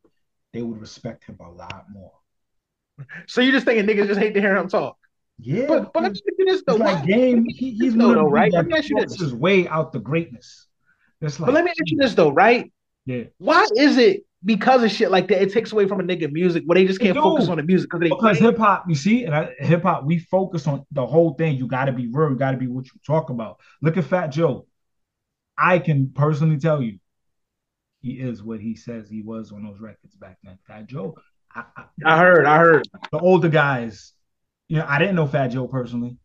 they 0.52 0.62
would 0.62 0.80
respect 0.80 1.24
him 1.24 1.38
a 1.40 1.50
lot 1.50 1.86
more. 1.92 2.12
So 3.26 3.40
you're 3.40 3.52
just 3.52 3.66
thinking 3.66 3.86
niggas 3.86 4.06
just 4.06 4.20
hate 4.20 4.34
to 4.34 4.40
hear 4.40 4.56
him 4.56 4.68
talk? 4.68 4.96
Yeah, 5.38 5.66
but 5.66 5.92
but 5.92 6.02
let 6.04 6.12
me 6.12 6.18
ask 6.18 6.38
you 6.38 6.44
this 6.44 6.62
though. 6.66 6.76
Like 6.76 7.04
game, 7.04 7.44
he, 7.48 7.72
he's 7.72 7.94
no, 7.94 8.14
though, 8.14 8.28
right? 8.28 8.52
Let 8.52 8.66
me 8.66 8.74
ask 8.74 8.88
you 8.88 8.96
this. 9.00 9.18
His 9.18 9.34
way 9.34 9.66
out 9.66 9.92
the 9.92 9.98
greatness. 9.98 10.68
It's 11.20 11.40
like, 11.40 11.46
but 11.46 11.54
let 11.54 11.64
me 11.64 11.70
ask 11.70 11.78
you 11.86 11.98
this 11.98 12.14
though, 12.14 12.30
right? 12.30 12.72
Yeah. 13.06 13.24
Why 13.38 13.66
is 13.76 13.98
it 13.98 14.24
because 14.44 14.82
of 14.82 14.90
shit 14.90 15.10
like 15.10 15.28
that? 15.28 15.42
It 15.42 15.52
takes 15.52 15.72
away 15.72 15.88
from 15.88 16.00
a 16.00 16.02
nigga 16.04 16.30
music 16.30 16.64
where 16.66 16.74
they 16.74 16.84
just 16.84 17.00
can't 17.00 17.16
focus 17.16 17.48
on 17.48 17.56
the 17.56 17.62
music 17.62 17.90
because 17.90 18.08
because 18.08 18.38
hip 18.38 18.58
hop, 18.58 18.84
you 18.88 18.94
see, 18.94 19.24
and 19.24 19.50
hip 19.58 19.82
hop, 19.82 20.04
we 20.04 20.18
focus 20.18 20.66
on 20.66 20.84
the 20.92 21.04
whole 21.04 21.34
thing. 21.34 21.56
You 21.56 21.66
got 21.66 21.86
to 21.86 21.92
be 21.92 22.06
real. 22.06 22.30
You 22.30 22.36
got 22.36 22.52
to 22.52 22.56
be 22.56 22.68
what 22.68 22.86
you 22.86 23.00
talk 23.06 23.30
about. 23.30 23.58
Look 23.80 23.96
at 23.96 24.04
Fat 24.04 24.28
Joe. 24.28 24.66
I 25.58 25.78
can 25.78 26.10
personally 26.14 26.58
tell 26.58 26.82
you, 26.82 26.98
he 28.00 28.12
is 28.12 28.42
what 28.42 28.60
he 28.60 28.74
says 28.74 29.08
he 29.08 29.22
was 29.22 29.52
on 29.52 29.64
those 29.64 29.80
records 29.80 30.16
back 30.16 30.38
then. 30.42 30.58
Fat 30.66 30.86
Joe 30.86 31.16
I, 31.54 31.64
I, 32.04 32.18
heard, 32.18 32.44
I 32.46 32.58
heard 32.58 32.88
the 33.10 33.18
older 33.18 33.48
guys. 33.48 34.12
You 34.68 34.78
know, 34.78 34.86
I 34.88 34.98
didn't 34.98 35.16
know 35.16 35.26
Fat 35.26 35.48
Joe 35.48 35.66
personally, 35.66 36.16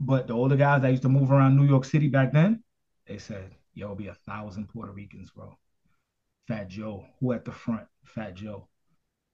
but 0.00 0.26
the 0.26 0.34
older 0.34 0.56
guys 0.56 0.82
that 0.82 0.90
used 0.90 1.02
to 1.02 1.08
move 1.08 1.30
around 1.30 1.56
New 1.56 1.66
York 1.66 1.84
City 1.84 2.08
back 2.08 2.32
then, 2.32 2.62
they 3.06 3.18
said, 3.18 3.54
"Yo, 3.74 3.94
be 3.94 4.08
a 4.08 4.14
thousand 4.26 4.68
Puerto 4.68 4.92
Ricans, 4.92 5.30
bro." 5.30 5.56
Fat 6.48 6.68
Joe, 6.68 7.04
who 7.20 7.32
at 7.32 7.44
the 7.44 7.52
front? 7.52 7.86
Fat 8.04 8.34
Joe, 8.34 8.68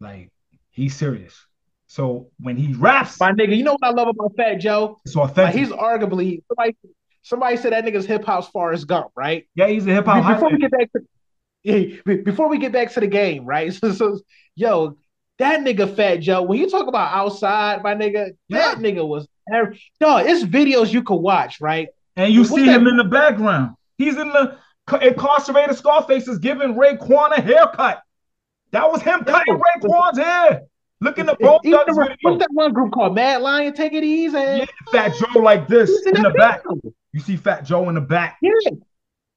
like 0.00 0.30
he's 0.70 0.94
serious. 0.94 1.46
So 1.86 2.28
when 2.40 2.56
he 2.56 2.74
raps, 2.74 3.20
my 3.20 3.32
nigga, 3.32 3.56
you 3.56 3.64
know 3.64 3.76
what 3.78 3.84
I 3.84 3.90
love 3.90 4.08
about 4.08 4.36
Fat 4.36 4.56
Joe? 4.56 4.98
It's 5.04 5.16
authentic. 5.16 5.54
Like, 5.54 5.54
he's 5.54 5.70
arguably 5.70 6.42
somebody. 6.48 6.76
Somebody 7.22 7.56
said 7.56 7.72
that 7.72 7.84
nigga's 7.84 8.04
hip 8.04 8.22
hop's 8.24 8.48
Forrest 8.48 8.86
Gump, 8.86 9.10
right? 9.16 9.46
Yeah, 9.54 9.68
he's 9.68 9.86
a 9.86 9.90
hip 9.90 10.04
hop. 10.04 10.34
Before 10.34 10.50
we 10.50 10.58
get 10.58 10.70
back 10.70 10.90
to 10.92 11.00
before 12.22 12.48
we 12.48 12.58
get 12.58 12.72
back 12.72 12.92
to 12.92 13.00
the 13.00 13.06
game, 13.06 13.44
right? 13.46 13.72
So, 13.80 13.92
so 13.92 14.20
yo, 14.54 14.98
that 15.38 15.60
nigga 15.60 15.94
Fat 15.94 16.16
Joe, 16.16 16.42
when 16.42 16.58
you 16.58 16.70
talk 16.70 16.86
about 16.86 17.12
outside, 17.12 17.82
my 17.82 17.94
nigga, 17.94 18.36
yeah. 18.48 18.58
that 18.58 18.78
nigga 18.78 19.06
was 19.06 19.26
dog. 20.00 20.26
It's 20.26 20.44
videos 20.44 20.92
you 20.92 21.02
could 21.02 21.16
watch, 21.16 21.60
right? 21.60 21.88
And 22.16 22.32
you 22.32 22.44
see 22.44 22.64
him 22.64 22.86
in 22.86 22.96
the 22.96 23.04
background. 23.04 23.76
He's 23.98 24.16
in 24.16 24.28
the 24.28 24.56
incarcerated 25.02 25.76
Scarface 25.76 26.28
is 26.28 26.38
giving 26.38 26.74
Raekwon 26.74 27.36
a 27.36 27.40
haircut. 27.40 28.02
That 28.70 28.90
was 28.90 29.02
him 29.02 29.24
cutting 29.24 29.58
Raekwon's 29.58 30.18
hair. 30.18 30.62
Look 31.00 31.18
in 31.18 31.26
the 31.26 31.36
Bone 31.38 31.58
Thugs 31.64 31.96
video. 31.96 32.16
What's 32.22 32.38
that 32.38 32.52
one 32.52 32.72
group 32.72 32.92
called 32.92 33.14
Mad 33.14 33.42
Lion? 33.42 33.74
Take 33.74 33.92
it 33.92 34.04
easy. 34.04 34.36
Yeah, 34.36 34.64
Fat 34.90 35.14
Joe 35.14 35.40
like 35.40 35.68
this 35.68 35.90
in 36.06 36.16
in 36.16 36.22
the 36.22 36.30
that 36.30 36.62
back. 36.62 36.62
You 37.12 37.20
see 37.20 37.36
Fat 37.36 37.64
Joe 37.64 37.88
in 37.88 37.94
the 37.96 38.00
back. 38.00 38.38
Yeah, 38.40 38.50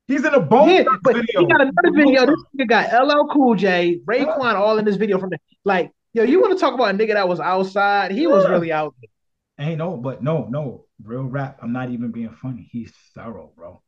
He's 0.07 0.23
in 0.23 0.33
a 0.33 0.39
Bone 0.39 0.69
yeah, 0.69 0.83
but 1.03 1.15
video. 1.15 1.41
he 1.41 1.45
got 1.47 1.61
another 1.61 1.91
video. 1.93 2.25
This 2.25 2.43
nigga 2.57 2.69
got 2.69 3.07
LL 3.07 3.27
Cool 3.27 3.55
J, 3.55 3.99
Raekwon, 4.05 4.55
all 4.55 4.77
in 4.77 4.85
this 4.85 4.95
video 4.95 5.19
from 5.19 5.29
the 5.31 5.37
like. 5.65 5.91
Yo, 6.13 6.23
you 6.23 6.41
want 6.41 6.53
to 6.53 6.59
talk 6.59 6.73
about 6.73 6.95
a 6.95 6.97
nigga 6.97 7.13
that 7.13 7.27
was 7.27 7.39
outside? 7.39 8.11
He 8.11 8.25
was 8.25 8.47
really 8.47 8.71
out 8.71 8.95
there. 9.01 9.67
Ain't 9.67 9.79
no, 9.79 9.97
but 9.97 10.23
no, 10.23 10.47
no, 10.49 10.85
real 11.03 11.23
rap. 11.23 11.59
I'm 11.61 11.73
not 11.73 11.89
even 11.89 12.11
being 12.11 12.31
funny. 12.31 12.67
He's 12.71 12.93
thorough, 13.13 13.51
bro. 13.55 13.81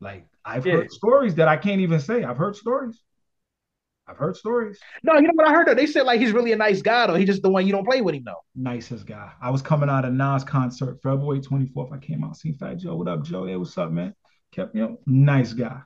Like 0.00 0.26
I've 0.44 0.64
Yeah. 0.64 0.74
heard 0.74 0.92
stories 0.92 1.34
that 1.34 1.48
I 1.48 1.56
can't 1.56 1.80
even 1.80 2.00
say. 2.00 2.22
I've 2.22 2.36
heard 2.38 2.56
stories. 2.56 3.02
I've 4.06 4.16
heard 4.16 4.36
stories. 4.36 4.78
No, 5.02 5.14
you 5.14 5.22
know 5.22 5.30
what 5.34 5.46
I 5.48 5.52
heard 5.52 5.66
though? 5.68 5.74
They 5.74 5.86
said 5.86 6.02
like 6.02 6.20
he's 6.20 6.32
really 6.32 6.52
a 6.52 6.56
nice 6.56 6.82
guy 6.82 7.06
though. 7.06 7.14
He 7.14 7.24
just 7.24 7.42
the 7.42 7.50
one 7.50 7.66
you 7.66 7.72
don't 7.72 7.84
play 7.84 8.00
with 8.00 8.14
him 8.14 8.24
though. 8.24 8.42
Nicest 8.54 9.06
guy. 9.06 9.32
I 9.40 9.50
was 9.50 9.62
coming 9.62 9.88
out 9.88 10.04
of 10.04 10.12
Nas 10.12 10.44
concert 10.44 11.00
February 11.02 11.40
24th. 11.40 11.92
I 11.92 11.98
came 11.98 12.24
out, 12.24 12.36
seen 12.36 12.54
Fat 12.54 12.78
Joe. 12.78 12.96
What 12.96 13.08
up, 13.08 13.22
Joe? 13.22 13.46
Hey, 13.46 13.56
what's 13.56 13.76
up, 13.78 13.90
man? 13.90 14.14
Kept 14.52 14.74
you 14.74 14.82
know, 14.82 14.98
nice 15.06 15.52
guy. 15.52 15.80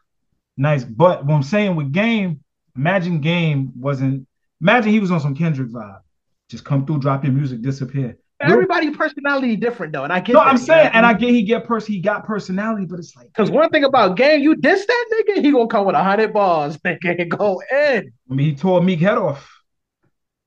Nice. 0.56 0.84
But 0.84 1.24
what 1.26 1.34
I'm 1.34 1.42
saying 1.42 1.76
with 1.76 1.92
Game, 1.92 2.40
imagine 2.76 3.20
Game 3.20 3.72
wasn't 3.76 4.26
imagine 4.60 4.92
he 4.92 5.00
was 5.00 5.10
on 5.10 5.20
some 5.20 5.34
Kendrick 5.34 5.70
vibe. 5.70 6.00
Just 6.48 6.64
come 6.64 6.86
through, 6.86 7.00
drop 7.00 7.24
your 7.24 7.32
music, 7.32 7.62
disappear. 7.62 8.16
Everybody 8.40 8.90
personality 8.90 9.56
different 9.56 9.92
though, 9.92 10.04
and 10.04 10.12
I 10.12 10.20
get. 10.20 10.34
No, 10.34 10.40
that, 10.40 10.46
I'm 10.48 10.54
you 10.56 10.60
know 10.60 10.66
saying, 10.66 10.90
and 10.92 11.06
I 11.06 11.14
get 11.14 11.30
he 11.30 11.42
get 11.44 11.64
pers 11.64 11.86
he 11.86 12.00
got 12.00 12.26
personality, 12.26 12.84
but 12.84 12.98
it's 12.98 13.16
like 13.16 13.32
Cause 13.32 13.50
one 13.50 13.70
thing 13.70 13.84
about 13.84 14.16
Game, 14.16 14.40
you 14.40 14.56
diss 14.56 14.84
that 14.86 15.24
nigga, 15.28 15.42
he 15.42 15.50
gonna 15.50 15.66
come 15.68 15.86
with 15.86 15.94
a 15.94 16.02
hundred 16.02 16.32
bars, 16.32 16.76
nigga, 16.86 17.20
and 17.20 17.30
go 17.30 17.62
in. 17.72 18.12
I 18.30 18.34
mean, 18.34 18.46
he 18.50 18.54
tore 18.54 18.82
Meek 18.82 19.00
head 19.00 19.18
off. 19.18 19.50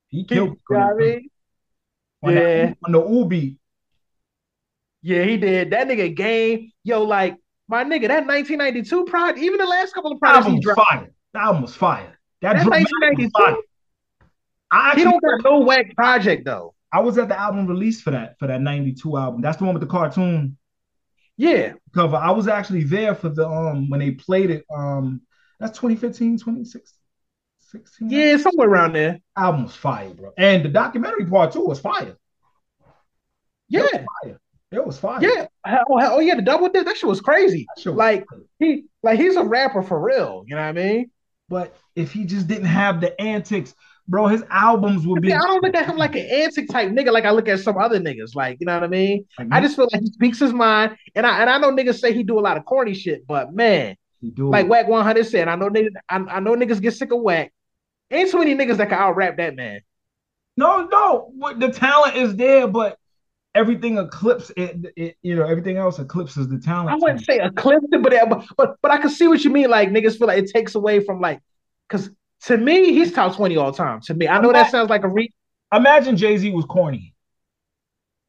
He 0.08 0.18
You 0.18 0.24
killed 0.26 0.48
know 0.50 0.56
what 0.68 0.78
I 0.80 0.94
mean? 0.94 1.30
on, 2.22 2.34
Yeah. 2.34 2.66
that, 2.66 2.76
on 2.84 2.92
the 2.92 3.00
U 3.08 3.24
beat. 3.24 3.58
Yeah, 5.02 5.24
he 5.24 5.36
did. 5.36 5.70
That 5.70 5.88
nigga 5.88 6.14
Game, 6.14 6.72
yo, 6.84 7.02
like 7.04 7.36
my 7.68 7.84
nigga, 7.84 8.08
that 8.08 8.26
1992 8.26 9.04
project, 9.06 9.38
even 9.40 9.58
the 9.58 9.66
last 9.66 9.94
couple 9.94 10.12
of 10.12 10.20
That 10.22 10.34
projects 10.34 10.36
album 10.36 10.56
was 10.56 10.70
fire. 10.70 11.10
That 11.34 11.42
album 11.44 11.62
was 11.62 11.74
fire. 11.74 12.18
That, 12.42 12.54
That 12.54 12.68
dramatic 12.68 13.12
was 13.12 13.26
1992? 13.26 13.32
fire. 13.32 13.62
I 14.70 14.92
he 14.94 15.02
actually 15.02 15.04
don't 15.04 15.22
got 15.22 15.42
no 15.44 15.60
whack 15.60 15.94
project 15.96 16.44
though. 16.44 16.74
I 16.92 17.00
was 17.00 17.18
at 17.18 17.28
the 17.28 17.38
album 17.38 17.66
release 17.66 18.00
for 18.00 18.10
that 18.12 18.38
for 18.38 18.46
that 18.46 18.60
92 18.60 19.16
album. 19.16 19.40
That's 19.42 19.58
the 19.58 19.64
one 19.64 19.74
with 19.74 19.82
the 19.82 19.86
cartoon 19.88 20.56
Yeah, 21.36 21.74
cover. 21.94 22.16
I 22.16 22.30
was 22.30 22.48
actually 22.48 22.84
there 22.84 23.14
for 23.14 23.28
the 23.28 23.48
um 23.48 23.88
when 23.90 24.00
they 24.00 24.12
played 24.12 24.50
it. 24.50 24.64
Um 24.74 25.22
that's 25.60 25.78
2015, 25.78 26.38
2016. 26.38 26.98
16. 27.58 28.08
yeah, 28.10 28.36
somewhere 28.36 28.68
around 28.68 28.94
there. 28.94 29.18
Album 29.36 29.64
was 29.64 29.74
fire, 29.76 30.12
bro. 30.14 30.32
And 30.36 30.64
the 30.64 30.68
documentary 30.68 31.26
part 31.26 31.52
too 31.52 31.64
was 31.64 31.80
fire. 31.80 32.16
Yeah, 33.68 33.82
was 33.82 33.90
fire. 34.22 34.40
It 34.70 34.84
was 34.84 34.98
fire. 34.98 35.18
yeah. 35.22 35.46
Oh, 35.66 35.98
hell- 35.98 36.14
oh 36.16 36.20
yeah, 36.20 36.34
the 36.34 36.42
double 36.42 36.68
dip, 36.68 36.84
that 36.84 36.96
shit 36.96 37.08
was 37.08 37.20
crazy. 37.20 37.66
Shit 37.78 37.92
was 37.92 37.98
Like 37.98 38.26
fire. 38.28 38.40
he, 38.58 38.84
like 39.02 39.18
he's 39.18 39.36
a 39.36 39.44
rapper 39.44 39.82
for 39.82 40.00
real. 40.00 40.44
You 40.46 40.56
know 40.56 40.60
what 40.62 40.68
I 40.68 40.72
mean? 40.72 41.10
But 41.48 41.74
if 41.96 42.12
he 42.12 42.24
just 42.24 42.46
didn't 42.46 42.66
have 42.66 43.00
the 43.00 43.18
antics, 43.18 43.74
bro, 44.06 44.26
his 44.26 44.44
albums 44.50 45.06
would 45.06 45.22
be 45.22 45.32
I 45.32 45.38
don't 45.38 45.62
look 45.62 45.74
at 45.74 45.86
him 45.86 45.96
like 45.96 46.14
an 46.14 46.28
antic 46.30 46.68
type 46.68 46.90
nigga, 46.90 47.10
like 47.12 47.24
I 47.24 47.30
look 47.30 47.48
at 47.48 47.60
some 47.60 47.78
other 47.78 47.98
niggas. 47.98 48.34
Like, 48.34 48.58
you 48.60 48.66
know 48.66 48.74
what 48.74 48.84
I 48.84 48.88
mean? 48.88 49.24
like, 49.38 49.48
I 49.50 49.60
just 49.62 49.74
feel 49.76 49.88
like 49.90 50.02
he 50.02 50.08
speaks 50.08 50.38
his 50.38 50.52
mind, 50.52 50.96
and 51.14 51.26
I 51.26 51.40
and 51.40 51.48
I 51.48 51.56
know 51.58 51.72
niggas 51.72 52.00
say 52.00 52.12
he 52.12 52.22
do 52.22 52.38
a 52.38 52.42
lot 52.42 52.58
of 52.58 52.66
corny 52.66 52.92
shit, 52.92 53.26
but 53.26 53.54
man, 53.54 53.96
he 54.20 54.30
do 54.30 54.50
like 54.50 54.68
Wack 54.68 54.86
100 54.88 55.26
said, 55.26 55.48
I 55.48 55.54
know 55.56 55.70
niggas, 55.70 55.92
I, 56.10 56.16
I 56.16 56.40
know 56.40 56.54
niggas 56.54 56.82
get 56.82 56.92
sick 56.92 57.10
of 57.12 57.20
Wack. 57.22 57.50
Ain't 58.10 58.30
too 58.30 58.38
many 58.38 58.54
niggas 58.54 58.76
that 58.76 58.90
can 58.90 58.98
out 58.98 59.16
rap 59.16 59.38
that 59.38 59.56
man. 59.56 59.80
No, 60.58 60.86
no, 60.86 61.32
the 61.58 61.68
talent 61.72 62.16
is 62.16 62.34
there, 62.36 62.66
but 62.66 62.98
everything 63.58 63.98
eclipses 63.98 64.52
it, 64.56 64.92
it. 64.96 65.16
You 65.22 65.36
know, 65.36 65.44
everything 65.44 65.76
else 65.76 65.98
eclipses 65.98 66.48
the 66.48 66.58
talent. 66.58 66.90
I 66.90 66.96
wouldn't 66.96 67.24
say 67.24 67.40
eclipsed 67.40 67.88
but 67.90 68.02
but 68.02 68.44
but, 68.56 68.76
but 68.80 68.90
I 68.90 68.98
can 68.98 69.10
see 69.10 69.26
what 69.28 69.42
you 69.44 69.50
mean. 69.50 69.68
Like 69.68 69.90
niggas 69.90 70.18
feel 70.18 70.28
like 70.28 70.38
it 70.38 70.50
takes 70.50 70.74
away 70.74 71.00
from 71.00 71.20
like, 71.20 71.40
because 71.88 72.10
to 72.42 72.56
me 72.56 72.92
he's 72.92 73.12
top 73.12 73.34
twenty 73.36 73.56
all 73.56 73.72
time. 73.72 74.00
To 74.02 74.14
me, 74.14 74.28
I 74.28 74.40
know 74.40 74.52
that 74.52 74.70
sounds 74.70 74.90
like 74.90 75.04
a 75.04 75.08
re. 75.08 75.32
Imagine 75.72 76.16
Jay 76.16 76.36
Z 76.38 76.50
was 76.50 76.64
corny. 76.64 77.14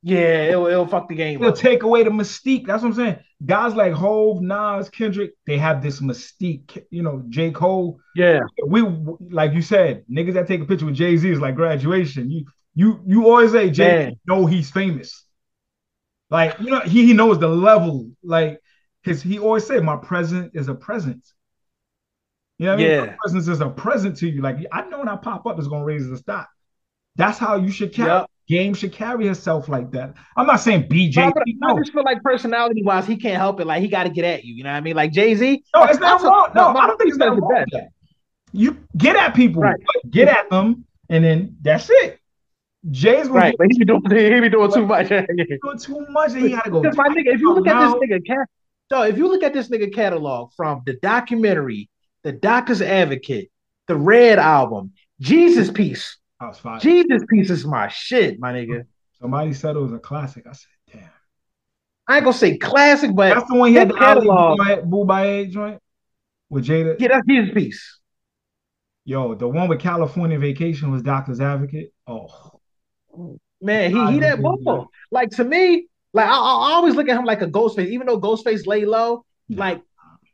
Yeah, 0.02 0.44
it'll, 0.52 0.68
it'll 0.68 0.88
fuck 0.88 1.10
the 1.10 1.16
game. 1.16 1.40
It'll 1.42 1.52
Up. 1.52 1.58
take 1.58 1.84
away 1.84 2.04
the 2.04 2.10
mystique. 2.10 2.66
That's 2.66 2.82
what 2.84 2.90
I'm 2.90 2.96
saying. 2.96 3.20
Guys 3.46 3.76
like 3.76 3.92
Hove, 3.92 4.42
Nas, 4.42 4.90
Kendrick, 4.90 5.34
they 5.46 5.58
have 5.58 5.84
this 5.84 6.00
mystique. 6.00 6.86
You 6.90 7.04
know, 7.04 7.24
J. 7.28 7.52
Cole. 7.52 8.00
Yeah, 8.16 8.40
We 8.66 8.82
like 9.30 9.54
you 9.54 9.62
said, 9.62 10.06
niggas 10.10 10.34
that 10.36 10.48
take 10.48 10.62
a 10.62 10.66
picture 10.66 10.86
with 10.86 10.96
Jay 10.96 11.18
Z 11.18 11.30
is 11.30 11.42
like 11.42 11.56
graduation. 11.56 12.32
You 12.32 12.46
you 12.76 13.02
you 13.06 13.28
always 13.28 13.52
say 13.52 13.70
Jay 13.70 14.18
know 14.26 14.46
he's 14.46 14.70
famous. 14.72 15.26
Like 16.30 16.60
you 16.60 16.70
know 16.70 16.80
he 16.82 17.06
he 17.08 17.14
knows 17.14 17.40
the 17.40 17.48
level. 17.48 18.10
Like 18.24 18.60
his 19.04 19.22
he 19.22 19.40
always 19.40 19.66
say 19.66 19.80
my 19.80 19.96
present 19.98 20.52
is 20.54 20.68
a 20.68 20.76
present. 20.76 21.26
You 22.58 22.66
know 22.66 22.74
what 22.74 22.80
I 22.80 22.84
mean? 22.84 22.92
Yeah. 22.92 23.06
My 23.06 23.16
presence 23.22 23.48
is 23.48 23.62
a 23.62 23.70
present 23.70 24.18
to 24.18 24.30
you. 24.30 24.42
Like 24.42 24.58
I 24.72 24.84
know 24.90 25.00
when 25.00 25.10
I 25.10 25.16
pop 25.16 25.46
up, 25.46 25.58
it's 25.58 25.68
gonna 25.68 25.86
raise 25.86 26.08
the 26.10 26.18
stock. 26.18 26.50
That's 27.16 27.38
how 27.38 27.56
you 27.56 27.72
should 27.72 27.94
carry. 27.94 28.10
Yup. 28.10 28.32
Game 28.48 28.74
should 28.74 28.92
carry 28.94 29.28
herself 29.28 29.70
like 29.70 29.92
that. 29.92 30.16
I'm 30.36 30.48
not 30.48 30.60
saying 30.60 30.90
BJ. 30.90 31.32
But 31.32 31.44
I 31.70 31.78
just 31.78 31.94
feel 31.94 32.04
like 32.04 32.24
personality 32.24 32.82
wise, 32.82 33.06
he 33.06 33.16
can't 33.16 33.38
help 33.38 33.60
it. 33.60 33.68
Like 33.68 33.82
he 33.84 33.88
got 33.88 34.06
to 34.06 34.10
get 34.10 34.26
at 34.26 34.44
you. 34.44 34.56
You 34.56 34.64
know 34.64 34.72
what 34.72 34.78
I 34.78 34.82
mean? 34.82 34.96
Like 34.96 35.12
Jay 35.12 35.36
Z. 35.36 35.64
no, 35.76 35.84
it's 35.84 36.00
not 36.00 36.22
wrong. 36.24 36.50
No, 36.56 36.70
I 36.70 36.88
don't 36.88 36.98
think 36.98 37.10
it's 37.10 37.18
not 37.20 37.40
wrong. 37.40 37.66
that. 37.72 37.90
You 38.52 38.78
get 38.98 39.16
at 39.16 39.36
people, 39.36 39.62
Right. 39.62 39.76
but 39.86 40.12
get 40.12 40.28
at 40.28 40.50
them, 40.50 40.86
and 41.10 41.24
then 41.24 41.58
that's 41.62 41.90
it. 41.92 42.19
Jay's 42.90 43.28
gonna 43.28 43.40
Right, 43.40 43.56
but 43.58 43.68
he 43.72 43.78
be 43.80 43.86
doing 43.86 44.02
he 44.10 44.40
be 44.40 44.50
doing 44.50 44.72
too 44.72 44.86
much. 44.86 45.10
doing 45.10 45.78
too 45.80 46.06
much, 46.10 46.32
and 46.34 46.42
he 46.44 46.50
gotta 46.52 46.70
go. 46.72 46.82
Because 46.82 46.98
my 46.98 47.08
nigga, 47.10 47.34
if 47.34 47.42
you 47.42 47.54
look 47.54 47.68
at 47.68 47.80
this 47.80 48.10
nigga 48.10 48.26
cat, 48.26 48.48
so 48.90 49.02
if 49.04 49.18
you 49.18 49.28
look 49.28 49.44
at 49.44 49.54
this 49.54 49.70
nigga 49.70 49.94
catalog 49.94 50.52
from 50.56 50.82
the 50.86 50.94
documentary, 50.94 51.90
the 52.24 52.32
Doctor's 52.32 52.82
Advocate, 52.82 53.52
the 53.88 53.96
Red 53.96 54.40
album, 54.40 54.94
Jesus 55.20 55.70
Piece, 55.70 56.18
I 56.40 56.48
was 56.48 56.58
fine. 56.58 56.80
Jesus 56.80 57.22
Piece 57.30 57.50
is 57.50 57.66
my 57.66 57.88
shit, 57.90 58.40
my 58.40 58.54
nigga. 58.54 58.84
Somebody 59.20 59.52
said 59.54 59.76
it 59.76 59.80
was 59.80 59.92
a 59.92 60.00
classic. 60.00 60.46
I 60.48 60.54
said, 60.54 60.68
damn. 60.94 61.10
I 62.08 62.16
ain't 62.16 62.24
gonna 62.24 62.36
say 62.36 62.58
classic, 62.58 63.14
but 63.14 63.36
That's 63.36 63.50
the 63.50 63.56
one 63.56 63.70
he 63.70 63.76
had 63.76 63.90
His 63.90 63.98
the 63.98 64.04
Ali 64.06 64.26
catalog- 64.28 64.90
Bubaye 64.90 65.52
joint 65.52 65.80
with 66.50 66.66
Jada. 66.66 66.96
yeah, 67.00 67.10
that's 67.10 67.28
Jesus 67.28 67.54
Piece. 67.54 68.00
Yo, 69.06 69.36
the 69.36 69.48
one 69.48 69.68
with 69.68 69.80
California 69.80 70.40
Vacation 70.40 70.92
was 70.92 71.02
Doctor's 71.02 71.42
Advocate. 71.42 71.94
Oh, 72.08 72.28
Man, 73.62 73.92
he 73.92 74.14
he 74.14 74.20
that 74.20 74.42
ball. 74.42 74.88
Like 75.12 75.30
to 75.32 75.44
me, 75.44 75.88
like 76.14 76.28
I, 76.28 76.32
I 76.32 76.72
always 76.74 76.96
look 76.96 77.10
at 77.10 77.18
him 77.18 77.26
like 77.26 77.42
a 77.42 77.48
Ghostface, 77.48 77.90
even 77.90 78.08
though 78.08 78.20
Ghostface 78.20 78.66
lay 78.66 78.86
low. 78.86 79.26
Like 79.50 79.82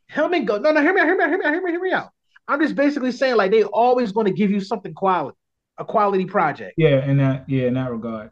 him 0.07 0.33
and 0.33 0.45
go 0.45 0.57
no 0.57 0.71
no 0.71 0.81
hear 0.81 0.93
me 0.93 1.01
out, 1.01 1.07
hear 1.07 1.17
me 1.17 1.23
out, 1.23 1.29
hear 1.29 1.37
me 1.39 1.45
out, 1.45 1.53
hear 1.53 1.63
me, 1.63 1.71
hear 1.71 1.81
me 1.81 1.91
out. 1.91 2.09
I'm 2.47 2.61
just 2.61 2.75
basically 2.75 3.11
saying 3.11 3.37
like 3.37 3.51
they 3.51 3.63
always 3.63 4.11
going 4.11 4.27
to 4.27 4.33
give 4.33 4.51
you 4.51 4.59
something 4.59 4.93
quality, 4.93 5.37
a 5.77 5.85
quality 5.85 6.25
project. 6.25 6.73
yeah, 6.77 7.03
in 7.03 7.17
that 7.17 7.49
yeah, 7.49 7.67
in 7.67 7.73
that 7.75 7.91
regard. 7.91 8.31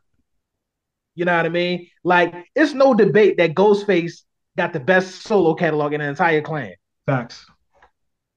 You 1.15 1.25
know 1.25 1.35
what 1.35 1.45
I 1.45 1.49
mean? 1.49 1.87
Like 2.03 2.33
it's 2.55 2.73
no 2.73 2.93
debate 2.93 3.37
that 3.37 3.55
Ghostface 3.55 4.23
got 4.57 4.73
the 4.73 4.79
best 4.79 5.23
solo 5.23 5.55
catalog 5.55 5.93
in 5.93 6.01
the 6.01 6.07
entire 6.07 6.41
clan. 6.41 6.73
Facts. 7.05 7.45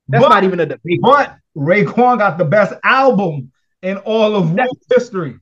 That's 0.09 0.23
but, 0.23 0.29
not 0.29 0.45
even 0.45 0.61
a 0.61 0.67
debate. 0.67 1.01
but 1.03 1.37
Raekwon 1.57 2.19
got 2.19 2.39
the 2.39 2.45
best 2.45 2.75
album 2.85 3.51
in 3.83 3.97
all 3.99 4.37
of 4.37 4.55
That- 4.55 4.69
Wu 4.71 4.95
history. 4.95 5.39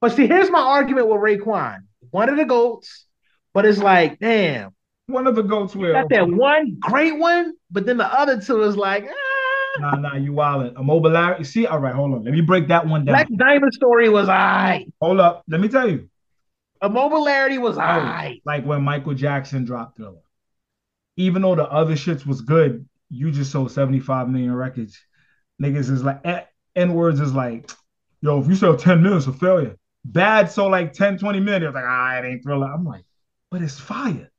But 0.00 0.12
see, 0.12 0.26
here's 0.26 0.50
my 0.50 0.60
argument 0.60 1.08
with 1.08 1.18
Raekwon. 1.20 1.80
One 2.10 2.28
of 2.28 2.36
the 2.36 2.44
goats, 2.44 3.06
but 3.52 3.66
it's 3.66 3.78
like, 3.78 4.18
damn, 4.18 4.70
One 5.06 5.26
of 5.26 5.34
the 5.34 5.42
goats 5.42 5.74
where 5.74 5.92
got 5.92 6.08
that 6.10 6.28
one 6.28 6.76
great 6.80 7.18
one, 7.18 7.54
but 7.70 7.84
then 7.86 7.96
the 7.96 8.06
other 8.06 8.40
two 8.40 8.62
is 8.62 8.76
like, 8.76 9.08
ah. 9.08 9.80
Nah, 9.80 9.94
nah, 9.96 10.16
you 10.16 10.32
wildin'. 10.32 10.74
Immobilarity. 10.74 11.44
See, 11.46 11.66
all 11.66 11.78
right, 11.78 11.94
hold 11.94 12.12
on. 12.14 12.24
Let 12.24 12.32
me 12.32 12.40
break 12.40 12.68
that 12.68 12.86
one 12.86 13.04
down. 13.04 13.14
Black 13.14 13.28
Diamond 13.36 13.72
story 13.72 14.08
was 14.08 14.28
I. 14.28 14.86
hold 15.00 15.20
up. 15.20 15.44
Let 15.48 15.60
me 15.60 15.68
tell 15.68 15.88
you. 15.88 16.08
Immobilarity 16.82 17.58
was 17.58 17.76
I. 17.78 18.40
like 18.44 18.64
when 18.64 18.82
Michael 18.82 19.14
Jackson 19.14 19.64
dropped 19.64 19.96
Thriller. 19.96 20.22
Even 21.16 21.42
though 21.42 21.56
the 21.56 21.68
other 21.68 21.94
shits 21.94 22.24
was 22.24 22.40
good, 22.40 22.88
you 23.10 23.30
just 23.30 23.50
sold 23.50 23.72
75 23.72 24.28
million 24.28 24.54
records. 24.54 24.98
Niggas 25.60 25.90
is 25.90 26.04
like, 26.04 26.24
N 26.76 26.94
words 26.94 27.20
is 27.20 27.32
like, 27.34 27.70
yo, 28.20 28.40
if 28.40 28.48
you 28.48 28.54
sell 28.54 28.76
10 28.76 29.02
million, 29.02 29.18
it's 29.18 29.26
a 29.26 29.32
failure. 29.32 29.76
Bad 30.12 30.50
So 30.50 30.68
like 30.68 30.92
10, 30.92 31.18
20 31.18 31.40
million. 31.40 31.64
It's 31.64 31.74
like, 31.74 31.84
ah, 31.86 32.18
it 32.18 32.24
ain't 32.26 32.42
Thriller. 32.42 32.66
I'm 32.72 32.84
like, 32.84 33.04
but 33.50 33.62
it's 33.62 33.78
fire. 33.78 34.30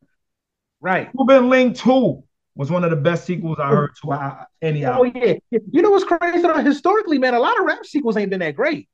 Right. 0.81 1.09
Cuban 1.11 1.49
Linx 1.49 1.77
2 1.79 2.23
was 2.55 2.71
one 2.71 2.83
of 2.83 2.89
the 2.89 2.95
best 2.95 3.25
sequels 3.25 3.59
I 3.59 3.69
heard 3.69 3.91
to 4.01 4.11
uh, 4.11 4.45
any 4.61 4.85
Oh 4.85 5.05
album. 5.05 5.11
yeah. 5.15 5.35
You 5.71 5.81
know 5.81 5.91
what's 5.91 6.03
crazy 6.05 6.41
though? 6.41 6.55
Historically, 6.59 7.17
man, 7.19 7.33
a 7.33 7.39
lot 7.39 7.59
of 7.59 7.65
rap 7.65 7.85
sequels 7.85 8.17
ain't 8.17 8.29
been 8.29 8.39
that 8.39 8.55
great. 8.55 8.89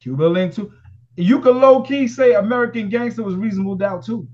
Cuban 0.00 0.32
Linx 0.32 0.56
2. 0.56 0.72
You 1.16 1.40
could 1.40 1.56
low 1.56 1.82
key 1.82 2.08
say 2.08 2.34
American 2.34 2.88
Gangster 2.88 3.22
was 3.22 3.34
reasonable 3.36 3.76
doubt 3.76 4.04
too. 4.04 4.28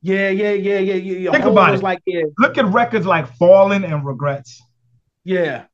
Yeah, 0.00 0.28
yeah, 0.30 0.52
yeah, 0.52 0.78
yeah, 0.78 0.94
yeah. 0.94 1.30
Think 1.32 1.44
about 1.44 1.74
it. 1.74 1.82
Like, 1.82 2.00
yeah, 2.06 2.22
Look 2.38 2.56
at 2.58 2.66
records 2.66 3.06
like 3.06 3.34
Fallen 3.36 3.84
and 3.84 4.04
Regrets. 4.04 4.62
yeah, 5.24 5.66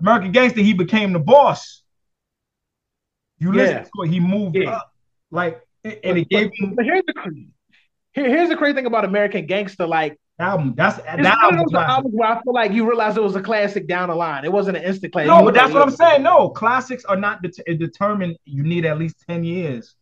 American 0.00 0.32
Gangster, 0.32 0.60
he 0.60 0.72
became 0.72 1.12
the 1.12 1.18
boss. 1.18 1.79
You 3.40 3.52
listen 3.52 3.76
Yeah. 3.76 3.82
to 3.82 4.02
it, 4.04 4.08
he 4.10 4.20
moved 4.20 4.56
Yeah. 4.56 4.70
up. 4.70 4.92
Like, 5.30 5.60
and 5.84 6.18
it 6.18 6.28
gave 6.28 6.50
him 6.54 6.74
But 6.74 6.84
here's 6.84 7.02
the 7.06 7.12
crazy. 7.14 7.48
Here, 8.12 8.28
here's 8.28 8.48
the 8.48 8.56
crazy 8.56 8.74
thing 8.74 8.86
about 8.86 9.04
American 9.04 9.46
Gangster. 9.46 9.86
Like, 9.86 10.18
album. 10.38 10.74
That's 10.76 10.98
it's 10.98 11.06
that 11.06 11.16
one 11.16 11.26
of 11.26 11.32
album. 11.60 11.66
those 11.72 11.82
albums 11.82 12.14
where 12.14 12.28
I 12.30 12.42
feel 12.42 12.52
like 12.54 12.72
you 12.72 12.86
realize 12.88 13.16
it 13.16 13.22
was 13.22 13.36
a 13.36 13.42
classic 13.42 13.86
down 13.86 14.08
the 14.08 14.14
line. 14.14 14.44
It 14.44 14.52
wasn't 14.52 14.76
an 14.78 14.82
instant 14.84 15.12
classic. 15.12 15.28
No, 15.28 15.44
but 15.44 15.54
that's 15.54 15.72
what 15.72 15.82
I'm 15.82 15.90
saying. 15.90 16.22
No, 16.22 16.48
classics 16.50 17.04
are 17.04 17.16
not 17.16 17.42
det- 17.42 17.78
determined. 17.78 18.36
You 18.44 18.62
need 18.62 18.84
at 18.84 18.98
least 18.98 19.16
10 19.28 19.44
years 19.44 19.94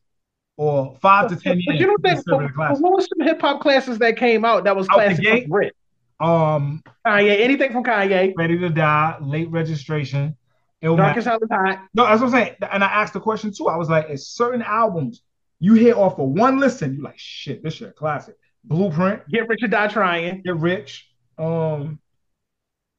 or 0.57 0.97
five 1.01 1.29
to 1.31 1.37
10 1.37 1.57
years. 1.59 1.65
But 1.67 1.77
you 1.77 1.87
don't 1.87 2.03
think 2.03 2.15
consider 2.17 2.43
it 2.43 2.45
a 2.45 2.49
but 2.49 2.55
classic. 2.55 2.83
what 2.83 2.93
was 2.93 3.09
some 3.17 3.27
hip 3.27 3.41
hop 3.41 3.61
classes 3.61 3.99
that 3.99 4.17
came 4.17 4.45
out 4.45 4.65
that 4.65 4.75
was 4.75 4.89
Out 4.89 4.95
classic 4.95 5.25
gate? 5.25 5.43
from 5.45 5.51
Brit? 5.51 5.77
Um, 6.21 6.83
Kanye, 7.07 7.41
anything 7.41 7.73
from 7.73 7.85
Kanye, 7.85 8.33
Ready 8.37 8.59
to 8.59 8.69
Die, 8.71 9.17
Late 9.21 9.51
Registration, 9.51 10.37
Illmatic. 10.83 11.25
Darkest 11.25 11.27
is 11.27 11.49
Hot. 11.51 11.79
No, 11.95 12.05
that's 12.05 12.21
what 12.21 12.29
I'm 12.29 12.33
saying. 12.33 12.57
And 12.71 12.85
I 12.85 12.87
asked 12.87 13.13
the 13.13 13.21
question 13.21 13.53
too. 13.53 13.69
I 13.69 13.77
was 13.77 13.89
like, 13.89 14.09
it's 14.09 14.29
certain 14.29 14.63
albums 14.63 15.23
you 15.61 15.75
hear 15.75 15.97
off 15.97 16.19
of 16.19 16.29
one 16.29 16.59
listen, 16.59 16.95
you're 16.95 17.05
like, 17.05 17.19
shit, 17.19 17.63
this 17.63 17.75
shit 17.75 17.89
a 17.89 17.93
classic. 17.93 18.37
Blueprint, 18.65 19.29
Get 19.29 19.49
Rich 19.49 19.63
or 19.63 19.69
Die 19.69 19.89
Trying. 19.89 20.43
Get 20.43 20.57
Rich. 20.57 21.09
Um, 21.37 21.99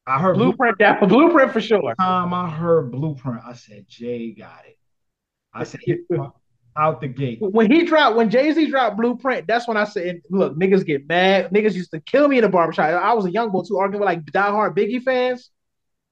I 0.06 0.18
heard 0.18 0.36
Blueprint, 0.36 0.76
that 0.78 1.00
Blueprint 1.08 1.52
for 1.52 1.60
sure. 1.60 1.94
time 1.98 2.34
I 2.34 2.50
heard 2.50 2.90
Blueprint, 2.90 3.42
I 3.46 3.54
said, 3.54 3.86
Jay 3.88 4.32
got 4.32 4.64
it. 4.66 4.78
I 5.54 5.64
said, 5.64 5.80
out 6.76 7.00
the 7.00 7.08
gate. 7.08 7.38
When 7.40 7.70
he 7.70 7.84
dropped, 7.84 8.16
when 8.16 8.30
Jay 8.30 8.52
Z 8.52 8.70
dropped 8.70 8.96
Blueprint, 8.96 9.46
that's 9.46 9.66
when 9.66 9.76
I 9.76 9.84
said, 9.84 10.22
"Look, 10.30 10.56
niggas 10.56 10.86
get 10.86 11.08
mad. 11.08 11.50
Niggas 11.50 11.74
used 11.74 11.90
to 11.90 12.00
kill 12.00 12.28
me 12.28 12.38
in 12.38 12.42
the 12.42 12.48
barbershop. 12.48 12.86
I 12.86 13.12
was 13.12 13.26
a 13.26 13.30
young 13.30 13.50
boy 13.50 13.62
too, 13.62 13.78
arguing 13.78 14.00
with 14.00 14.06
like 14.06 14.24
diehard 14.24 14.76
Biggie 14.76 15.02
fans. 15.02 15.50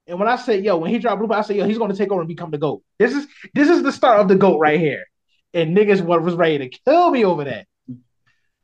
And 0.09 0.19
when 0.19 0.27
I 0.27 0.37
said, 0.37 0.65
"Yo," 0.65 0.79
when 0.79 0.91
he 0.91 0.99
dropped 0.99 1.19
Blueprint, 1.19 1.39
I 1.39 1.47
said, 1.47 1.57
"Yo, 1.57 1.67
he's 1.67 1.77
going 1.77 1.91
to 1.93 1.97
take 1.97 2.11
over 2.11 2.23
and 2.23 2.29
become 2.29 2.51
the 2.51 2.59
goat." 2.59 2.83
This 2.99 3.13
is 3.13 3.27
this 3.55 3.69
is 3.69 3.83
the 3.83 3.93
start 3.93 4.21
of 4.21 4.29
the 4.29 4.37
goat 4.37 4.59
right 4.59 4.81
here. 4.81 5.05
And 5.53 5.77
niggas 5.77 6.01
was 6.01 6.23
was 6.23 6.35
ready 6.35 6.59
to 6.59 6.79
kill 6.85 7.11
me 7.11 7.25
over 7.27 7.45
that. 7.45 7.67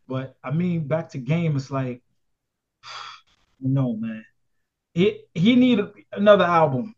But 0.09 0.37
I 0.43 0.51
mean, 0.53 0.89
back 0.89 1.11
to 1.11 1.19
game, 1.19 1.55
it's 1.57 1.71
like, 1.71 2.03
no, 3.61 3.95
man. 3.95 4.25
He 4.95 5.21
he 5.35 5.55
need 5.55 5.81
another 6.13 6.45
album. 6.45 6.95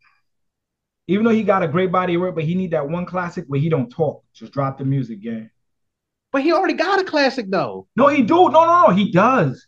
Even 1.09 1.25
though 1.25 1.31
he 1.31 1.43
got 1.43 1.63
a 1.63 1.69
great 1.69 1.91
body 1.93 2.15
of 2.15 2.21
work, 2.21 2.35
but 2.35 2.45
he 2.45 2.55
need 2.55 2.73
that 2.73 2.89
one 2.89 3.07
classic 3.07 3.45
where 3.49 3.61
he 3.61 3.69
don't 3.69 3.91
talk. 3.91 4.25
Just 4.33 4.53
drop 4.53 4.79
the 4.79 4.85
music, 4.85 5.23
gang. 5.23 5.51
But 6.33 6.43
he 6.43 6.53
already 6.53 6.75
got 6.75 7.01
a 7.01 7.05
classic 7.05 7.47
though. 7.49 7.89
No, 7.97 8.09
he 8.09 8.23
do. 8.23 8.35
No, 8.35 8.65
no, 8.65 8.87
no. 8.87 8.95
He 8.95 9.11
does. 9.11 9.67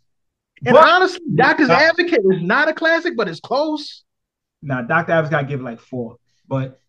And 0.65 0.75
But- 0.75 0.89
honestly, 0.89 1.21
Doctor's 1.35 1.71
Advocate 1.71 2.21
is 2.31 2.43
not 2.43 2.69
a 2.69 2.75
classic, 2.75 3.17
but 3.17 3.29
it's 3.29 3.41
close. 3.41 4.05
Now, 4.63 4.83
Dr. 4.83 5.13
Ab's 5.13 5.31
got 5.31 5.43
to 5.43 5.47
give 5.47 5.61
like 5.61 5.81
four, 5.81 6.17
but 6.49 6.81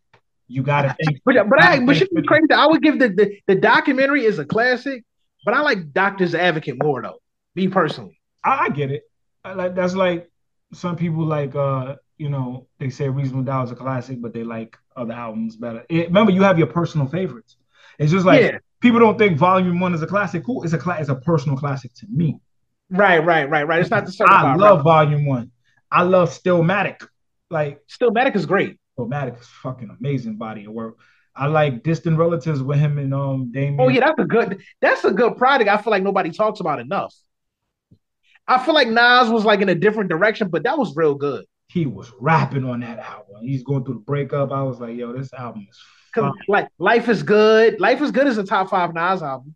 you 0.47 0.63
got 0.63 0.81
to 0.83 0.95
think. 1.03 1.19
But 1.25 1.35
but 1.49 1.61
I 1.61 1.79
but 1.85 1.95
should 1.95 2.09
be 2.13 2.23
crazy. 2.23 2.51
I 2.51 2.65
would 2.65 2.81
give 2.81 2.99
the, 2.99 3.09
the 3.09 3.37
the 3.47 3.55
documentary 3.55 4.25
is 4.25 4.39
a 4.39 4.45
classic, 4.45 5.03
but 5.45 5.53
I 5.53 5.61
like 5.61 5.93
Doctor's 5.93 6.33
Advocate 6.35 6.81
more 6.81 7.01
though. 7.01 7.19
Me 7.55 7.67
personally. 7.67 8.19
I, 8.43 8.65
I 8.65 8.69
get 8.69 8.91
it. 8.91 9.03
I 9.43 9.53
like 9.53 9.75
that's 9.75 9.95
like 9.95 10.29
some 10.73 10.95
people 10.95 11.25
like 11.25 11.55
uh 11.55 11.95
you 12.17 12.29
know 12.29 12.67
they 12.79 12.89
say 12.89 13.09
Reasonable 13.09 13.43
Doubt 13.43 13.65
is 13.65 13.71
a 13.71 13.75
classic, 13.75 14.21
but 14.21 14.33
they 14.33 14.43
like 14.43 14.75
other 14.95 15.13
albums 15.13 15.55
better. 15.55 15.85
It- 15.89 16.07
remember, 16.07 16.31
you 16.31 16.41
have 16.43 16.57
your 16.57 16.67
personal 16.67 17.07
favorites. 17.07 17.57
It's 17.99 18.11
just 18.11 18.25
like 18.25 18.41
Yeah. 18.41 18.57
people 18.81 18.99
don't 18.99 19.17
think 19.17 19.37
Volume 19.37 19.79
One 19.79 19.93
is 19.93 20.01
a 20.01 20.07
classic. 20.07 20.43
Cool, 20.43 20.63
it's 20.63 20.73
a 20.73 20.77
cla- 20.79 20.97
it's 20.99 21.09
a 21.09 21.15
personal 21.15 21.57
classic 21.57 21.93
to 21.95 22.07
me. 22.09 22.39
Right, 22.89 23.23
right, 23.23 23.47
right, 23.47 23.67
right. 23.67 23.81
It's 23.81 23.91
not 23.91 24.05
the 24.07 24.11
certified. 24.11 24.45
I 24.45 24.55
love 24.55 24.83
Volume 24.83 25.25
One. 25.27 25.51
I 25.91 26.01
love 26.03 26.29
Stillmatic. 26.31 27.05
Like 27.49 27.81
Stillmatic 27.87 28.35
is 28.35 28.45
great. 28.45 28.77
Stillmatic 28.97 29.39
is 29.39 29.47
fucking 29.47 29.95
amazing 29.99 30.35
body 30.37 30.65
of 30.65 30.73
work. 30.73 30.97
I 31.35 31.47
like 31.47 31.83
Distant 31.83 32.17
Relatives 32.17 32.61
with 32.61 32.79
him 32.79 32.97
and 32.97 33.13
um 33.13 33.51
Damian. 33.51 33.79
Oh 33.79 33.87
yeah, 33.89 34.01
that's 34.01 34.19
a 34.19 34.25
good. 34.25 34.61
That's 34.81 35.03
a 35.05 35.11
good 35.11 35.37
project. 35.37 35.69
I 35.69 35.77
feel 35.81 35.91
like 35.91 36.03
nobody 36.03 36.31
talks 36.31 36.59
about 36.59 36.79
enough. 36.79 37.13
I 38.47 38.63
feel 38.63 38.73
like 38.73 38.87
Nas 38.87 39.29
was 39.29 39.45
like 39.45 39.61
in 39.61 39.69
a 39.69 39.75
different 39.75 40.09
direction, 40.09 40.49
but 40.49 40.63
that 40.63 40.77
was 40.77 40.95
real 40.95 41.13
good. 41.15 41.45
he 41.67 41.85
was 41.85 42.11
rapping 42.19 42.65
on 42.65 42.79
that 42.79 42.97
album. 42.99 43.35
He's 43.41 43.63
going 43.63 43.85
through 43.85 43.93
the 43.95 43.99
breakup. 44.01 44.51
I 44.51 44.63
was 44.63 44.79
like, 44.79 44.95
yo, 44.97 45.13
this 45.13 45.31
album 45.33 45.67
is 45.69 45.79
fine. 46.15 46.33
like 46.47 46.67
Life 46.79 47.07
is 47.09 47.21
Good. 47.23 47.79
Life 47.79 48.01
is 48.01 48.09
Good 48.11 48.25
is 48.27 48.37
a 48.39 48.43
top 48.43 48.69
five 48.69 48.93
Nas 48.93 49.21
album. 49.21 49.55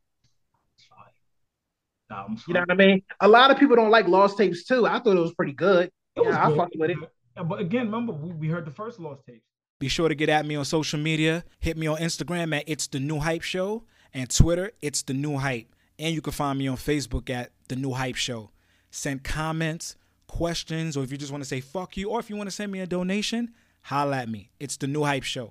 Album's 2.11 2.43
You 2.47 2.53
know 2.53 2.59
what 2.59 2.71
I 2.71 2.75
mean? 2.75 3.01
A 3.21 3.27
lot 3.27 3.49
of 3.49 3.57
people 3.57 3.75
don't 3.75 3.89
like 3.89 4.07
Lost 4.07 4.37
Tapes 4.37 4.63
too. 4.65 4.85
I 4.85 4.99
thought 4.99 5.17
it 5.17 5.19
was 5.19 5.33
pretty 5.33 5.53
good. 5.53 5.89
It 6.15 6.19
was 6.23 6.35
Yeah, 6.35 6.45
I 6.45 6.47
good. 6.49 6.57
fucked 6.57 6.75
with 6.77 6.91
it. 6.91 6.97
But 7.35 7.59
again, 7.59 7.85
remember 7.85 8.13
we, 8.13 8.31
we 8.33 8.47
heard 8.47 8.65
the 8.65 8.71
first 8.71 8.99
Lost 8.99 9.25
tapes. 9.25 9.45
Be 9.79 9.87
sure 9.87 10.07
to 10.07 10.15
get 10.15 10.29
at 10.29 10.45
me 10.45 10.55
on 10.55 10.65
social 10.65 10.99
media. 10.99 11.43
Hit 11.59 11.77
me 11.77 11.87
on 11.87 11.97
Instagram 11.97 12.55
at 12.55 12.63
It's 12.67 12.87
the 12.87 12.99
New 12.99 13.19
Hype 13.19 13.41
Show 13.41 13.83
and 14.13 14.29
Twitter, 14.29 14.71
It's 14.81 15.01
the 15.01 15.13
New 15.13 15.37
Hype. 15.37 15.67
And 15.99 16.13
you 16.13 16.21
can 16.21 16.33
find 16.33 16.57
me 16.57 16.67
on 16.67 16.77
Facebook 16.77 17.29
at 17.29 17.51
The 17.67 17.75
New 17.75 17.91
Hype 17.91 18.15
Show. 18.15 18.51
Send 18.91 19.23
comments, 19.23 19.95
questions, 20.27 20.97
or 20.97 21.03
if 21.03 21.11
you 21.11 21.17
just 21.17 21.31
want 21.31 21.43
to 21.43 21.47
say 21.47 21.59
fuck 21.59 21.97
you, 21.97 22.09
or 22.09 22.19
if 22.19 22.29
you 22.29 22.35
want 22.35 22.47
to 22.47 22.55
send 22.55 22.71
me 22.71 22.79
a 22.79 22.87
donation, 22.87 23.51
holla 23.81 24.17
at 24.17 24.29
me. 24.29 24.51
It's 24.59 24.77
the 24.77 24.87
New 24.87 25.03
Hype 25.03 25.23
Show. 25.23 25.41